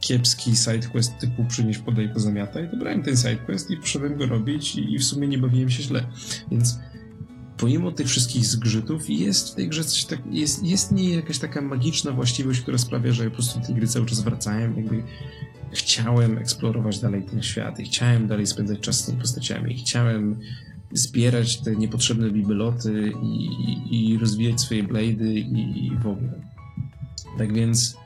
[0.00, 4.94] kiepski sidequest typu przynieś, podaj, pozamiataj, to brałem ten sidequest i poszedłem go robić i,
[4.94, 6.06] i w sumie nie bawiłem się źle.
[6.50, 6.78] Więc
[7.62, 11.60] pomimo tych wszystkich zgrzytów jest w tej grze coś tak, jest, jest nie jakaś taka
[11.60, 15.02] magiczna właściwość, która sprawia, że po prostu tej gry cały czas wracałem, jakby
[15.72, 20.40] chciałem eksplorować dalej ten świat i chciałem dalej spędzać czas z tymi postaciami, chciałem
[20.92, 26.40] zbierać te niepotrzebne bibeloty i, i, i rozwijać swoje blady i, i w ogóle.
[27.38, 27.96] Tak więc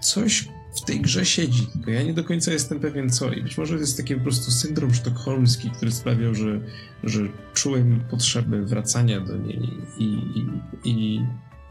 [0.00, 3.58] coś w tej grze siedzi, tylko ja nie do końca jestem pewien co i być
[3.58, 6.60] może to jest taki po prostu syndrom sztokholmski, który sprawiał, że,
[7.04, 7.20] że
[7.54, 10.48] czułem potrzebę wracania do niej i, i,
[10.84, 11.26] i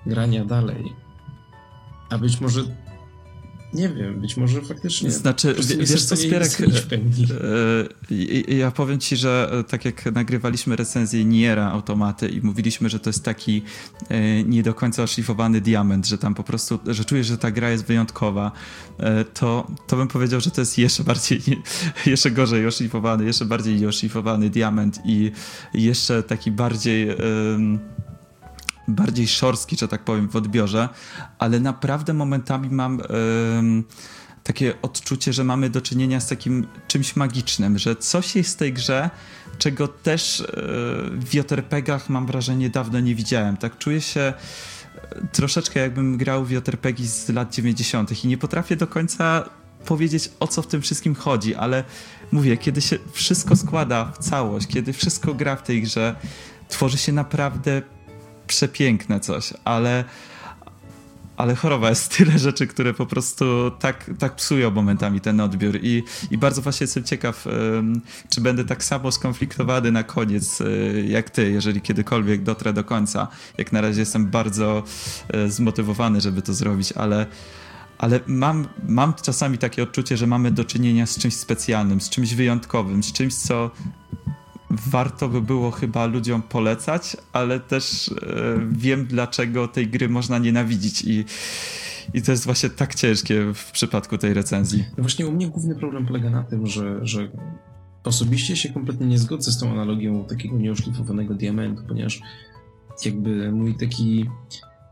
[0.06, 0.94] grania dalej.
[2.10, 2.64] A być może
[3.74, 5.12] nie wiem, być może faktycznie.
[5.12, 11.72] Znaczy, wiesz co, Spierek, e, ja powiem ci, że e, tak jak nagrywaliśmy recenzję Niera
[11.72, 13.62] Automaty i mówiliśmy, że to jest taki
[14.10, 17.70] e, nie do końca oszlifowany diament, że tam po prostu, że czujesz, że ta gra
[17.70, 18.52] jest wyjątkowa,
[19.34, 21.42] to, to bym powiedział, że to jest jeszcze bardziej,
[22.06, 25.32] jeszcze gorzej oszlifowany, jeszcze bardziej nieoszlifowany diament i
[25.74, 27.08] jeszcze taki bardziej
[28.96, 30.90] bardziej szorstki, że tak powiem, w odbiorze,
[31.40, 33.02] ale naprawdę momentami mam
[34.44, 38.74] takie odczucie, że mamy do czynienia z takim czymś magicznym, że coś jest w tej
[38.74, 39.10] grze,
[39.58, 40.46] czego też yy,
[41.20, 43.58] w JRPG-ach mam wrażenie dawno nie widziałem.
[43.58, 44.34] Tak czuję się e,
[45.32, 48.24] troszeczkę jakbym grał w JRPG z lat 90.
[48.24, 49.50] i nie potrafię do końca
[49.86, 51.84] powiedzieć o co w tym wszystkim chodzi, ale
[52.32, 56.16] mówię, kiedy się wszystko składa w całość, kiedy wszystko gra w tej grze,
[56.70, 57.82] tworzy się naprawdę
[58.52, 60.04] przepiękne coś, ale
[61.38, 66.04] ale choroba jest tyle rzeczy, które po prostu tak, tak psują momentami ten odbiór i,
[66.32, 67.48] i bardzo właśnie jestem ciekaw,
[68.30, 73.28] czy będę tak samo skonfliktowany na koniec y, jak ty, jeżeli kiedykolwiek dotrę do końca.
[73.58, 74.84] Jak na razie jestem bardzo
[75.36, 77.26] y, zmotywowany, żeby to zrobić, ale
[77.98, 82.34] ale mam, mam czasami takie odczucie, że mamy do czynienia z czymś specjalnym, z czymś
[82.34, 83.72] wyjątkowym, z czymś, co
[84.88, 88.14] warto by było chyba ludziom polecać, ale też e,
[88.72, 91.26] wiem, dlaczego tej gry można nienawidzić i,
[92.14, 94.86] i to jest właśnie tak ciężkie w przypadku tej recenzji.
[94.98, 97.32] Właśnie u mnie główny problem polega na tym, że, że
[98.04, 102.22] osobiście się kompletnie nie zgodzę z tą analogią takiego nieoszlifowanego diamentu, ponieważ
[103.06, 104.30] jakby mój taki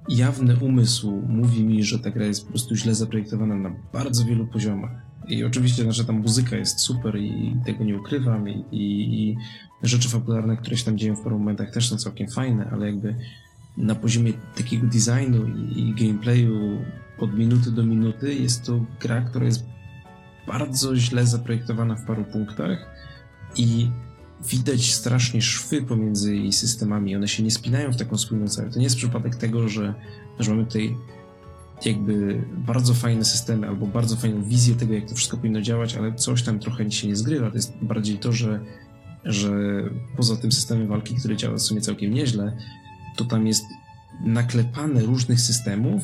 [0.09, 4.47] jawny umysł mówi mi, że ta gra jest po prostu źle zaprojektowana na bardzo wielu
[4.47, 4.91] poziomach.
[5.27, 9.37] I oczywiście, znaczy ta muzyka jest super i tego nie ukrywam i, i, i
[9.83, 13.15] rzeczy fabularne, które się tam dzieją w paru momentach też są całkiem fajne, ale jakby
[13.77, 16.79] na poziomie takiego designu i, i gameplayu
[17.19, 19.65] od minuty do minuty jest to gra, która jest
[20.47, 22.89] bardzo źle zaprojektowana w paru punktach
[23.55, 23.91] i
[24.49, 27.15] widać strasznie szwy pomiędzy jej systemami.
[27.15, 28.73] One się nie spinają w taką spójną całość.
[28.73, 29.93] To nie jest przypadek tego, że,
[30.39, 30.97] że mamy tutaj
[31.85, 36.13] jakby bardzo fajne systemy albo bardzo fajną wizję tego, jak to wszystko powinno działać, ale
[36.15, 37.49] coś tam trochę się nie zgrywa.
[37.49, 38.59] To jest bardziej to, że
[39.25, 39.51] że
[40.17, 42.57] poza tym systemem walki, który działa w sumie całkiem nieźle,
[43.15, 43.65] to tam jest
[44.25, 46.03] naklepane różnych systemów,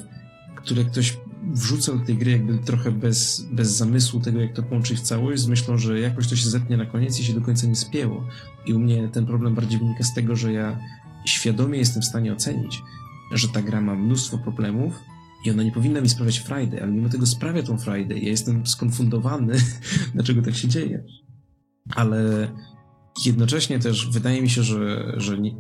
[0.56, 1.18] które ktoś
[1.54, 5.42] wrzuca do tej gry jakby trochę bez, bez zamysłu tego, jak to połączyć w całość,
[5.42, 8.28] z myślą, że jakoś to się zetnie na koniec i się do końca nie spięło.
[8.66, 10.80] I u mnie ten problem bardziej wynika z tego, że ja
[11.26, 12.82] świadomie jestem w stanie ocenić,
[13.32, 15.00] że ta gra ma mnóstwo problemów
[15.46, 18.18] i ona nie powinna mi sprawiać frajdy, ale mimo tego sprawia tą frajdę.
[18.20, 19.56] Ja jestem skonfundowany,
[20.14, 21.04] dlaczego tak się dzieje.
[21.96, 22.48] Ale
[23.26, 25.52] Jednocześnie też wydaje mi się, że, że nie,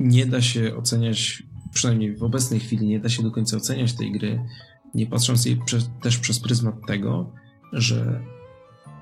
[0.00, 4.12] nie da się oceniać, przynajmniej w obecnej chwili, nie da się do końca oceniać tej
[4.12, 4.40] gry,
[4.94, 7.32] nie patrząc jej prze, też przez pryzmat tego,
[7.72, 8.20] że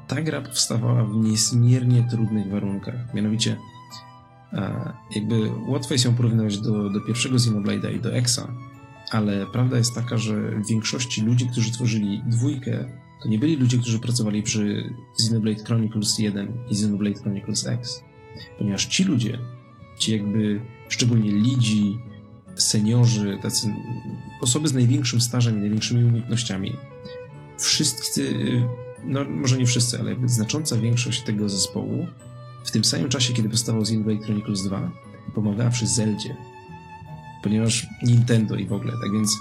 [0.08, 3.14] ta gra powstawała w niezmiernie trudnych warunkach.
[3.14, 3.56] Mianowicie,
[5.14, 8.48] jakby łatwo jest ją porównywać do, do pierwszego Xenoblade'a i do Exa,
[9.10, 13.78] ale prawda jest taka, że w większości ludzi, którzy tworzyli dwójkę, to nie byli ludzie,
[13.78, 18.04] którzy pracowali przy Xenoblade Chronicles 1 i Xenoblade Chronicles X.
[18.58, 19.38] Ponieważ ci ludzie,
[19.98, 21.98] ci jakby szczególnie lidzi,
[22.56, 23.74] seniorzy, tacy
[24.40, 26.76] osoby z największym stażem i największymi umiejętnościami,
[27.58, 28.34] wszyscy
[29.04, 32.06] no może nie wszyscy, ale znacząca większość tego zespołu
[32.64, 34.90] w tym samym czasie, kiedy powstawał Xenoblade Chronicles 2,
[35.34, 36.36] pomagała przy Zeldzie.
[37.42, 39.38] Ponieważ Nintendo i w ogóle, tak więc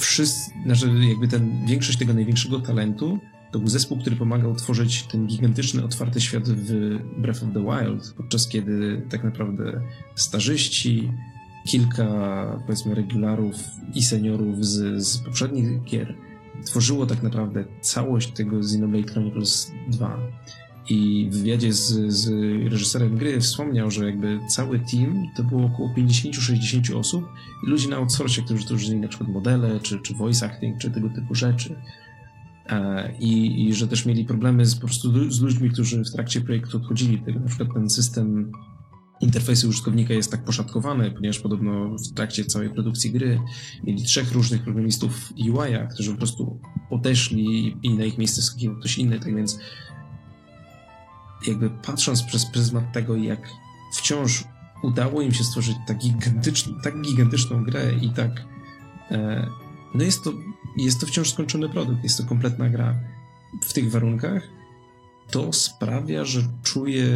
[0.00, 3.18] wszyscy, znaczy jakby ten, większość tego największego talentu
[3.52, 8.14] to był zespół, który pomagał tworzyć ten gigantyczny, otwarty świat w Breath of the Wild,
[8.16, 9.80] podczas kiedy tak naprawdę
[10.14, 11.12] starzyści,
[11.66, 12.06] kilka
[12.66, 13.56] powiedzmy regularów
[13.94, 16.14] i seniorów z, z poprzednich gier
[16.64, 20.18] tworzyło tak naprawdę całość tego Xenoblade Chronicles 2.
[20.92, 22.30] I w wywiadzie z, z
[22.72, 27.24] reżyserem gry wspomniał, że jakby cały team to było około 50-60 osób
[27.66, 31.08] i ludzi na outsourcie, którzy tworzyli na przykład modele, czy, czy voice acting, czy tego
[31.08, 31.76] typu rzeczy.
[32.66, 36.40] E, I, I, że też mieli problemy z, po prostu z ludźmi, którzy w trakcie
[36.40, 37.22] projektu odchodzili.
[37.40, 38.52] Na przykład ten system
[39.20, 43.40] interfejsu użytkownika jest tak poszatkowany, ponieważ podobno w trakcie całej produkcji gry
[43.84, 46.60] mieli trzech różnych programistów UI, którzy po prostu
[46.90, 49.58] odeszli i na ich miejsce skakiwał ktoś inny, tak więc
[51.46, 53.48] jakby patrząc przez pryzmat tego, jak
[53.92, 54.44] wciąż
[54.82, 58.30] udało im się stworzyć tak, gigantyczną, tak gigantyczną grę i tak
[59.10, 59.46] e,
[59.94, 60.32] no jest to,
[60.76, 62.94] jest to wciąż skończony produkt, jest to kompletna gra
[63.62, 64.42] w tych warunkach,
[65.30, 67.06] to sprawia, że czuję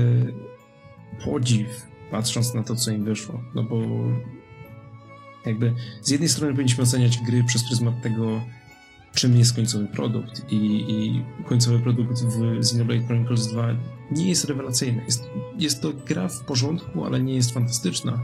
[1.24, 3.40] podziw patrząc na to, co im wyszło.
[3.54, 3.80] No bo
[5.46, 8.42] jakby z jednej strony powinniśmy oceniać gry przez pryzmat tego,
[9.16, 10.56] czym jest końcowy produkt i,
[10.88, 13.68] i końcowy produkt w Xenoblade Chronicles 2
[14.10, 15.04] nie jest rewelacyjny.
[15.04, 15.24] Jest,
[15.58, 18.20] jest to gra w porządku, ale nie jest fantastyczna.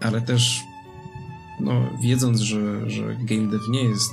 [0.00, 0.62] Ale też
[1.60, 4.12] no, wiedząc, że, że game dev nie jest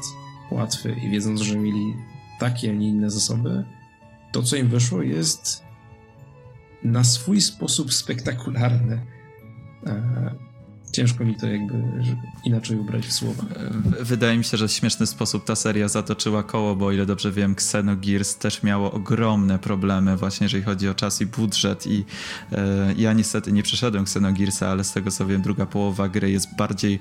[0.51, 1.95] łatwy i wiedząc, że mieli
[2.39, 3.65] takie, a nie inne zasoby,
[4.31, 5.63] to co im wyszło jest
[6.83, 9.01] na swój sposób spektakularne.
[9.85, 10.52] E,
[10.93, 11.83] ciężko mi to jakby
[12.43, 13.43] inaczej ubrać w słowa.
[13.99, 17.31] Wydaje mi się, że w śmieszny sposób ta seria zatoczyła koło, bo o ile dobrze
[17.31, 22.05] wiem, Xenogears też miało ogromne problemy właśnie jeżeli chodzi o czas i budżet i
[22.51, 26.55] e, ja niestety nie przeszedłem Xenogearsa, ale z tego co wiem, druga połowa gry jest
[26.55, 26.99] bardziej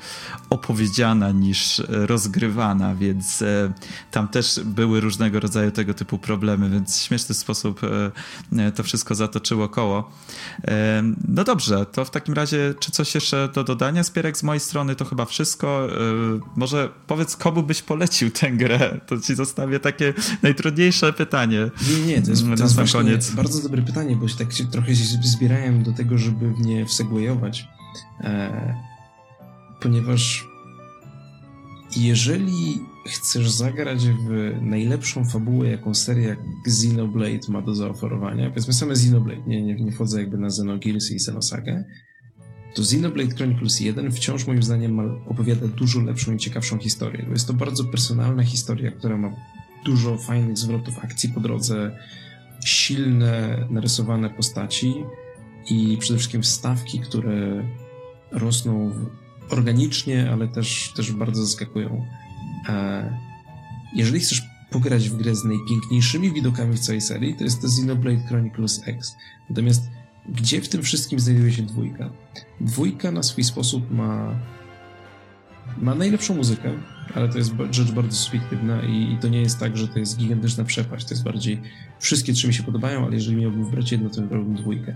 [0.50, 3.72] opowiedziana niż rozgrywana, więc e,
[4.10, 7.80] tam też były różnego rodzaju tego typu problemy, więc w śmieszny sposób
[8.58, 10.10] e, to wszystko zatoczyło koło.
[10.68, 13.81] E, no dobrze, to w takim razie, czy coś jeszcze do dodania?
[13.82, 15.86] Dodania, Spierek, z mojej strony to chyba wszystko.
[15.86, 19.00] Yy, może powiedz, komu byś polecił tę grę?
[19.06, 21.70] To ci zostawię takie najtrudniejsze pytanie.
[21.90, 23.30] Nie, nie, to jest, to jest właśnie koniec.
[23.30, 26.54] bardzo dobre pytanie, bo się tak się trochę zbierałem do tego, żeby
[26.86, 27.64] w nie.
[28.20, 28.74] E,
[29.80, 30.48] ponieważ
[31.96, 36.36] jeżeli chcesz zagrać w najlepszą fabułę, jaką seria
[36.66, 41.14] Xenoblade ma do zaoferowania, powiedzmy same Xenoblade, nie, nie, nie wchodzę jakby na Xenogears i
[41.14, 41.84] Xenosaga,
[42.74, 47.26] to Xenoblade Chronicles 1 wciąż moim zdaniem opowiada dużo lepszą i ciekawszą historię.
[47.30, 49.30] Jest to bardzo personalna historia, która ma
[49.84, 51.98] dużo fajnych zwrotów akcji po drodze,
[52.64, 54.94] silne, narysowane postaci
[55.70, 57.68] i przede wszystkim wstawki, które
[58.30, 58.92] rosną
[59.50, 62.06] organicznie, ale też, też bardzo zaskakują.
[63.96, 68.28] Jeżeli chcesz pograć w grę z najpiękniejszymi widokami w całej serii, to jest to Xenoblade
[68.28, 69.16] Chronicles X.
[69.50, 69.82] Natomiast
[70.28, 72.10] gdzie w tym wszystkim znajduje się dwójka?
[72.60, 74.34] Dwójka na swój sposób ma
[75.78, 76.72] ma najlepszą muzykę,
[77.14, 80.64] ale to jest rzecz bardzo subiektywna i, to nie jest tak, że to jest gigantyczna
[80.64, 81.06] przepaść.
[81.06, 81.60] To jest bardziej
[82.00, 84.94] wszystkie trzy mi się podobają, ale jeżeli miałbym wybrać jedno, to wybrałbym dwójkę.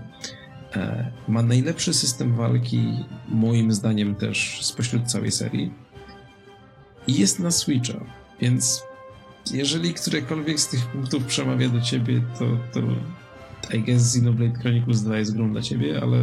[0.75, 5.73] E, ma najlepszy system walki, moim zdaniem też spośród całej serii.
[7.07, 8.05] I jest na Switcha,
[8.41, 8.83] więc
[9.53, 12.81] jeżeli którekolwiek z tych punktów przemawia do ciebie, to, to
[13.73, 16.17] i guess Xenoblade Chronicles 2 jest grą dla ciebie, ale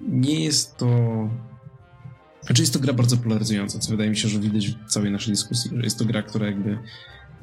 [0.00, 0.88] nie jest to...
[2.42, 5.32] Znaczy jest to gra bardzo polaryzująca, co wydaje mi się, że widać w całej naszej
[5.32, 6.78] dyskusji, że jest to gra, która jakby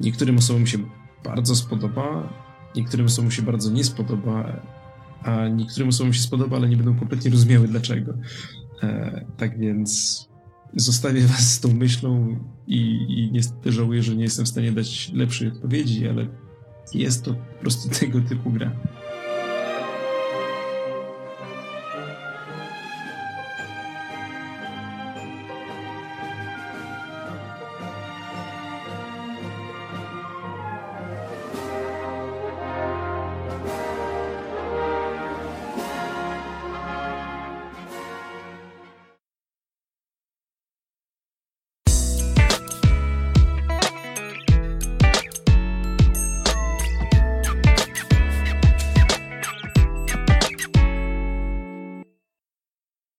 [0.00, 0.78] niektórym osobom się
[1.24, 2.32] bardzo spodoba,
[2.76, 4.62] niektórym osobom się bardzo nie spodoba,
[5.22, 8.14] a niektórym osobom się spodoba, ale nie będą kompletnie rozumiały dlaczego.
[8.82, 10.28] E, tak więc
[10.76, 15.10] zostawię was z tą myślą i, i niestety żałuję, że nie jestem w stanie dać
[15.14, 16.28] lepszej odpowiedzi, ale
[16.94, 18.70] jest to po prostu tego typu gra.